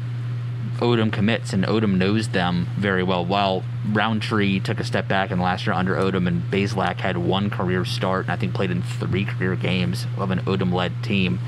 Odom 0.80 1.14
commits, 1.14 1.54
and 1.54 1.64
Odom 1.64 1.98
knows 1.98 2.30
them 2.30 2.68
very 2.78 3.04
well. 3.04 3.24
While 3.24 3.64
Rountree 3.92 4.60
took 4.60 4.80
a 4.80 4.84
step 4.84 5.08
back, 5.08 5.32
and 5.32 5.40
last 5.40 5.66
year 5.66 5.74
under 5.74 5.96
Odom 5.96 6.28
and 6.28 6.44
Bazelak 6.52 6.98
had 6.98 7.18
one 7.18 7.50
career 7.50 7.86
start, 7.86 8.26
and 8.26 8.32
I 8.32 8.36
think 8.36 8.54
played 8.54 8.72
in 8.72 8.82
three 8.82 9.26
career 9.26 9.56
games 9.56 10.06
of 10.18 10.32
an 10.32 10.40
Odom-led 10.40 11.04
team. 11.04 11.40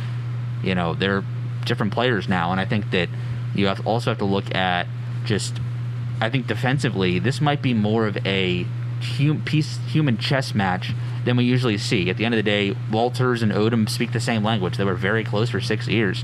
You 0.64 0.76
know, 0.76 0.94
they're 0.94 1.24
different 1.66 1.94
players 1.94 2.28
now, 2.28 2.52
and 2.52 2.60
I 2.60 2.66
think 2.66 2.92
that 2.92 3.10
you 3.56 3.68
have 3.68 3.86
also 3.86 4.12
have 4.12 4.18
to 4.20 4.26
look 4.26 4.54
at 4.56 4.88
just. 5.26 5.60
I 6.22 6.30
think 6.30 6.48
defensively, 6.48 7.20
this 7.20 7.42
might 7.42 7.62
be 7.62 7.74
more 7.74 8.08
of 8.08 8.18
a 8.26 8.66
hum, 9.02 9.44
piece 9.44 9.78
human 9.88 10.18
chess 10.18 10.56
match 10.56 10.94
than 11.26 11.36
we 11.36 11.44
usually 11.44 11.78
see. 11.78 12.10
At 12.10 12.18
the 12.18 12.26
end 12.26 12.34
of 12.34 12.38
the 12.38 12.44
day, 12.44 12.76
Walters 12.92 13.42
and 13.42 13.52
Odom 13.52 13.90
speak 13.90 14.14
the 14.14 14.20
same 14.20 14.44
language. 14.44 14.78
They 14.78 14.86
were 14.86 14.96
very 14.96 15.24
close 15.24 15.50
for 15.50 15.60
six 15.60 15.88
years, 15.88 16.24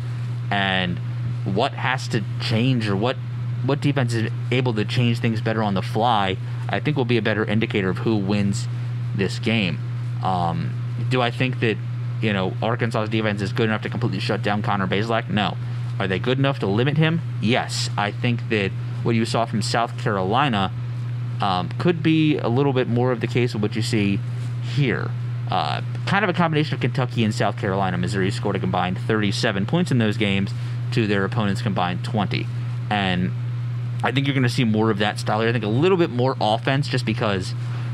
and 0.49 0.99
what 1.43 1.73
has 1.73 2.07
to 2.09 2.23
change 2.41 2.87
or 2.87 2.95
what 2.95 3.17
what 3.65 3.81
defense 3.81 4.13
is 4.13 4.31
able 4.51 4.73
to 4.73 4.85
change 4.85 5.19
things 5.19 5.41
better 5.41 5.61
on 5.61 5.73
the 5.73 5.81
fly, 5.81 6.37
I 6.69 6.79
think 6.79 6.95
will 6.95 7.05
be 7.05 7.17
a 7.17 7.21
better 7.21 7.43
indicator 7.43 7.89
of 7.89 7.99
who 7.99 8.15
wins 8.15 8.67
this 9.15 9.37
game. 9.39 9.79
Um, 10.23 11.05
do 11.09 11.21
I 11.21 11.31
think 11.31 11.59
that 11.59 11.77
you 12.21 12.33
know 12.33 12.53
Arkansas's 12.61 13.09
defense 13.09 13.41
is 13.41 13.53
good 13.53 13.69
enough 13.69 13.81
to 13.83 13.89
completely 13.89 14.19
shut 14.19 14.41
down 14.41 14.61
Connor 14.61 14.87
Bazelak? 14.87 15.29
No. 15.29 15.57
Are 15.99 16.07
they 16.07 16.19
good 16.19 16.39
enough 16.39 16.59
to 16.59 16.67
limit 16.67 16.97
him? 16.97 17.21
Yes. 17.41 17.89
I 17.97 18.11
think 18.11 18.49
that 18.49 18.71
what 19.03 19.15
you 19.15 19.25
saw 19.25 19.45
from 19.45 19.61
South 19.61 19.97
Carolina 19.97 20.71
um, 21.41 21.69
could 21.77 22.01
be 22.01 22.37
a 22.37 22.47
little 22.47 22.73
bit 22.73 22.87
more 22.87 23.11
of 23.11 23.19
the 23.19 23.27
case 23.27 23.53
of 23.53 23.61
what 23.61 23.75
you 23.75 23.81
see 23.81 24.19
here. 24.73 25.09
Uh, 25.51 25.81
kind 26.05 26.23
of 26.23 26.29
a 26.29 26.33
combination 26.33 26.75
of 26.75 26.81
Kentucky 26.81 27.23
and 27.23 27.33
South 27.33 27.57
Carolina. 27.57 27.97
Missouri 27.97 28.31
scored 28.31 28.55
a 28.55 28.59
combined 28.59 28.97
37 28.99 29.65
points 29.65 29.91
in 29.91 29.97
those 29.97 30.15
games 30.15 30.51
to 30.91 31.07
their 31.07 31.25
opponents 31.25 31.61
combined 31.61 32.03
20. 32.03 32.45
And 32.89 33.31
I 34.03 34.11
think 34.11 34.27
you're 34.27 34.33
going 34.33 34.43
to 34.43 34.49
see 34.49 34.63
more 34.63 34.91
of 34.91 34.99
that 34.99 35.19
style. 35.19 35.41
I 35.41 35.51
think 35.51 35.63
a 35.63 35.67
little 35.67 35.97
bit 35.97 36.09
more 36.09 36.35
offense 36.39 36.87
just 36.87 37.05
because 37.05 37.53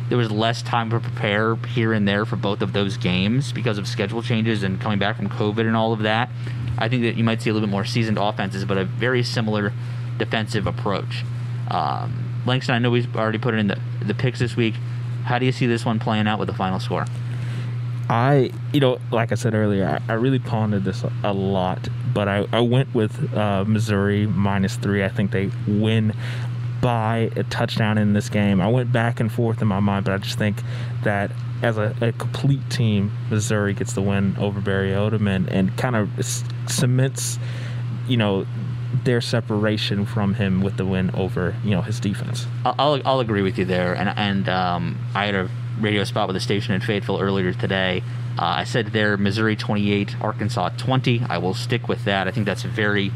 there 0.09 0.17
was 0.17 0.31
less 0.31 0.61
time 0.61 0.89
to 0.91 0.99
prepare 0.99 1.55
here 1.55 1.93
and 1.93 2.07
there 2.07 2.25
for 2.25 2.35
both 2.35 2.61
of 2.61 2.73
those 2.73 2.97
games 2.97 3.51
because 3.51 3.77
of 3.77 3.87
schedule 3.87 4.21
changes 4.21 4.63
and 4.63 4.79
coming 4.79 4.99
back 4.99 5.17
from 5.17 5.29
COVID 5.29 5.61
and 5.61 5.75
all 5.75 5.93
of 5.93 5.99
that. 6.03 6.29
I 6.77 6.89
think 6.89 7.03
that 7.03 7.15
you 7.15 7.23
might 7.23 7.41
see 7.41 7.49
a 7.49 7.53
little 7.53 7.67
bit 7.67 7.71
more 7.71 7.85
seasoned 7.85 8.17
offenses, 8.17 8.65
but 8.65 8.77
a 8.77 8.85
very 8.85 9.23
similar 9.23 9.73
defensive 10.17 10.67
approach. 10.67 11.23
Um, 11.69 12.43
Langston, 12.45 12.75
I 12.75 12.79
know 12.79 12.91
we've 12.91 13.15
already 13.15 13.39
put 13.39 13.53
it 13.53 13.57
in 13.57 13.67
the, 13.67 13.79
the 14.05 14.13
picks 14.13 14.39
this 14.39 14.55
week. 14.55 14.75
How 15.23 15.39
do 15.39 15.45
you 15.45 15.51
see 15.51 15.65
this 15.65 15.85
one 15.85 15.99
playing 15.99 16.27
out 16.27 16.37
with 16.37 16.47
the 16.47 16.53
final 16.53 16.79
score? 16.79 17.05
I, 18.07 18.51
you 18.71 18.79
know, 18.79 18.99
like 19.11 19.31
I 19.31 19.35
said 19.35 19.55
earlier, 19.55 19.99
I, 20.07 20.11
I 20.11 20.15
really 20.15 20.37
pondered 20.37 20.83
this 20.83 21.03
a, 21.23 21.33
lot, 21.33 21.87
but 22.13 22.27
I, 22.27 22.45
I 22.53 22.59
went 22.59 22.93
with 22.93 23.33
uh, 23.33 23.65
Missouri 23.65 24.27
minus 24.27 24.75
three. 24.75 25.03
I 25.03 25.09
think 25.09 25.31
they 25.31 25.49
win 25.67 26.13
by 26.85 27.31
a 27.35 27.43
touchdown 27.45 27.97
in 27.97 28.13
this 28.13 28.29
game. 28.29 28.61
I 28.61 28.67
went 28.67 28.91
back 28.91 29.19
and 29.19 29.31
forth 29.31 29.59
in 29.59 29.67
my 29.67 29.79
mind, 29.79 30.05
but 30.05 30.13
I 30.13 30.19
just 30.19 30.37
think 30.37 30.61
that 31.01 31.31
as 31.63 31.79
a, 31.79 31.95
a 31.99 32.11
complete 32.11 32.69
team, 32.69 33.11
Missouri 33.31 33.73
gets 33.73 33.93
the 33.93 34.03
win 34.03 34.35
over 34.37 34.61
Barry 34.61 34.89
Odom 34.89 35.27
and, 35.27 35.49
and 35.49 35.75
kind 35.77 35.95
of 35.95 36.07
cements, 36.67 37.39
you 38.07 38.17
know, 38.17 38.45
their 39.03 39.19
separation 39.19 40.05
from 40.05 40.35
him 40.35 40.61
with 40.61 40.77
the 40.77 40.85
win 40.85 41.09
over 41.15 41.55
you 41.63 41.71
know 41.71 41.81
his 41.81 41.99
defense. 41.99 42.45
I'll 42.63 43.01
I'll 43.03 43.19
agree 43.19 43.41
with 43.41 43.57
you 43.57 43.65
there, 43.65 43.95
and 43.95 44.07
and 44.09 44.47
um, 44.47 44.99
I 45.15 45.25
had 45.25 45.33
a 45.33 45.49
radio 45.79 46.03
spot 46.03 46.27
with 46.27 46.35
a 46.35 46.39
station 46.39 46.75
in 46.75 46.81
Fayetteville 46.81 47.19
earlier 47.19 47.51
today. 47.51 48.03
Uh, 48.37 48.45
I 48.45 48.63
said 48.63 48.87
there 48.87 49.17
Missouri 49.17 49.55
28, 49.55 50.21
Arkansas 50.21 50.69
20. 50.77 51.23
I 51.27 51.39
will 51.39 51.55
stick 51.55 51.87
with 51.87 52.05
that. 52.05 52.27
I 52.27 52.31
think 52.31 52.45
that's 52.45 52.61
very 52.61 53.11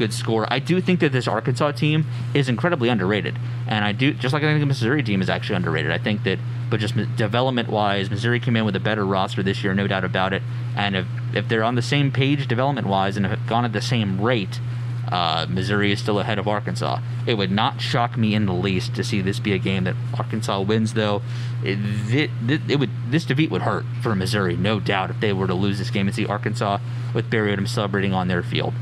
good 0.00 0.12
score. 0.14 0.46
I 0.50 0.58
do 0.58 0.80
think 0.80 1.00
that 1.00 1.12
this 1.12 1.28
Arkansas 1.28 1.72
team 1.72 2.06
is 2.32 2.48
incredibly 2.48 2.88
underrated, 2.88 3.38
and 3.68 3.84
I 3.84 3.92
do 3.92 4.14
just 4.14 4.32
like 4.32 4.42
I 4.42 4.46
think 4.46 4.60
the 4.60 4.66
Missouri 4.66 5.02
team 5.02 5.20
is 5.20 5.28
actually 5.28 5.56
underrated. 5.56 5.92
I 5.92 5.98
think 5.98 6.24
that, 6.24 6.38
but 6.70 6.80
just 6.80 6.94
development 7.16 7.68
wise, 7.68 8.08
Missouri 8.08 8.40
came 8.40 8.56
in 8.56 8.64
with 8.64 8.74
a 8.74 8.80
better 8.80 9.04
roster 9.04 9.42
this 9.42 9.62
year, 9.62 9.74
no 9.74 9.86
doubt 9.86 10.04
about 10.04 10.32
it. 10.32 10.42
And 10.74 10.96
if 10.96 11.06
if 11.34 11.48
they're 11.48 11.62
on 11.62 11.74
the 11.74 11.82
same 11.82 12.10
page 12.10 12.48
development 12.48 12.86
wise 12.86 13.18
and 13.18 13.26
have 13.26 13.46
gone 13.46 13.66
at 13.66 13.74
the 13.74 13.82
same 13.82 14.20
rate, 14.22 14.58
uh, 15.12 15.46
Missouri 15.50 15.92
is 15.92 16.00
still 16.00 16.18
ahead 16.18 16.38
of 16.38 16.48
Arkansas. 16.48 17.00
It 17.26 17.34
would 17.34 17.50
not 17.50 17.80
shock 17.80 18.16
me 18.16 18.34
in 18.34 18.46
the 18.46 18.54
least 18.54 18.94
to 18.94 19.04
see 19.04 19.20
this 19.20 19.38
be 19.38 19.52
a 19.52 19.58
game 19.58 19.84
that 19.84 19.96
Arkansas 20.16 20.60
wins, 20.62 20.94
though. 20.94 21.20
It, 21.62 21.78
it, 22.08 22.30
it, 22.70 22.76
would 22.78 22.90
this 23.10 23.26
defeat 23.26 23.50
would 23.50 23.62
hurt 23.62 23.84
for 24.02 24.14
Missouri, 24.14 24.56
no 24.56 24.80
doubt, 24.80 25.10
if 25.10 25.20
they 25.20 25.32
were 25.32 25.46
to 25.46 25.54
lose 25.54 25.78
this 25.78 25.90
game 25.90 26.06
and 26.06 26.16
see 26.16 26.26
Arkansas 26.26 26.78
with 27.12 27.28
Barry 27.28 27.54
Odom 27.54 27.68
celebrating 27.68 28.14
on 28.14 28.28
their 28.28 28.42
field. 28.42 28.72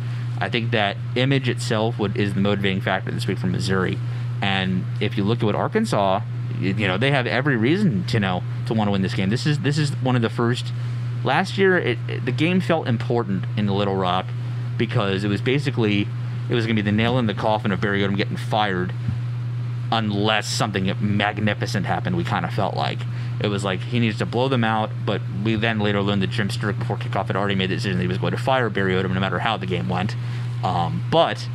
I 0.41 0.49
think 0.49 0.71
that 0.71 0.97
image 1.15 1.49
itself 1.49 1.99
would, 1.99 2.17
is 2.17 2.35
the 2.35 2.41
motivating 2.41 2.81
factor 2.81 3.11
this 3.11 3.27
week 3.27 3.39
for 3.39 3.49
Missouri. 3.49 3.99
And 4.41 4.85
if 5.01 5.17
you 5.17 5.25
look 5.25 5.39
at 5.39 5.45
what 5.45 5.55
Arkansas, 5.55 6.21
you 6.61 6.87
know, 6.87 6.97
they 6.97 7.11
have 7.11 7.27
every 7.27 7.57
reason 7.57 8.05
to 8.07 8.21
know 8.21 8.43
to 8.67 8.75
want 8.75 8.89
to 8.89 8.93
win 8.93 9.03
this 9.03 9.15
game. 9.15 9.31
This 9.31 9.47
is 9.47 9.61
this 9.61 9.79
is 9.79 9.91
one 9.97 10.17
of 10.17 10.23
the 10.23 10.31
first. 10.31 10.73
Last 11.25 11.59
year, 11.59 11.77
it, 11.77 11.99
the 12.25 12.33
game 12.33 12.61
felt 12.61 12.87
important 12.87 13.45
in 13.57 13.67
Little 13.67 13.97
Rock 13.97 14.27
because 14.77 15.25
it 15.25 15.29
was 15.29 15.41
basically 15.41 16.07
it 16.49 16.55
was 16.55 16.65
going 16.65 16.77
to 16.77 16.83
be 16.83 16.89
the 16.89 16.97
nail 16.97 17.19
in 17.19 17.27
the 17.27 17.35
coffin 17.35 17.73
of 17.73 17.81
Barry 17.81 18.01
Odom 18.01 18.17
getting 18.17 18.37
fired 18.37 18.93
unless 19.91 20.49
something 20.49 20.93
magnificent 21.01 21.87
happened. 21.87 22.17
We 22.17 22.25
kind 22.25 22.45
of 22.45 22.53
felt 22.53 22.77
like 22.77 22.99
it 23.41 23.49
was 23.49 23.65
like 23.65 23.81
he 23.81 24.01
needs 24.01 24.19
to 24.19 24.27
blow 24.27 24.49
them 24.49 24.65
out, 24.65 24.91
but 25.07 25.21
we 25.45 25.55
then 25.55 25.79
later 25.79 26.03
learned 26.03 26.23
that 26.23 26.31
Jim 26.31 26.49
Sterk 26.49 26.79
before 26.79 26.97
kickoff 26.97 27.27
had 27.27 27.37
already 27.37 27.55
made 27.55 27.71
the 27.71 27.77
decision 27.77 27.99
that 27.99 28.03
he 28.03 28.09
was 28.09 28.19
going 28.19 28.33
to 28.33 28.39
fire 28.39 28.69
Barry 28.69 28.95
Odom 28.95 29.15
no 29.15 29.21
matter 29.21 29.39
how 29.39 29.57
the 29.57 29.67
game 29.67 29.89
went. 29.89 30.15
Um, 30.63 31.05
but 31.11 31.49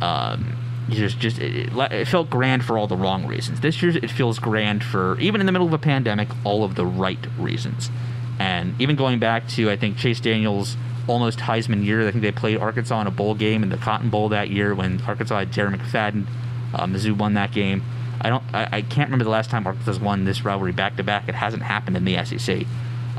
um, 0.00 0.56
just 0.90 1.18
just 1.18 1.38
it, 1.38 1.72
it, 1.72 2.08
felt 2.08 2.30
grand 2.30 2.64
for 2.64 2.78
all 2.78 2.86
the 2.86 2.96
wrong 2.96 3.26
reasons. 3.26 3.60
This 3.60 3.82
year 3.82 3.96
it 3.96 4.10
feels 4.10 4.38
grand 4.38 4.84
for 4.84 5.18
even 5.18 5.40
in 5.40 5.46
the 5.46 5.52
middle 5.52 5.66
of 5.66 5.72
a 5.72 5.78
pandemic, 5.78 6.28
all 6.44 6.64
of 6.64 6.74
the 6.74 6.86
right 6.86 7.26
reasons. 7.38 7.90
And 8.38 8.80
even 8.80 8.96
going 8.96 9.18
back 9.18 9.48
to 9.50 9.70
I 9.70 9.76
think 9.76 9.96
Chase 9.96 10.20
Daniel's 10.20 10.76
almost 11.06 11.40
Heisman 11.40 11.84
year. 11.84 12.06
I 12.06 12.10
think 12.10 12.22
they 12.22 12.32
played 12.32 12.58
Arkansas 12.58 13.00
in 13.00 13.06
a 13.06 13.10
bowl 13.10 13.34
game 13.34 13.62
in 13.62 13.68
the 13.68 13.76
Cotton 13.76 14.10
Bowl 14.10 14.28
that 14.30 14.50
year 14.50 14.74
when 14.74 15.00
Arkansas 15.02 15.38
had 15.38 15.52
Darren 15.52 15.76
McFadden. 15.76 16.26
Uh, 16.74 16.86
Mizzou 16.86 17.16
won 17.16 17.34
that 17.34 17.52
game. 17.52 17.82
I 18.20 18.30
don't. 18.30 18.42
I, 18.52 18.68
I, 18.72 18.82
can't 18.82 19.08
remember 19.08 19.24
the 19.24 19.30
last 19.30 19.50
time 19.50 19.66
Arkansas 19.66 20.02
won 20.02 20.24
this 20.24 20.44
rivalry 20.44 20.72
back 20.72 20.96
to 20.96 21.02
back. 21.02 21.28
It 21.28 21.34
hasn't 21.34 21.62
happened 21.62 21.96
in 21.96 22.04
the 22.04 22.24
SEC. 22.24 22.66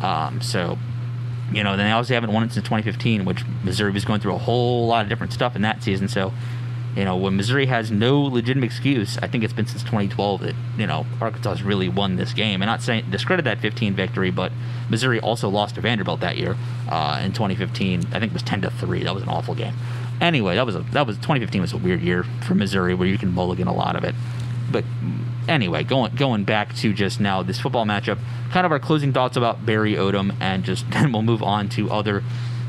Um, 0.02 0.42
so, 0.42 0.78
you 1.52 1.64
know, 1.64 1.78
then 1.78 1.88
they 1.88 1.92
obviously 1.92 2.16
haven't 2.16 2.34
won 2.34 2.44
it 2.44 2.52
since 2.52 2.66
2015, 2.66 3.24
which 3.26 3.44
Missouri 3.64 3.92
was 3.92 4.04
going 4.04 4.20
through 4.20 4.34
a 4.34 4.40
whole 4.40 4.88
lot 4.88 5.04
of 5.04 5.10
different 5.10 5.32
stuff 5.32 5.56
in 5.56 5.62
that 5.62 5.84
season. 5.84 6.08
So, 6.08 6.34
you 6.96 7.04
know, 7.04 7.18
when 7.18 7.36
Missouri 7.36 7.66
has 7.66 7.92
no 7.92 8.22
legitimate 8.22 8.66
excuse, 8.66 9.18
I 9.18 9.28
think 9.28 9.44
it's 9.44 9.54
been 9.54 9.68
since 9.68 9.84
2012 9.84 10.42
that 10.42 10.56
you 10.78 10.88
know 10.88 11.06
Arkansas 11.22 11.58
really 11.64 11.90
won 11.90 12.16
this 12.16 12.34
game. 12.34 12.62
And 12.62 12.68
not 12.68 12.82
saying 12.82 13.06
discredit 13.12 13.46
that 13.46 13.60
15 13.60 13.94
victory, 13.94 14.32
but 14.32 14.52
Missouri 14.90 15.20
also 15.20 15.50
lost 15.50 15.76
to 15.76 15.82
Vanderbilt 15.82 16.22
that 16.22 16.38
year 16.38 16.56
uh, 16.90 17.22
in 17.24 17.34
2015. 17.34 18.06
I 18.12 18.20
think 18.20 18.32
it 18.32 18.34
was 18.34 18.44
10 18.44 18.62
to 18.62 18.72
three. 18.72 19.04
That 19.04 19.14
was 19.14 19.24
an 19.24 19.30
awful 19.30 19.56
game. 19.56 19.76
Anyway, 20.22 20.56
that 20.56 20.66
was 20.66 20.76
a 20.76 20.80
that 20.92 21.06
was 21.06 21.18
2015 21.18 21.62
was 21.62 21.74
a 21.74 21.78
weird 21.78 22.02
year 22.02 22.24
for 22.46 22.56
Missouri 22.56 22.94
where 22.94 23.08
you 23.08 23.18
can 23.18 23.34
mulligan 23.34 23.68
a 23.68 23.74
lot 23.74 23.96
of 23.96 24.04
it. 24.04 24.16
But 24.72 24.86
anyway, 25.48 25.84
going 25.84 26.16
going 26.16 26.44
back 26.44 26.76
to 26.78 26.94
just 26.94 27.20
now 27.20 27.44
this 27.44 27.60
football 27.60 27.86
matchup, 27.86 28.20
kind 28.52 28.66
of 28.66 28.72
our 28.72 28.80
closing 28.80 29.14
thoughts 29.14 29.38
about 29.38 29.66
Barry 29.66 29.94
Odom, 29.94 30.36
and 30.40 30.64
just 30.64 30.90
then 30.92 31.12
we'll 31.12 31.22
move 31.22 31.44
on 31.44 31.70
to 31.70 31.92
other 31.92 32.24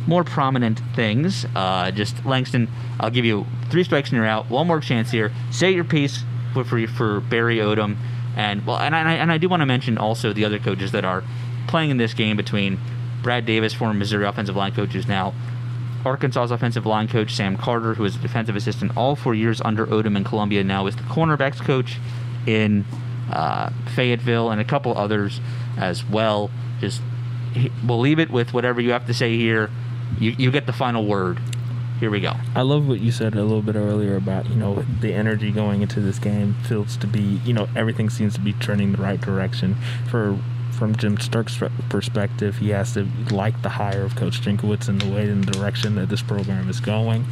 more 0.07 0.25
prominent 0.25 0.81
things. 0.95 1.47
Uh, 1.55 1.91
just 1.91 2.25
Langston, 2.25 2.69
I'll 3.01 3.11
give 3.11 3.25
you 3.25 3.47
three 3.71 3.85
strikes 3.85 4.11
and 4.11 4.17
you're 4.17 4.27
out. 4.27 4.49
One 4.49 4.67
more 4.67 4.81
chance 4.81 5.11
here. 5.11 5.33
Say 5.51 5.73
your 5.73 5.85
piece 5.85 6.25
for 6.53 6.65
for, 6.65 6.87
for 6.87 7.21
Barry 7.21 7.59
Odom, 7.59 7.97
and 8.37 8.67
well, 8.67 8.79
and 8.79 8.95
I 8.95 9.15
and 9.15 9.31
I 9.31 9.39
do 9.39 9.49
want 9.49 9.61
to 9.61 9.67
mention 9.67 9.99
also 9.99 10.33
the 10.33 10.45
other 10.45 10.59
coaches 10.59 10.93
that 10.93 11.05
are 11.05 11.23
playing 11.69 11.91
in 11.91 11.97
this 11.97 12.15
game 12.15 12.37
between 12.37 12.79
Brad 13.23 13.45
Davis, 13.45 13.75
former 13.75 13.95
Missouri 13.95 14.25
offensive 14.27 14.57
line 14.57 14.73
coach, 14.73 14.91
who's 14.91 15.09
now 15.09 15.35
Arkansas's 16.07 16.51
offensive 16.51 16.87
line 16.87 17.09
coach 17.09 17.35
Sam 17.35 17.57
Carter, 17.57 17.95
who 17.95 18.05
was 18.05 18.17
a 18.17 18.19
defensive 18.19 18.57
assistant 18.57 18.97
all 18.97 19.17
four 19.17 19.35
years 19.35 19.61
under 19.61 19.87
Odom 19.87 20.17
in 20.17 20.25
Columbia, 20.25 20.65
now 20.65 20.87
is 20.87 20.97
the 20.97 21.03
cornerbacks 21.03 21.61
coach 21.61 21.99
in 22.47 22.85
uh, 23.31 23.71
Fayetteville, 23.95 24.51
and 24.51 24.61
a 24.61 24.65
couple 24.65 24.97
others 24.97 25.41
as 25.77 26.05
well. 26.05 26.51
Just 26.81 27.03
we'll 27.85 28.01
leave 28.01 28.19
it 28.19 28.31
with 28.31 28.55
whatever 28.55 28.81
you 28.81 28.93
have 28.93 29.07
to 29.07 29.15
say 29.15 29.37
here 29.37 29.71
you, 30.19 30.35
you 30.39 30.51
get 30.51 30.67
the 30.67 30.73
final 30.73 31.05
word. 31.05 31.39
Here 32.01 32.11
we 32.11 32.21
go. 32.21 32.35
I 32.55 32.61
love 32.61 32.87
what 32.87 33.01
you 33.01 33.11
said 33.11 33.35
a 33.35 33.43
little 33.43 33.63
bit 33.63 33.75
earlier 33.75 34.17
about, 34.17 34.49
you 34.51 34.57
know, 34.57 34.85
the 35.01 35.15
energy 35.15 35.51
going 35.51 35.81
into 35.81 36.01
this 36.01 36.19
game 36.19 36.55
feels 36.65 36.97
to 36.99 37.07
be, 37.07 37.41
you 37.45 37.55
know, 37.55 37.69
everything 37.75 38.11
seems 38.11 38.35
to 38.35 38.41
be 38.41 38.53
trending 38.53 38.93
the 38.93 38.99
right 38.99 39.21
direction 39.21 39.77
for 40.11 40.39
from 40.77 40.95
Jim 40.97 41.17
Sterk's 41.19 41.59
perspective, 41.89 42.59
he 42.59 42.71
has 42.71 42.95
to 42.95 43.09
like 43.31 43.61
the 43.63 43.69
hire 43.69 44.03
of 44.03 44.15
Coach 44.15 44.41
Drinkwitz 44.41 44.89
and 44.89 45.01
the 45.01 45.11
way 45.13 45.29
and 45.29 45.45
the 45.45 45.53
direction 45.53 45.95
that 45.97 46.09
this 46.09 46.23
program 46.23 46.69
is 46.69 46.81
going. 46.81 47.25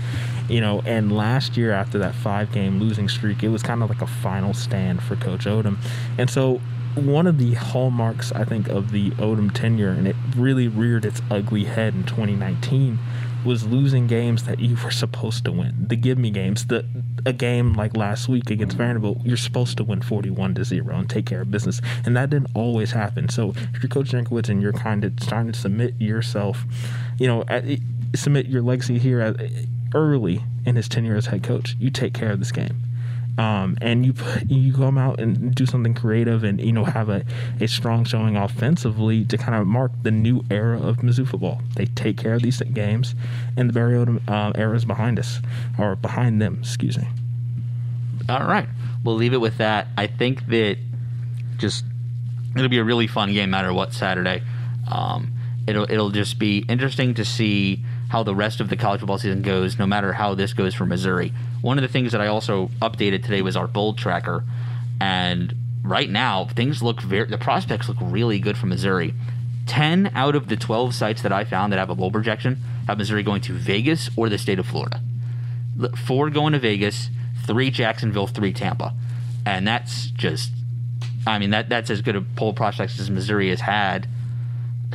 You 0.49 0.61
know, 0.61 0.83
and 0.85 1.17
last 1.17 1.57
year 1.57 1.73
after 1.73 1.99
that 1.99 2.15
five 2.15 2.53
game 2.53 2.81
losing 2.81 3.09
streak, 3.09 3.43
it 3.43 3.49
was 3.49 3.63
kind 3.63 3.83
of 3.83 3.89
like 3.89 4.03
a 4.03 4.07
final 4.07 4.55
stand 4.55 5.03
for 5.03 5.17
Coach 5.17 5.45
Odom. 5.45 5.77
And 6.19 6.29
so 6.29 6.61
one 6.95 7.27
of 7.27 7.39
the 7.39 7.55
hallmarks, 7.55 8.33
I 8.33 8.45
think, 8.45 8.69
of 8.69 8.93
the 8.93 9.11
Odom 9.13 9.53
tenure, 9.53 9.91
and 9.91 10.07
it 10.07 10.17
really 10.37 10.69
reared 10.69 11.05
its 11.05 11.21
ugly 11.31 11.65
head 11.65 11.95
in 11.95 12.05
2019, 12.05 12.99
was 13.45 13.67
losing 13.67 14.07
games 14.07 14.45
that 14.45 14.61
you 14.61 14.77
were 14.83 14.91
supposed 14.91 15.45
to 15.45 15.53
win. 15.53 15.75
The 15.89 15.97
give 15.97 16.19
me 16.19 16.31
games. 16.31 16.67
The 16.67 16.85
a 17.27 17.33
game 17.33 17.75
like 17.75 17.97
last 17.97 18.29
week 18.29 18.51
against 18.51 18.77
Vanderbilt, 18.77 19.19
you're 19.25 19.37
supposed 19.37 19.77
to 19.79 19.85
win 19.85 20.03
41 20.03 20.55
to 20.55 20.65
zero 20.65 20.97
and 20.97 21.09
take 21.09 21.27
care 21.27 21.43
of 21.43 21.51
business, 21.51 21.81
and 22.05 22.17
that 22.17 22.31
didn't 22.31 22.51
always 22.55 22.91
happen. 22.91 23.29
So 23.29 23.51
if 23.51 23.83
you're 23.83 23.89
Coach 23.89 24.11
Drinkwitz 24.11 24.49
and 24.49 24.61
you're 24.61 24.73
kind 24.73 25.05
of 25.05 25.17
trying 25.21 25.51
to 25.51 25.59
submit 25.59 26.01
yourself, 26.01 26.65
you 27.19 27.27
know, 27.27 27.45
at, 27.49 27.65
submit 28.15 28.47
your 28.47 28.63
legacy 28.63 28.99
here 28.99 29.21
at, 29.21 29.37
early 29.95 30.43
in 30.67 30.77
his 30.77 30.89
tenure 30.89 31.17
as 31.17 31.27
head 31.27 31.43
coach, 31.43 31.77
you 31.79 31.91
take 31.91 32.15
care 32.15 32.33
of 32.33 32.41
this 32.41 32.53
game 32.53 32.83
um, 33.37 33.77
and 33.81 34.07
you 34.07 34.15
you 34.47 34.73
come 34.73 34.97
out 34.97 35.19
and 35.19 35.55
do 35.55 35.67
something 35.67 35.95
creative 35.95 36.45
and 36.45 36.61
you 36.61 36.73
know 36.73 36.85
have 36.85 37.09
a, 37.09 37.25
a 37.61 37.67
strong 37.67 38.05
showing 38.05 38.37
offensively 38.37 39.25
to 39.25 39.37
kind 39.37 39.55
of 39.61 39.67
mark 39.67 39.91
the 40.03 40.11
new 40.11 40.45
era 40.51 40.81
of 40.81 40.99
Mizzou 40.99 41.27
football. 41.27 41.61
They 41.75 41.87
take 41.87 42.17
care 42.17 42.35
of 42.35 42.43
these 42.43 42.61
games, 42.61 43.15
and 43.57 43.69
the 43.69 43.73
Barry 43.73 43.95
Odom 43.95 44.21
uh, 44.29 44.53
era 44.55 44.77
is 44.77 44.85
behind 44.85 45.19
us 45.19 45.41
or 45.79 45.97
behind 45.97 46.41
them. 46.41 46.59
Excuse 46.61 46.97
me. 46.97 47.09
All 48.29 48.47
right, 48.47 48.69
we'll 49.03 49.17
leave 49.17 49.33
it 49.33 49.41
with 49.41 49.59
that. 49.59 49.89
I 49.97 50.07
think 50.07 50.47
that 50.49 50.79
just 51.57 51.85
it'll 52.57 52.69
be 52.69 52.79
a 52.79 52.85
really 52.85 53.09
fun 53.09 53.33
game, 53.33 53.51
matter 53.51 53.73
what 53.73 53.93
Saturday. 53.93 54.43
Um, 54.91 55.33
it'll 55.67 55.91
it'll 55.91 56.11
just 56.11 56.39
be 56.39 56.59
interesting 56.69 57.15
to 57.15 57.25
see 57.25 57.85
how 58.11 58.23
the 58.23 58.35
rest 58.35 58.61
of 58.61 58.69
the 58.69 58.77
college 58.77 59.01
football 59.01 59.19
season 59.19 59.43
goes, 59.43 59.77
no 59.77 59.87
matter 59.87 60.13
how 60.13 60.35
this 60.35 60.53
goes 60.53 60.73
for 60.73 60.87
Missouri. 60.87 61.33
One 61.65 61.79
of 61.79 61.83
the 61.83 61.89
things 61.89 62.13
that 62.13 62.21
I 62.21 62.27
also 62.27 62.69
updated 62.83 63.23
today 63.23 63.41
was 63.41 63.57
our 63.57 63.67
bowl 63.67 63.95
tracker, 63.95 64.45
and 65.01 65.55
right 65.83 66.11
now 66.11 66.45
things 66.45 66.83
look 66.83 67.01
very 67.01 67.25
the 67.25 67.39
prospects 67.39 67.89
look 67.89 67.97
really 68.03 68.39
good 68.39 68.59
for 68.59 68.67
Missouri. 68.67 69.15
Ten 69.65 70.11
out 70.15 70.35
of 70.35 70.49
the 70.49 70.57
twelve 70.57 70.95
sites 70.95 71.23
that 71.23 71.33
I 71.33 71.45
found 71.45 71.73
that 71.73 71.79
have 71.79 71.89
a 71.89 71.95
bowl 71.95 72.11
projection 72.11 72.59
have 72.87 72.99
Missouri 72.99 73.23
going 73.23 73.41
to 73.41 73.55
Vegas 73.55 74.11
or 74.15 74.29
the 74.29 74.37
state 74.37 74.59
of 74.59 74.67
Florida. 74.67 75.01
Four 76.07 76.29
going 76.29 76.53
to 76.53 76.59
Vegas, 76.59 77.09
three 77.47 77.71
Jacksonville, 77.71 78.27
three 78.27 78.53
Tampa, 78.53 78.93
and 79.47 79.67
that's 79.67 80.09
just, 80.09 80.53
I 81.27 81.39
mean 81.39 81.49
that 81.49 81.71
that's 81.71 81.89
as 81.89 82.03
good 82.03 82.15
a 82.15 82.21
poll 82.21 82.53
prospects 82.53 83.01
as 83.01 83.09
Missouri 83.09 83.49
has 83.49 83.63
had 83.63 84.07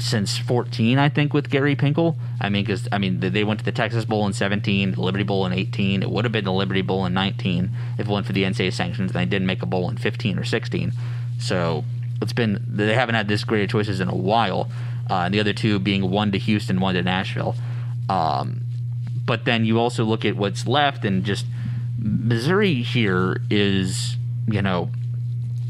since 0.01 0.37
14, 0.37 0.97
I 0.97 1.09
think, 1.09 1.33
with 1.33 1.49
Gary 1.49 1.75
Pinkel. 1.75 2.15
I 2.39 2.49
mean, 2.49 2.63
because 2.63 2.87
I 2.91 2.97
mean 2.97 3.19
they 3.19 3.43
went 3.43 3.59
to 3.59 3.65
the 3.65 3.71
Texas 3.71 4.05
Bowl 4.05 4.25
in 4.25 4.33
17, 4.33 4.93
the 4.93 5.01
Liberty 5.01 5.23
Bowl 5.23 5.45
in 5.45 5.53
18. 5.53 6.03
It 6.03 6.09
would 6.09 6.25
have 6.25 6.31
been 6.31 6.45
the 6.45 6.53
Liberty 6.53 6.81
Bowl 6.81 7.05
in 7.05 7.13
19 7.13 7.69
if 7.97 8.07
it 8.07 8.11
went 8.11 8.25
for 8.25 8.33
the 8.33 8.43
NCAA 8.43 8.73
sanctions. 8.73 9.11
And 9.11 9.19
they 9.19 9.25
didn't 9.25 9.47
make 9.47 9.61
a 9.61 9.65
bowl 9.65 9.89
in 9.89 9.97
15 9.97 10.39
or 10.39 10.43
16. 10.43 10.93
So 11.39 11.83
it's 12.21 12.33
been 12.33 12.63
they 12.67 12.93
haven't 12.93 13.15
had 13.15 13.27
this 13.27 13.43
great 13.43 13.63
of 13.63 13.69
choices 13.69 13.99
in 13.99 14.09
a 14.09 14.15
while. 14.15 14.69
Uh, 15.09 15.23
and 15.25 15.33
the 15.33 15.39
other 15.39 15.53
two 15.53 15.79
being 15.79 16.09
one 16.09 16.31
to 16.31 16.37
Houston, 16.37 16.79
one 16.79 16.95
to 16.95 17.01
Nashville. 17.01 17.55
Um, 18.09 18.61
but 19.25 19.45
then 19.45 19.65
you 19.65 19.79
also 19.79 20.03
look 20.03 20.25
at 20.25 20.35
what's 20.35 20.67
left, 20.67 21.05
and 21.05 21.23
just 21.23 21.45
Missouri 21.99 22.75
here 22.75 23.41
is, 23.49 24.17
you 24.47 24.61
know, 24.61 24.89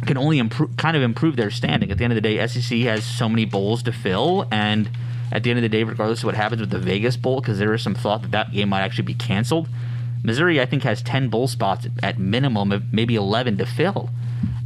can 0.06 0.18
only 0.18 0.40
improve, 0.40 0.76
kind 0.78 0.96
of 0.96 1.04
improve 1.04 1.36
their 1.36 1.52
standing. 1.52 1.92
At 1.92 1.98
the 1.98 2.04
end 2.04 2.14
of 2.14 2.16
the 2.16 2.22
day, 2.22 2.46
SEC 2.48 2.80
has 2.80 3.04
so 3.04 3.28
many 3.28 3.46
bowls 3.46 3.84
to 3.84 3.92
fill, 3.92 4.48
and 4.52 4.90
at 5.32 5.44
the 5.44 5.50
end 5.50 5.60
of 5.60 5.64
the 5.64 5.70
day, 5.70 5.84
regardless 5.84 6.20
of 6.20 6.26
what 6.26 6.36
happens 6.36 6.62
with 6.62 6.70
the 6.70 6.80
Vegas 6.80 7.18
Bowl, 7.18 7.42
because 7.42 7.60
there 7.60 7.74
is 7.74 7.82
some 7.82 7.96
thought 7.96 8.22
that 8.22 8.32
that 8.32 8.52
game 8.52 8.70
might 8.70 8.82
actually 8.82 9.06
be 9.06 9.14
canceled, 9.14 9.68
Missouri 10.24 10.60
I 10.60 10.66
think 10.66 10.84
has 10.84 11.02
ten 11.02 11.30
bowl 11.30 11.48
spots 11.48 11.88
at 12.04 12.20
minimum, 12.20 12.88
maybe 12.92 13.16
eleven 13.16 13.58
to 13.58 13.66
fill, 13.66 14.10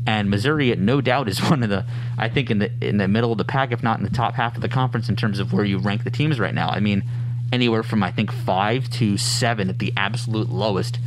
and 0.05 0.29
Missouri, 0.29 0.75
no 0.75 1.01
doubt, 1.01 1.27
is 1.29 1.39
one 1.49 1.63
of 1.63 1.69
the 1.69 1.85
I 2.17 2.29
think 2.29 2.51
in 2.51 2.59
the 2.59 2.71
in 2.81 2.97
the 2.97 3.07
middle 3.07 3.31
of 3.31 3.37
the 3.37 3.45
pack, 3.45 3.71
if 3.71 3.83
not 3.83 3.97
in 3.99 4.03
the 4.03 4.11
top 4.11 4.35
half 4.35 4.55
of 4.55 4.61
the 4.61 4.69
conference 4.69 5.09
in 5.09 5.15
terms 5.15 5.39
of 5.39 5.53
where 5.53 5.65
you 5.65 5.79
rank 5.79 6.03
the 6.03 6.11
teams 6.11 6.39
right 6.39 6.53
now. 6.53 6.69
I 6.69 6.79
mean, 6.79 7.03
anywhere 7.51 7.83
from 7.83 8.03
I 8.03 8.11
think 8.11 8.31
five 8.31 8.89
to 8.91 9.17
seven 9.17 9.69
at 9.69 9.79
the 9.79 9.93
absolute 9.97 10.49
lowest 10.49 10.99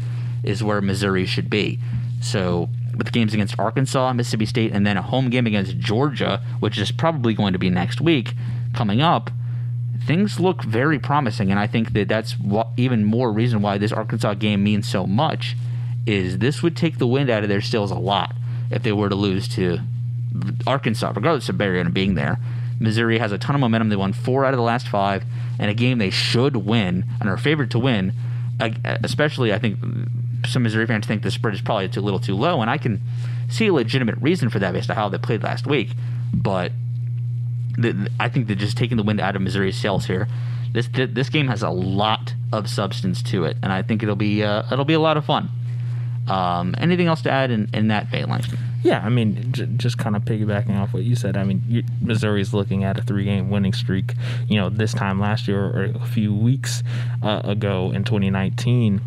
is 0.42 0.62
where 0.62 0.80
Missouri 0.80 1.26
should 1.26 1.50
be. 1.50 1.80
So 2.20 2.68
with 2.96 3.12
games 3.12 3.34
against 3.34 3.58
Arkansas, 3.58 4.12
Mississippi 4.12 4.46
State, 4.46 4.72
and 4.72 4.86
then 4.86 4.96
a 4.96 5.02
home 5.02 5.30
game 5.30 5.46
against 5.46 5.78
Georgia, 5.78 6.42
which 6.60 6.78
is 6.78 6.90
probably 6.90 7.34
going 7.34 7.52
to 7.52 7.58
be 7.58 7.70
next 7.70 8.00
week 8.00 8.34
coming 8.74 9.00
up, 9.00 9.30
things 10.06 10.40
look 10.40 10.62
very 10.62 10.98
promising. 10.98 11.50
And 11.50 11.60
I 11.60 11.66
think 11.66 11.92
that 11.92 12.08
that's 12.08 12.38
what, 12.38 12.68
even 12.76 13.04
more 13.04 13.32
reason 13.32 13.60
why 13.60 13.78
this 13.78 13.92
Arkansas 13.92 14.34
game 14.34 14.62
means 14.62 14.88
so 14.88 15.06
much 15.06 15.56
is 16.06 16.38
this 16.38 16.62
would 16.62 16.76
take 16.76 16.98
the 16.98 17.06
wind 17.06 17.28
out 17.28 17.42
of 17.42 17.48
their 17.48 17.60
sails 17.60 17.90
a 17.90 17.96
lot 17.96 18.34
if 18.70 18.82
they 18.82 18.92
were 18.92 19.08
to 19.08 19.14
lose 19.14 19.48
to 19.48 19.80
Arkansas, 20.66 21.12
regardless 21.14 21.48
of 21.48 21.58
Barry 21.58 21.82
being 21.90 22.14
there. 22.14 22.38
Missouri 22.78 23.18
has 23.18 23.32
a 23.32 23.38
ton 23.38 23.54
of 23.54 23.60
momentum. 23.60 23.88
They 23.88 23.96
won 23.96 24.12
four 24.12 24.44
out 24.44 24.52
of 24.52 24.58
the 24.58 24.62
last 24.62 24.86
five, 24.88 25.24
and 25.58 25.70
a 25.70 25.74
game 25.74 25.98
they 25.98 26.10
should 26.10 26.56
win 26.56 27.04
and 27.20 27.28
are 27.28 27.38
favored 27.38 27.70
to 27.72 27.78
win. 27.78 28.12
Especially, 28.84 29.52
I 29.52 29.58
think 29.58 29.78
some 30.46 30.62
Missouri 30.62 30.86
fans 30.86 31.06
think 31.06 31.22
the 31.22 31.30
spread 31.30 31.54
is 31.54 31.60
probably 31.60 31.88
too 31.88 32.00
little 32.00 32.20
too 32.20 32.34
low, 32.34 32.60
and 32.60 32.70
I 32.70 32.78
can 32.78 33.00
see 33.48 33.68
a 33.68 33.72
legitimate 33.72 34.16
reason 34.18 34.48
for 34.48 34.58
that 34.58 34.72
based 34.72 34.90
on 34.90 34.96
how 34.96 35.08
they 35.08 35.18
played 35.18 35.42
last 35.42 35.66
week. 35.66 35.90
But 36.32 36.72
the, 37.76 38.10
I 38.18 38.28
think 38.28 38.46
they're 38.46 38.56
just 38.56 38.76
taking 38.76 38.96
the 38.96 39.02
wind 39.02 39.20
out 39.20 39.36
of 39.36 39.42
Missouri's 39.42 39.76
sails 39.76 40.06
here. 40.06 40.28
This 40.72 40.88
this 40.92 41.28
game 41.28 41.48
has 41.48 41.62
a 41.62 41.70
lot 41.70 42.34
of 42.52 42.68
substance 42.68 43.22
to 43.24 43.44
it, 43.44 43.56
and 43.62 43.72
I 43.72 43.82
think 43.82 44.02
it'll 44.02 44.16
be 44.16 44.42
uh, 44.42 44.64
it'll 44.70 44.84
be 44.84 44.94
a 44.94 45.00
lot 45.00 45.16
of 45.16 45.24
fun. 45.24 45.48
Um, 46.28 46.74
anything 46.78 47.06
else 47.06 47.22
to 47.22 47.30
add 47.30 47.50
in, 47.50 47.70
in 47.72 47.88
that 47.88 48.08
vein, 48.08 48.28
Langston? 48.28 48.58
Yeah, 48.82 49.00
I 49.04 49.08
mean, 49.08 49.52
j- 49.52 49.68
just 49.76 49.98
kind 49.98 50.16
of 50.16 50.22
piggybacking 50.22 50.76
off 50.76 50.92
what 50.92 51.04
you 51.04 51.14
said. 51.14 51.36
I 51.36 51.44
mean, 51.44 51.62
you, 51.68 51.82
Missouri's 52.00 52.52
looking 52.52 52.84
at 52.84 52.98
a 52.98 53.02
three-game 53.02 53.48
winning 53.48 53.72
streak. 53.72 54.14
You 54.48 54.56
know, 54.56 54.68
this 54.68 54.92
time 54.92 55.20
last 55.20 55.46
year 55.46 55.64
or 55.64 55.84
a 55.94 56.06
few 56.06 56.34
weeks 56.34 56.82
uh, 57.22 57.42
ago 57.44 57.92
in 57.92 58.04
2019, 58.04 59.00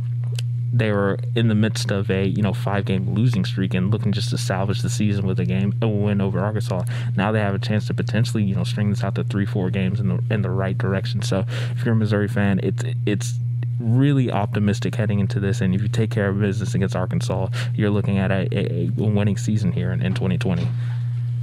they 0.71 0.91
were 0.91 1.17
in 1.35 1.47
the 1.47 1.55
midst 1.55 1.91
of 1.91 2.09
a 2.11 2.25
you 2.25 2.41
know 2.41 2.53
five 2.53 2.85
game 2.85 3.13
losing 3.13 3.45
streak 3.45 3.73
and 3.73 3.91
looking 3.91 4.11
just 4.11 4.29
to 4.29 4.37
salvage 4.37 4.81
the 4.81 4.89
season 4.89 5.25
with 5.25 5.39
a 5.39 5.45
game 5.45 5.73
a 5.81 5.87
win 5.87 6.21
over 6.21 6.39
Arkansas. 6.39 6.83
Now 7.15 7.31
they 7.31 7.39
have 7.39 7.55
a 7.55 7.59
chance 7.59 7.87
to 7.87 7.93
potentially 7.93 8.43
you 8.43 8.55
know 8.55 8.63
string 8.63 8.89
this 8.89 9.03
out 9.03 9.15
to 9.15 9.23
three 9.23 9.45
four 9.45 9.69
games 9.69 9.99
in 9.99 10.09
the 10.09 10.23
in 10.29 10.41
the 10.41 10.49
right 10.49 10.77
direction. 10.77 11.21
So 11.21 11.45
if 11.71 11.83
you're 11.83 11.93
a 11.93 11.97
Missouri 11.97 12.27
fan, 12.27 12.59
it's 12.63 12.83
it's 13.05 13.39
really 13.79 14.31
optimistic 14.31 14.95
heading 14.95 15.19
into 15.19 15.39
this. 15.39 15.61
And 15.61 15.73
if 15.73 15.81
you 15.81 15.87
take 15.87 16.11
care 16.11 16.29
of 16.29 16.39
business 16.39 16.75
against 16.75 16.95
Arkansas, 16.95 17.47
you're 17.73 17.89
looking 17.89 18.17
at 18.17 18.29
a, 18.29 18.47
a, 18.51 18.87
a 18.87 18.89
winning 18.91 19.37
season 19.37 19.71
here 19.71 19.91
in, 19.91 20.01
in 20.01 20.13
2020. 20.13 20.67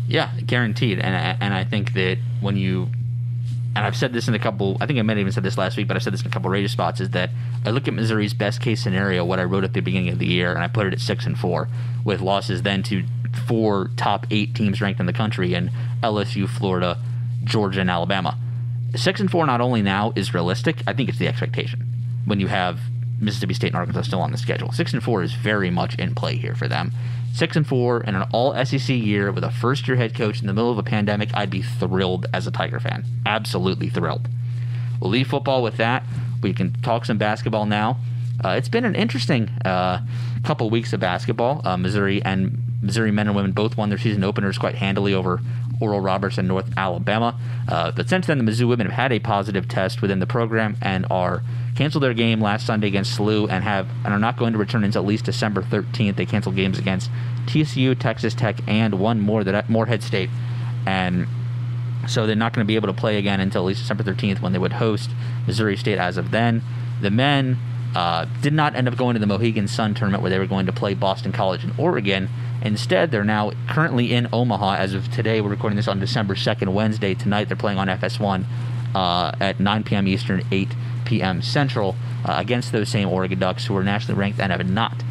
Yeah, 0.08 0.30
guaranteed. 0.46 1.00
And 1.00 1.42
and 1.42 1.54
I 1.54 1.64
think 1.64 1.94
that 1.94 2.18
when 2.40 2.56
you 2.56 2.88
and 3.76 3.84
I've 3.84 3.94
said 3.94 4.14
this 4.14 4.26
in 4.26 4.32
a 4.32 4.38
couple. 4.38 4.78
I 4.80 4.86
think 4.86 4.98
I 4.98 5.02
might 5.02 5.12
have 5.12 5.20
even 5.20 5.32
said 5.32 5.42
this 5.42 5.58
last 5.58 5.76
week, 5.76 5.86
but 5.86 5.98
I've 5.98 6.02
said 6.02 6.14
this 6.14 6.22
in 6.22 6.28
a 6.28 6.30
couple 6.30 6.48
radio 6.48 6.66
spots. 6.66 6.98
Is 6.98 7.10
that 7.10 7.28
I 7.66 7.70
look 7.70 7.86
at 7.86 7.92
Missouri's 7.92 8.32
best 8.32 8.62
case 8.62 8.82
scenario, 8.82 9.22
what 9.22 9.38
I 9.38 9.44
wrote 9.44 9.64
at 9.64 9.74
the 9.74 9.80
beginning 9.80 10.08
of 10.08 10.18
the 10.18 10.26
year, 10.26 10.54
and 10.54 10.64
I 10.64 10.66
put 10.66 10.86
it 10.86 10.94
at 10.94 11.00
six 11.00 11.26
and 11.26 11.38
four, 11.38 11.68
with 12.02 12.22
losses 12.22 12.62
then 12.62 12.82
to 12.84 13.04
four 13.46 13.90
top 13.98 14.26
eight 14.30 14.54
teams 14.54 14.80
ranked 14.80 14.98
in 14.98 15.04
the 15.04 15.12
country 15.12 15.52
in 15.52 15.70
LSU, 16.02 16.48
Florida, 16.48 16.98
Georgia, 17.44 17.82
and 17.82 17.90
Alabama. 17.90 18.38
Six 18.94 19.20
and 19.20 19.30
four 19.30 19.44
not 19.44 19.60
only 19.60 19.82
now 19.82 20.14
is 20.16 20.32
realistic, 20.32 20.82
I 20.86 20.94
think 20.94 21.10
it's 21.10 21.18
the 21.18 21.28
expectation 21.28 21.86
when 22.24 22.40
you 22.40 22.46
have 22.46 22.80
Mississippi 23.20 23.54
State 23.54 23.68
and 23.68 23.76
Arkansas 23.76 24.02
still 24.02 24.20
on 24.20 24.32
the 24.32 24.38
schedule. 24.38 24.72
Six 24.72 24.92
and 24.92 25.02
four 25.02 25.22
is 25.22 25.32
very 25.32 25.70
much 25.70 25.94
in 25.96 26.14
play 26.14 26.36
here 26.36 26.54
for 26.54 26.68
them 26.68 26.92
six 27.36 27.54
and 27.54 27.66
four 27.66 28.00
in 28.00 28.14
an 28.14 28.26
all 28.32 28.54
SEC 28.64 28.88
year 28.88 29.30
with 29.30 29.44
a 29.44 29.50
first 29.50 29.86
year 29.86 29.96
head 29.96 30.14
coach 30.14 30.40
in 30.40 30.46
the 30.46 30.54
middle 30.54 30.70
of 30.70 30.78
a 30.78 30.82
pandemic, 30.82 31.28
I'd 31.34 31.50
be 31.50 31.62
thrilled 31.62 32.26
as 32.32 32.46
a 32.46 32.50
Tiger 32.50 32.80
fan. 32.80 33.04
Absolutely 33.26 33.90
thrilled. 33.90 34.28
We'll 35.00 35.10
leave 35.10 35.28
football 35.28 35.62
with 35.62 35.76
that. 35.76 36.02
We 36.42 36.54
can 36.54 36.72
talk 36.80 37.04
some 37.04 37.18
basketball 37.18 37.66
now. 37.66 37.98
Uh, 38.42 38.50
it's 38.50 38.68
been 38.68 38.84
an 38.84 38.94
interesting 38.94 39.50
uh, 39.64 40.00
couple 40.44 40.70
weeks 40.70 40.92
of 40.92 41.00
basketball. 41.00 41.60
Uh, 41.64 41.76
Missouri 41.76 42.22
and 42.22 42.62
Missouri 42.80 43.10
men 43.10 43.26
and 43.26 43.36
women 43.36 43.52
both 43.52 43.76
won 43.76 43.90
their 43.90 43.98
season 43.98 44.24
openers 44.24 44.56
quite 44.56 44.74
handily 44.74 45.12
over 45.12 45.40
Oral 45.80 46.00
Roberts 46.00 46.38
in 46.38 46.46
North 46.46 46.70
Alabama. 46.76 47.38
Uh, 47.68 47.90
but 47.92 48.08
since 48.08 48.26
then, 48.26 48.38
the 48.38 48.44
Mizzou 48.44 48.68
women 48.68 48.86
have 48.86 48.94
had 48.94 49.12
a 49.12 49.18
positive 49.18 49.68
test 49.68 50.02
within 50.02 50.18
the 50.20 50.26
program 50.26 50.76
and 50.80 51.06
are 51.10 51.42
canceled 51.74 52.02
their 52.02 52.14
game 52.14 52.40
last 52.40 52.66
Sunday 52.66 52.88
against 52.88 53.18
SLU 53.18 53.48
and 53.50 53.62
have 53.62 53.86
and 54.04 54.12
are 54.12 54.18
not 54.18 54.36
going 54.36 54.52
to 54.52 54.58
return 54.58 54.84
until 54.84 55.02
at 55.02 55.08
least 55.08 55.24
December 55.24 55.62
13th. 55.62 56.16
They 56.16 56.26
canceled 56.26 56.56
games 56.56 56.78
against 56.78 57.10
TCU, 57.46 57.98
Texas 57.98 58.34
Tech, 58.34 58.56
and 58.66 58.98
one 58.98 59.20
more 59.20 59.44
that 59.44 59.68
Morehead 59.68 60.02
State, 60.02 60.30
and 60.86 61.26
so 62.08 62.26
they're 62.26 62.36
not 62.36 62.52
going 62.52 62.64
to 62.64 62.66
be 62.66 62.76
able 62.76 62.88
to 62.88 62.94
play 62.94 63.18
again 63.18 63.40
until 63.40 63.62
at 63.62 63.66
least 63.66 63.80
December 63.80 64.04
13th 64.04 64.40
when 64.40 64.52
they 64.52 64.58
would 64.58 64.74
host 64.74 65.10
Missouri 65.46 65.76
State. 65.76 65.98
As 65.98 66.16
of 66.16 66.30
then, 66.30 66.62
the 67.00 67.10
men 67.10 67.58
uh, 67.94 68.26
did 68.42 68.52
not 68.52 68.74
end 68.74 68.88
up 68.88 68.96
going 68.96 69.14
to 69.14 69.20
the 69.20 69.26
Mohegan 69.26 69.68
Sun 69.68 69.94
tournament 69.94 70.22
where 70.22 70.30
they 70.30 70.38
were 70.38 70.46
going 70.46 70.66
to 70.66 70.72
play 70.72 70.94
Boston 70.94 71.32
College 71.32 71.64
in 71.64 71.72
Oregon. 71.78 72.28
Instead, 72.62 73.10
they're 73.10 73.24
now 73.24 73.52
currently 73.68 74.12
in 74.12 74.28
Omaha 74.32 74.76
as 74.76 74.94
of 74.94 75.10
today. 75.12 75.40
We're 75.40 75.50
recording 75.50 75.76
this 75.76 75.88
on 75.88 76.00
December 76.00 76.34
2nd, 76.34 76.72
Wednesday. 76.72 77.14
Tonight, 77.14 77.48
they're 77.48 77.56
playing 77.56 77.78
on 77.78 77.88
FS1 77.88 78.44
uh, 78.94 79.32
at 79.40 79.60
9 79.60 79.84
p.m. 79.84 80.08
Eastern, 80.08 80.42
8 80.50 80.68
p.m. 81.04 81.42
Central 81.42 81.96
uh, 82.24 82.34
against 82.38 82.72
those 82.72 82.88
same 82.88 83.08
Oregon 83.08 83.38
Ducks 83.38 83.66
who 83.66 83.76
are 83.76 83.84
nationally 83.84 84.18
ranked 84.18 84.40
and 84.40 84.50
have 84.50 84.68
not 84.68 85.04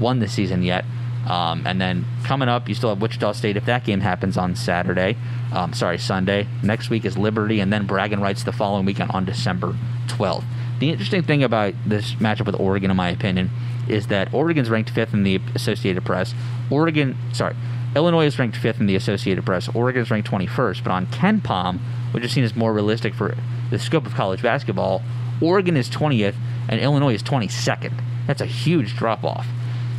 won 0.00 0.20
this 0.20 0.32
season 0.32 0.62
yet. 0.62 0.84
Um, 1.26 1.66
and 1.66 1.80
then 1.80 2.04
coming 2.24 2.48
up, 2.48 2.68
you 2.68 2.74
still 2.74 2.88
have 2.88 3.00
Wichita 3.00 3.32
State 3.32 3.56
if 3.56 3.64
that 3.66 3.84
game 3.84 4.00
happens 4.00 4.36
on 4.36 4.56
Saturday. 4.56 5.16
Um, 5.52 5.72
sorry, 5.72 5.98
Sunday. 5.98 6.48
Next 6.62 6.90
week 6.90 7.04
is 7.04 7.16
Liberty, 7.16 7.60
and 7.60 7.72
then 7.72 7.86
Bragging 7.86 8.20
Rights 8.20 8.42
the 8.42 8.52
following 8.52 8.84
weekend 8.84 9.12
on 9.12 9.24
December 9.24 9.76
12th. 10.08 10.44
The 10.82 10.90
interesting 10.90 11.22
thing 11.22 11.44
about 11.44 11.74
this 11.86 12.14
matchup 12.14 12.46
with 12.46 12.58
Oregon, 12.58 12.90
in 12.90 12.96
my 12.96 13.08
opinion, 13.10 13.50
is 13.86 14.08
that 14.08 14.34
Oregon's 14.34 14.68
ranked 14.68 14.90
fifth 14.90 15.14
in 15.14 15.22
the 15.22 15.40
Associated 15.54 16.04
Press. 16.04 16.34
Oregon, 16.70 17.16
sorry, 17.32 17.54
Illinois 17.94 18.26
is 18.26 18.36
ranked 18.36 18.56
fifth 18.56 18.80
in 18.80 18.86
the 18.86 18.96
Associated 18.96 19.46
Press. 19.46 19.68
Oregon 19.68 20.02
is 20.02 20.10
ranked 20.10 20.28
21st, 20.28 20.82
but 20.82 20.90
on 20.90 21.06
KenPom, 21.06 21.78
which 22.10 22.24
is 22.24 22.32
seen 22.32 22.42
as 22.42 22.56
more 22.56 22.72
realistic 22.72 23.14
for 23.14 23.36
the 23.70 23.78
scope 23.78 24.06
of 24.06 24.14
college 24.14 24.42
basketball, 24.42 25.02
Oregon 25.40 25.76
is 25.76 25.88
20th 25.88 26.34
and 26.68 26.80
Illinois 26.80 27.14
is 27.14 27.22
22nd. 27.22 27.92
That's 28.26 28.40
a 28.40 28.46
huge 28.46 28.96
drop 28.96 29.22
off. 29.22 29.46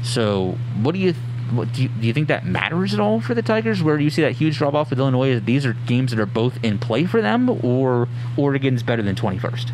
So, 0.04 0.58
what 0.82 0.92
do 0.92 1.00
you 1.00 1.14
what, 1.54 1.72
do 1.72 1.84
you, 1.84 1.88
do 1.88 2.08
you 2.08 2.12
think 2.12 2.28
that 2.28 2.46
matters 2.46 2.94
at 2.94 3.00
all 3.00 3.22
for 3.22 3.34
the 3.34 3.42
Tigers? 3.42 3.82
Where 3.82 3.98
do 3.98 4.04
you 4.04 4.10
see 4.10 4.24
that 4.24 4.34
huge 4.34 4.58
drop 4.58 4.74
off 4.74 4.90
with 4.90 5.00
Illinois? 5.00 5.40
These 5.40 5.66
are 5.66 5.78
games 5.86 6.12
that 6.12 6.20
are 6.20 6.26
both 6.26 6.62
in 6.62 6.78
play 6.78 7.06
for 7.06 7.22
them, 7.22 7.50
or 7.64 8.10
Oregon's 8.36 8.84
better 8.84 9.02
than 9.02 9.16
21st? 9.16 9.72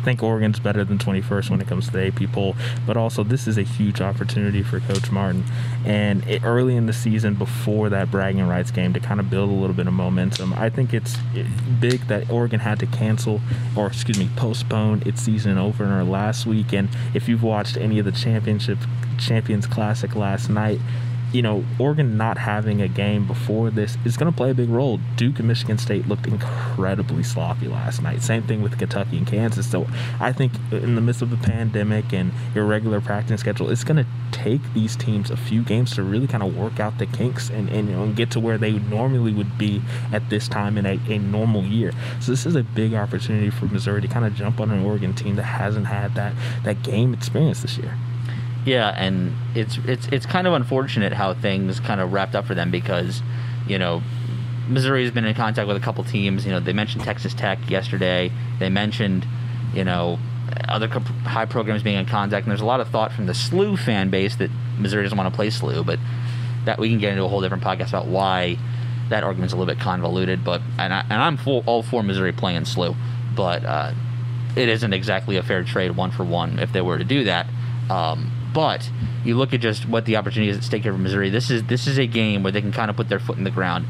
I 0.00 0.02
think 0.02 0.22
Oregon's 0.22 0.58
better 0.58 0.82
than 0.82 0.96
21st 0.96 1.50
when 1.50 1.60
it 1.60 1.68
comes 1.68 1.86
to 1.86 1.92
the 1.92 2.06
AP 2.06 2.32
poll, 2.32 2.56
but 2.86 2.96
also 2.96 3.22
this 3.22 3.46
is 3.46 3.58
a 3.58 3.62
huge 3.62 4.00
opportunity 4.00 4.62
for 4.62 4.80
Coach 4.80 5.10
Martin. 5.10 5.44
And 5.84 6.26
it, 6.26 6.42
early 6.42 6.74
in 6.76 6.86
the 6.86 6.92
season, 6.94 7.34
before 7.34 7.90
that 7.90 8.10
bragging 8.10 8.48
rights 8.48 8.70
game, 8.70 8.94
to 8.94 9.00
kind 9.00 9.20
of 9.20 9.28
build 9.28 9.50
a 9.50 9.52
little 9.52 9.76
bit 9.76 9.86
of 9.86 9.92
momentum, 9.92 10.54
I 10.54 10.70
think 10.70 10.94
it's 10.94 11.18
big 11.80 12.06
that 12.06 12.30
Oregon 12.30 12.60
had 12.60 12.78
to 12.78 12.86
cancel, 12.86 13.42
or 13.76 13.88
excuse 13.88 14.18
me, 14.18 14.30
postpone 14.36 15.02
its 15.04 15.20
season 15.20 15.58
opener 15.58 16.02
last 16.02 16.46
week. 16.46 16.72
And 16.72 16.88
if 17.12 17.28
you've 17.28 17.42
watched 17.42 17.76
any 17.76 17.98
of 17.98 18.06
the 18.06 18.12
championship 18.12 18.78
Champions 19.18 19.66
Classic 19.66 20.14
last 20.16 20.48
night, 20.48 20.80
you 21.32 21.42
know, 21.42 21.64
Oregon 21.78 22.16
not 22.16 22.38
having 22.38 22.82
a 22.82 22.88
game 22.88 23.26
before 23.26 23.70
this 23.70 23.96
is 24.04 24.16
going 24.16 24.30
to 24.30 24.36
play 24.36 24.50
a 24.50 24.54
big 24.54 24.68
role. 24.68 24.98
Duke 25.16 25.38
and 25.38 25.48
Michigan 25.48 25.78
State 25.78 26.08
looked 26.08 26.26
incredibly 26.26 27.22
sloppy 27.22 27.68
last 27.68 28.02
night. 28.02 28.22
Same 28.22 28.42
thing 28.42 28.62
with 28.62 28.78
Kentucky 28.78 29.18
and 29.18 29.26
Kansas. 29.26 29.70
So 29.70 29.86
I 30.18 30.32
think 30.32 30.52
in 30.72 30.94
the 30.94 31.00
midst 31.00 31.22
of 31.22 31.30
the 31.30 31.36
pandemic 31.36 32.12
and 32.12 32.32
irregular 32.54 33.00
practice 33.00 33.40
schedule, 33.40 33.70
it's 33.70 33.84
going 33.84 33.96
to 33.96 34.06
take 34.32 34.60
these 34.74 34.96
teams 34.96 35.30
a 35.30 35.36
few 35.36 35.62
games 35.62 35.94
to 35.94 36.02
really 36.02 36.26
kind 36.26 36.42
of 36.42 36.56
work 36.56 36.80
out 36.80 36.98
the 36.98 37.06
kinks 37.06 37.48
and, 37.50 37.68
and, 37.68 37.88
you 37.88 37.94
know, 37.94 38.02
and 38.02 38.16
get 38.16 38.30
to 38.32 38.40
where 38.40 38.58
they 38.58 38.72
normally 38.72 39.32
would 39.32 39.56
be 39.56 39.82
at 40.12 40.28
this 40.30 40.48
time 40.48 40.76
in 40.76 40.86
a, 40.86 40.98
a 41.08 41.18
normal 41.18 41.62
year. 41.62 41.92
So 42.20 42.32
this 42.32 42.46
is 42.46 42.56
a 42.56 42.62
big 42.62 42.94
opportunity 42.94 43.50
for 43.50 43.66
Missouri 43.66 44.00
to 44.00 44.08
kind 44.08 44.24
of 44.24 44.34
jump 44.34 44.60
on 44.60 44.70
an 44.70 44.84
Oregon 44.84 45.14
team 45.14 45.36
that 45.36 45.44
hasn't 45.44 45.86
had 45.86 46.14
that, 46.16 46.34
that 46.64 46.82
game 46.82 47.14
experience 47.14 47.62
this 47.62 47.78
year. 47.78 47.96
Yeah, 48.64 48.90
and 48.90 49.34
it's 49.54 49.78
it's 49.86 50.06
it's 50.08 50.26
kind 50.26 50.46
of 50.46 50.52
unfortunate 50.52 51.12
how 51.12 51.32
things 51.34 51.80
kind 51.80 52.00
of 52.00 52.12
wrapped 52.12 52.34
up 52.34 52.46
for 52.46 52.54
them 52.54 52.70
because, 52.70 53.22
you 53.66 53.78
know, 53.78 54.02
Missouri 54.68 55.02
has 55.02 55.12
been 55.12 55.24
in 55.24 55.34
contact 55.34 55.66
with 55.66 55.76
a 55.76 55.80
couple 55.80 56.04
teams. 56.04 56.44
You 56.44 56.52
know, 56.52 56.60
they 56.60 56.72
mentioned 56.72 57.04
Texas 57.04 57.32
Tech 57.32 57.58
yesterday. 57.70 58.30
They 58.58 58.68
mentioned, 58.68 59.26
you 59.74 59.84
know, 59.84 60.18
other 60.68 60.88
high 60.88 61.46
programs 61.46 61.82
being 61.82 61.96
in 61.96 62.06
contact. 62.06 62.46
And 62.46 62.50
there's 62.50 62.60
a 62.60 62.66
lot 62.66 62.80
of 62.80 62.88
thought 62.88 63.12
from 63.12 63.26
the 63.26 63.32
SLU 63.32 63.78
fan 63.78 64.10
base 64.10 64.36
that 64.36 64.50
Missouri 64.78 65.02
doesn't 65.04 65.16
want 65.16 65.32
to 65.32 65.36
play 65.36 65.48
SLU, 65.48 65.84
but 65.84 65.98
that 66.64 66.78
we 66.78 66.90
can 66.90 66.98
get 66.98 67.12
into 67.12 67.24
a 67.24 67.28
whole 67.28 67.40
different 67.40 67.62
podcast 67.62 67.88
about 67.88 68.06
why 68.06 68.58
that 69.08 69.24
argument's 69.24 69.54
a 69.54 69.56
little 69.56 69.72
bit 69.72 69.82
convoluted. 69.82 70.44
But 70.44 70.60
and 70.78 70.92
I, 70.92 71.00
and 71.08 71.14
I'm 71.14 71.38
all 71.66 71.82
for 71.82 72.02
Missouri 72.02 72.32
playing 72.32 72.62
SLU, 72.62 72.94
but 73.34 73.64
uh, 73.64 73.92
it 74.54 74.68
isn't 74.68 74.92
exactly 74.92 75.36
a 75.36 75.42
fair 75.42 75.64
trade 75.64 75.96
one 75.96 76.10
for 76.10 76.24
one 76.24 76.58
if 76.58 76.72
they 76.72 76.80
were 76.82 76.98
to 76.98 77.04
do 77.04 77.24
that. 77.24 77.46
Um, 77.88 78.30
but 78.52 78.90
you 79.24 79.36
look 79.36 79.52
at 79.52 79.60
just 79.60 79.88
what 79.88 80.04
the 80.04 80.16
opportunity 80.16 80.50
is 80.50 80.56
at 80.56 80.64
stake 80.64 80.82
here 80.82 80.92
for 80.92 80.98
Missouri. 80.98 81.30
This 81.30 81.50
is 81.50 81.64
this 81.64 81.86
is 81.86 81.98
a 81.98 82.06
game 82.06 82.42
where 82.42 82.52
they 82.52 82.60
can 82.60 82.72
kind 82.72 82.90
of 82.90 82.96
put 82.96 83.08
their 83.08 83.20
foot 83.20 83.38
in 83.38 83.44
the 83.44 83.50
ground. 83.50 83.86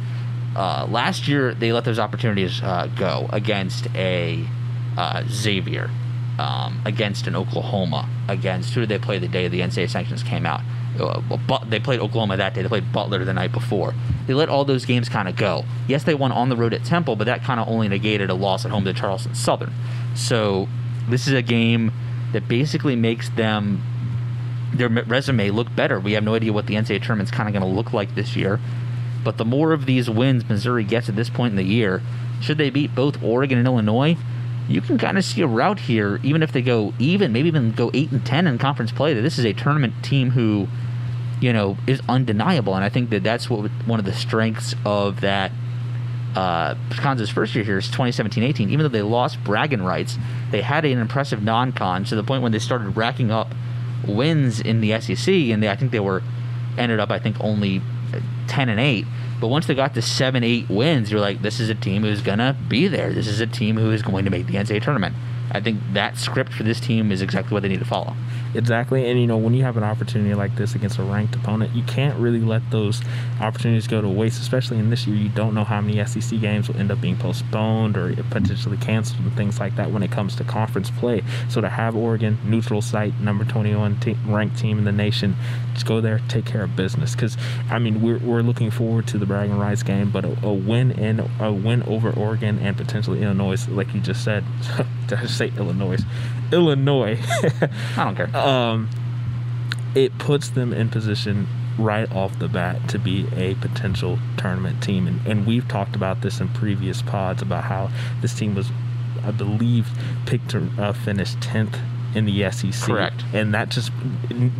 Uh, 0.57 0.87
last 0.91 1.29
year 1.29 1.55
they 1.55 1.73
let 1.73 1.85
those 1.85 1.99
opportunities 1.99 2.61
uh, 2.63 2.89
go 2.97 3.29
against 3.33 3.87
a 3.95 4.45
uh, 4.97 5.23
Xavier, 5.29 5.91
um, 6.39 6.81
against 6.85 7.27
an 7.27 7.37
Oklahoma, 7.37 8.09
against 8.29 8.75
who 8.75 8.81
did 8.81 8.89
they 8.89 8.99
play 8.99 9.19
the 9.19 9.29
day 9.29 9.47
the 9.49 9.61
NCAA 9.61 9.89
sanctions 9.89 10.23
came 10.23 10.45
out? 10.45 10.63
Uh, 10.99 11.21
but 11.47 11.71
they 11.71 11.79
played 11.79 12.01
Oklahoma 12.01 12.37
that 12.37 12.53
day. 12.53 12.63
They 12.63 12.69
played 12.69 12.93
Butler 12.93 13.25
the 13.25 13.33
night 13.33 13.53
before. 13.53 13.95
They 14.27 14.35
let 14.35 14.49
all 14.49 14.65
those 14.65 14.85
games 14.85 15.09
kind 15.09 15.29
of 15.29 15.37
go. 15.37 15.65
Yes, 15.87 16.03
they 16.03 16.15
won 16.15 16.33
on 16.33 16.49
the 16.49 16.57
road 16.57 16.75
at 16.75 16.85
Temple, 16.85 17.15
but 17.15 17.25
that 17.25 17.43
kind 17.45 17.61
of 17.61 17.69
only 17.69 17.89
negated 17.89 18.29
a 18.29 18.35
loss 18.35 18.65
at 18.65 18.73
home 18.73 18.85
to 18.85 18.93
Charleston 18.93 19.35
Southern. 19.35 19.73
So 20.15 20.69
this 21.09 21.29
is 21.29 21.33
a 21.33 21.43
game 21.43 21.93
that 22.33 22.49
basically 22.49 22.97
makes 22.97 23.29
them 23.31 23.83
their 24.73 24.89
resume 24.89 25.51
look 25.51 25.75
better. 25.75 25.99
We 25.99 26.13
have 26.13 26.25
no 26.25 26.35
idea 26.35 26.53
what 26.53 26.67
the 26.67 26.75
NCAA 26.75 27.03
tournament's 27.03 27.31
kind 27.31 27.49
of 27.49 27.53
going 27.53 27.69
to 27.69 27.77
look 27.77 27.93
like 27.93 28.15
this 28.15 28.37
year. 28.37 28.61
But 29.23 29.37
the 29.37 29.45
more 29.45 29.73
of 29.73 29.87
these 29.87 30.09
wins 30.09 30.49
Missouri 30.49 30.85
gets 30.85 31.09
at 31.09 31.17
this 31.17 31.29
point 31.29 31.53
in 31.53 31.57
the 31.57 31.65
year, 31.65 32.03
should 32.41 32.59
they 32.59 32.71
beat 32.71 32.95
both 32.95 33.23
Oregon 33.23 33.59
and 33.59 33.67
Illinois, 33.67 34.17
you 34.69 34.81
can 34.81 34.99
kind 34.99 35.19
of 35.19 35.25
see 35.25 35.43
a 35.43 35.47
route 35.47 35.81
here, 35.81 36.21
even 36.23 36.43
if 36.43 36.53
they 36.53 36.63
go 36.63 36.95
even, 36.99 37.33
maybe 37.33 37.49
even 37.49 37.73
go 37.73 37.91
8 37.93 38.13
and 38.13 38.25
10 38.25 38.47
in 38.47 38.59
conference 38.59 38.93
play, 38.93 39.13
that 39.15 39.21
this 39.21 39.39
is 39.39 39.45
a 39.45 39.53
tournament 39.53 39.95
team 40.03 40.31
who, 40.31 40.69
you 41.41 41.53
know, 41.53 41.77
is 41.87 42.01
undeniable. 42.09 42.75
And 42.75 42.85
I 42.85 42.89
think 42.89 43.11
that 43.11 43.23
that's 43.23 43.51
what 43.51 43.71
one 43.85 43.99
of 43.99 44.07
the 44.07 44.13
strengths 44.13 44.75
of 44.85 45.21
that 45.21 45.51
uh, 46.37 46.77
Kansas 46.91 47.29
first 47.29 47.55
year 47.55 47.65
here 47.65 47.79
is 47.79 47.89
2017-18. 47.89 48.61
Even 48.69 48.79
though 48.79 48.89
they 48.89 49.03
lost 49.03 49.43
bragging 49.43 49.83
rights, 49.83 50.17
they 50.53 50.63
had 50.63 50.85
an 50.85 50.99
impressive 50.99 51.43
non-con 51.43 52.05
to 52.05 52.15
the 52.15 52.23
point 52.23 52.43
when 52.43 52.53
they 52.53 52.59
started 52.59 52.97
racking 52.97 53.31
up– 53.31 53.53
wins 54.07 54.61
in 54.61 54.81
the 54.81 55.01
SEC, 55.01 55.29
and 55.29 55.63
they, 55.63 55.69
I 55.69 55.77
think 55.77 55.93
they 55.93 56.01
were 56.01 56.23
ended 56.79 57.01
up 57.01 57.11
I 57.11 57.19
think 57.19 57.37
only 57.41 57.83
uh, 58.15 58.21
ten 58.47 58.69
and 58.69 58.81
eight. 58.81 59.07
But 59.41 59.49
once 59.49 59.67
they 59.67 59.75
got 59.75 59.95
to 59.95 60.03
seven, 60.03 60.45
eight 60.45 60.69
wins, 60.69 61.11
you're 61.11 61.21
like, 61.21 61.41
this 61.41 61.61
is 61.61 61.71
a 61.71 61.75
team 61.75 62.03
who's 62.03 62.21
gonna 62.21 62.57
be 62.69 62.89
there. 62.89 63.13
This 63.13 63.27
is 63.27 63.41
a 63.41 63.47
team 63.47 63.77
who 63.77 63.91
is 63.91 64.03
going 64.03 64.25
to 64.25 64.31
make 64.31 64.47
the 64.47 64.55
NCAA 64.55 64.83
tournament. 64.83 65.15
I 65.53 65.61
think 65.61 65.81
that 65.93 66.17
script 66.17 66.53
for 66.53 66.63
this 66.63 66.81
team 66.81 67.11
is 67.11 67.23
exactly 67.23 67.53
what 67.53 67.63
they 67.63 67.69
need 67.69 67.81
to 67.81 67.85
follow. 67.85 68.15
Exactly. 68.55 69.09
And, 69.09 69.21
you 69.21 69.27
know, 69.27 69.37
when 69.37 69.55
you 69.55 69.63
have 69.63 69.77
an 69.77 69.85
opportunity 69.85 70.35
like 70.35 70.57
this 70.57 70.75
against 70.75 70.99
a 70.99 71.03
ranked 71.05 71.37
opponent, 71.37 71.75
you 71.75 71.85
can't 71.85 72.19
really 72.19 72.41
let 72.41 72.69
those 72.71 73.01
opportunities 73.41 73.87
go 73.87 74.01
to 74.01 74.09
waste, 74.09 74.41
especially 74.41 74.79
in 74.79 74.91
this 74.91 75.07
year. 75.07 75.17
You 75.17 75.29
don't 75.29 75.55
know 75.55 75.65
how 75.65 75.81
many 75.81 76.05
SEC 76.05 76.41
games 76.41 76.69
will 76.69 76.77
end 76.77 76.91
up 76.91 77.01
being 77.01 77.17
postponed 77.17 77.97
or 77.97 78.15
potentially 78.31 78.77
canceled 78.79 79.21
and 79.21 79.33
things 79.37 79.61
like 79.61 79.77
that 79.77 79.91
when 79.93 80.03
it 80.03 80.11
comes 80.11 80.35
to 80.37 80.45
conference 80.45 80.91
play. 80.91 81.23
So 81.49 81.61
to 81.61 81.69
have 81.69 81.95
Oregon, 81.95 82.39
neutral 82.45 82.83
site, 82.83 83.19
number 83.21 83.45
21 83.45 84.01
te- 84.01 84.17
ranked 84.27 84.59
team 84.59 84.79
in 84.79 84.85
the 84.85 84.93
nation, 84.93 85.37
just 85.75 85.87
go 85.87 86.01
there, 86.01 86.21
take 86.29 86.45
care 86.45 86.65
of 86.65 86.75
business. 86.75 87.15
Because, 87.15 87.37
I 87.71 87.79
mean, 87.79 88.03
we're, 88.03 88.19
we're 88.19 88.43
looking 88.43 88.71
forward 88.71 89.07
to 89.09 89.19
the 89.19 89.27
bragging 89.27 89.59
rights 89.59 89.83
game, 89.83 90.11
but 90.11 90.25
a, 90.25 90.47
a 90.47 90.53
win 90.53 90.91
in 90.93 91.21
a 91.39 91.53
win 91.53 91.83
over 91.85 92.11
Oregon 92.11 92.59
and 92.59 92.77
potentially 92.77 93.23
Illinois, 93.23 93.69
like 93.69 93.93
you 93.95 94.01
just 94.01 94.25
said, 94.25 94.45
to 95.11 95.29
say 95.29 95.53
Illinois, 95.57 96.01
Illinois. 96.53 97.19
I 97.97 98.05
don't 98.05 98.17
care. 98.17 98.37
Um, 98.37 98.89
it 99.95 100.17
puts 100.19 100.51
them 100.51 100.73
in 100.73 100.89
position 100.89 101.47
right 101.79 102.11
off 102.13 102.39
the 102.39 102.49
bat 102.49 102.89
to 102.89 102.99
be 102.99 103.27
a 103.35 103.55
potential 103.57 104.19
tournament 104.37 104.83
team. 104.83 105.07
And, 105.07 105.27
and 105.27 105.47
we've 105.47 105.67
talked 105.67 105.97
about 105.97 106.21
this 106.21 106.41
in 106.41 106.49
previous 106.49 107.03
pods 107.03 107.43
about 107.43 107.65
how 107.65 107.91
this 108.21 108.35
team 108.35 108.55
was, 108.55 108.71
I 109.25 109.31
believe, 109.31 109.89
picked 110.27 110.51
to 110.51 110.69
uh, 110.79 110.93
finish 110.93 111.35
10th 111.37 111.81
in 112.15 112.25
the 112.25 112.51
SEC. 112.51 112.89
Correct. 112.89 113.25
And 113.33 113.55
that 113.55 113.69
just 113.69 113.93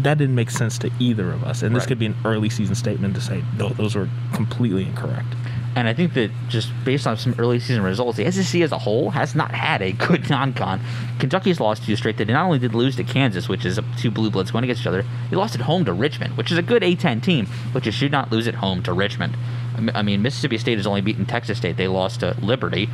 that 0.03 0.19
didn't 0.19 0.35
make 0.35 0.51
sense 0.51 0.79
to 0.79 0.91
either 0.99 1.31
of 1.31 1.45
us. 1.45 1.63
And 1.63 1.75
this 1.75 1.83
right. 1.83 1.89
could 1.89 1.99
be 1.99 2.07
an 2.07 2.17
early 2.25 2.49
season 2.49 2.75
statement 2.75 3.15
to 3.17 3.21
say 3.21 3.43
no, 3.59 3.71
those 3.71 3.97
were 3.97 4.09
completely 4.33 4.85
incorrect. 4.85 5.35
And 5.77 5.87
I 5.87 5.95
think 5.95 6.15
that 6.15 6.31
just 6.49 6.73
based 6.85 7.07
on 7.07 7.17
some 7.17 7.35
early 7.39 7.61
season 7.61 7.83
results, 7.83 8.19
the 8.19 8.29
SEC 8.31 8.61
as 8.61 8.73
a 8.73 8.79
whole 8.79 9.11
has 9.11 9.37
not 9.37 9.53
had 9.53 9.83
a 9.83 9.93
good 9.93 10.29
non-con. 10.29 10.81
Kentucky's 11.21 11.61
lost 11.61 11.85
two 11.85 11.95
straight. 11.95 12.17
They 12.17 12.25
not 12.25 12.47
only 12.47 12.59
did 12.59 12.75
lose 12.75 12.97
to 12.97 13.05
Kansas, 13.05 13.49
which 13.49 13.65
is 13.65 13.79
two 13.97 14.11
blue 14.11 14.31
bloods 14.31 14.51
going 14.51 14.65
against 14.65 14.83
each 14.83 14.89
other, 14.89 15.05
they 15.31 15.37
lost 15.37 15.55
at 15.55 15.61
home 15.61 15.85
to 15.85 15.93
Richmond, 15.93 16.37
which 16.37 16.51
is 16.51 16.59
a 16.59 16.63
good 16.63 16.83
A10 16.83 17.23
team, 17.23 17.47
but 17.73 17.87
you 17.87 17.93
should 17.93 18.11
not 18.11 18.33
lose 18.33 18.49
at 18.49 18.57
home 18.57 18.83
to 18.83 18.93
Richmond. 18.93 19.37
I 19.95 20.03
mean, 20.03 20.23
Mississippi 20.23 20.59
State 20.59 20.79
has 20.79 20.87
only 20.89 21.03
beaten 21.03 21.25
Texas 21.25 21.59
State. 21.59 21.77
They 21.77 21.89
lost 21.89 22.21
to 22.21 22.37
Liberty. 22.41 22.89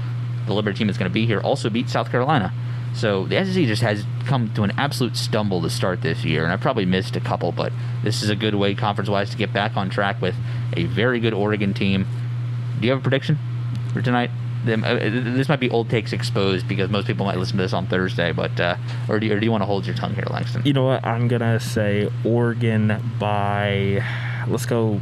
The 0.47 0.53
Liberty 0.53 0.79
team 0.79 0.91
is 0.91 0.99
going 0.99 1.11
to 1.11 1.15
be 1.15 1.27
here. 1.27 1.41
Also 1.41 1.71
beat 1.71 1.89
South 1.89 2.11
Carolina. 2.11 2.53
So 2.95 3.27
the 3.27 3.45
SEC 3.45 3.65
just 3.65 3.83
has 3.83 4.05
come 4.27 4.53
to 4.55 4.63
an 4.63 4.73
absolute 4.79 5.17
stumble 5.17 5.61
to 5.63 5.71
start 5.71 6.03
this 6.03 6.25
year, 6.25 6.45
and 6.45 6.53
I've 6.53 6.61
probably 6.61 6.87
missed 6.87 7.17
a 7.17 7.21
couple, 7.21 7.53
but 7.53 7.73
this 8.03 8.23
is 8.23 8.31
a 8.31 8.37
good 8.37 8.55
way, 8.55 8.75
conference-wise, 8.75 9.31
to 9.31 9.37
get 9.37 9.53
back 9.53 9.77
on 9.77 9.91
track 9.91 10.21
with 10.23 10.35
a 10.75 10.85
very 10.85 11.21
good 11.21 11.35
Oregon 11.35 11.75
team 11.75 12.07
do 12.81 12.87
you 12.87 12.91
have 12.91 13.01
a 13.01 13.03
prediction 13.03 13.39
for 13.93 14.03
tonight? 14.03 14.31
uh, 14.69 14.99
this 14.99 15.49
might 15.49 15.61
be 15.61 15.71
old 15.71 15.89
takes 15.89 16.13
exposed 16.13 16.67
because 16.67 16.91
most 16.91 17.07
people 17.07 17.25
might 17.27 17.39
listen 17.39 17.57
to 17.57 17.63
this 17.63 17.73
on 17.73 17.87
Thursday, 17.87 18.33
but 18.33 18.59
uh, 18.59 18.77
or 19.09 19.21
do 19.21 19.27
you, 19.27 19.35
or 19.35 19.41
do 19.41 19.47
you 19.47 19.53
want 19.53 19.63
to 19.63 19.67
hold 19.67 19.87
your 19.87 19.95
tongue 19.95 20.15
here, 20.15 20.25
Langston? 20.31 20.63
You 20.65 20.73
know 20.73 20.85
what? 20.85 21.05
I'm 21.05 21.29
gonna 21.29 21.61
say 21.61 22.11
Oregon 22.25 23.01
by. 23.19 24.05
Let's 24.49 24.67
go. 24.67 25.01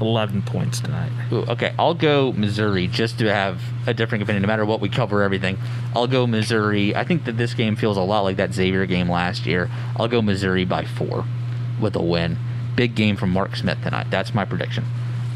11 0.00 0.42
points 0.42 0.80
tonight. 0.80 1.12
Ooh, 1.30 1.44
okay, 1.44 1.74
I'll 1.78 1.94
go 1.94 2.32
Missouri 2.32 2.88
just 2.88 3.20
to 3.20 3.32
have 3.32 3.62
a 3.86 3.94
different 3.94 4.24
opinion. 4.24 4.42
No 4.42 4.48
matter 4.48 4.64
what, 4.64 4.80
we 4.80 4.88
cover 4.88 5.22
everything. 5.22 5.58
I'll 5.94 6.08
go 6.08 6.26
Missouri. 6.26 6.96
I 6.96 7.04
think 7.04 7.24
that 7.26 7.36
this 7.36 7.54
game 7.54 7.76
feels 7.76 7.96
a 7.96 8.00
lot 8.00 8.22
like 8.22 8.36
that 8.38 8.52
Xavier 8.52 8.84
game 8.86 9.08
last 9.08 9.46
year. 9.46 9.70
I'll 9.96 10.08
go 10.08 10.20
Missouri 10.20 10.64
by 10.64 10.86
four 10.86 11.24
with 11.80 11.94
a 11.94 12.02
win. 12.02 12.36
Big 12.74 12.96
game 12.96 13.16
from 13.16 13.30
Mark 13.30 13.54
Smith 13.54 13.78
tonight. 13.84 14.08
That's 14.10 14.34
my 14.34 14.44
prediction. 14.44 14.86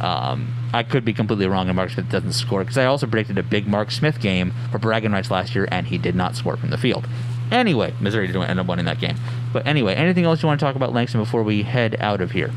Um, 0.00 0.52
I 0.76 0.82
could 0.82 1.06
be 1.06 1.14
completely 1.14 1.46
wrong 1.46 1.68
and 1.68 1.76
Mark 1.76 1.88
Smith 1.88 2.10
doesn't 2.10 2.32
score 2.32 2.60
because 2.60 2.76
I 2.76 2.84
also 2.84 3.06
predicted 3.06 3.38
a 3.38 3.42
big 3.42 3.66
Mark 3.66 3.90
Smith 3.90 4.20
game 4.20 4.52
for 4.70 4.78
bragging 4.78 5.10
rights 5.10 5.30
last 5.30 5.54
year 5.54 5.66
and 5.70 5.86
he 5.86 5.96
did 5.96 6.14
not 6.14 6.36
score 6.36 6.58
from 6.58 6.68
the 6.68 6.76
field. 6.76 7.08
Anyway, 7.50 7.94
Missouri 7.98 8.26
didn't 8.26 8.42
end 8.42 8.60
up 8.60 8.66
winning 8.66 8.84
that 8.84 9.00
game. 9.00 9.16
But 9.54 9.66
anyway, 9.66 9.94
anything 9.94 10.26
else 10.26 10.42
you 10.42 10.48
want 10.48 10.60
to 10.60 10.66
talk 10.66 10.76
about, 10.76 10.92
Langston, 10.92 11.18
before 11.18 11.42
we 11.42 11.62
head 11.62 11.96
out 11.98 12.20
of 12.20 12.32
here? 12.32 12.52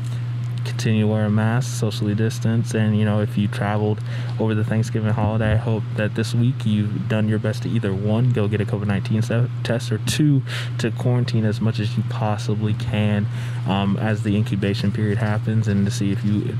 Continue 0.64 1.08
wearing 1.08 1.34
masks, 1.34 1.72
socially 1.72 2.14
distance, 2.14 2.74
and 2.74 2.98
you 2.98 3.04
know 3.04 3.20
if 3.20 3.36
you 3.36 3.48
traveled 3.48 4.00
over 4.38 4.54
the 4.54 4.64
Thanksgiving 4.64 5.12
holiday, 5.12 5.52
I 5.52 5.56
hope 5.56 5.82
that 5.96 6.14
this 6.14 6.34
week 6.34 6.64
you've 6.64 7.08
done 7.08 7.28
your 7.28 7.38
best 7.38 7.62
to 7.62 7.68
either 7.68 7.94
one, 7.94 8.30
go 8.30 8.48
get 8.48 8.60
a 8.60 8.64
COVID 8.64 8.86
nineteen 8.86 9.22
test, 9.62 9.92
or 9.92 9.98
two, 9.98 10.42
to 10.78 10.90
quarantine 10.92 11.44
as 11.44 11.60
much 11.60 11.78
as 11.78 11.96
you 11.96 12.02
possibly 12.08 12.74
can 12.74 13.26
um, 13.66 13.96
as 13.96 14.22
the 14.22 14.36
incubation 14.36 14.92
period 14.92 15.18
happens, 15.18 15.68
and 15.68 15.84
to 15.84 15.90
see 15.90 16.12
if 16.12 16.24
you 16.24 16.56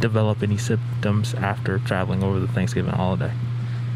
develop 0.00 0.42
any 0.42 0.56
symptoms 0.56 1.34
after 1.34 1.78
traveling 1.80 2.22
over 2.22 2.38
the 2.40 2.48
Thanksgiving 2.48 2.92
holiday. 2.92 3.32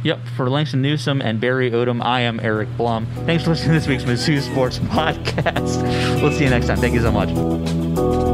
Yep, 0.04 0.18
for 0.36 0.50
Langston 0.50 0.82
Newsome 0.82 1.22
and 1.22 1.40
Barry 1.40 1.70
Odom, 1.70 2.02
I 2.04 2.22
am 2.22 2.40
Eric 2.40 2.76
Blum. 2.76 3.06
Thanks 3.24 3.44
for 3.44 3.50
listening 3.50 3.80
to 3.80 3.86
this 3.86 3.86
week's 3.86 4.04
Mizzou 4.04 4.40
Sports 4.40 4.78
Podcast. 4.80 6.20
We'll 6.20 6.32
see 6.32 6.44
you 6.44 6.50
next 6.50 6.66
time. 6.66 6.78
Thank 6.78 6.94
you 6.94 7.02
so 7.02 7.12
much. 7.12 8.31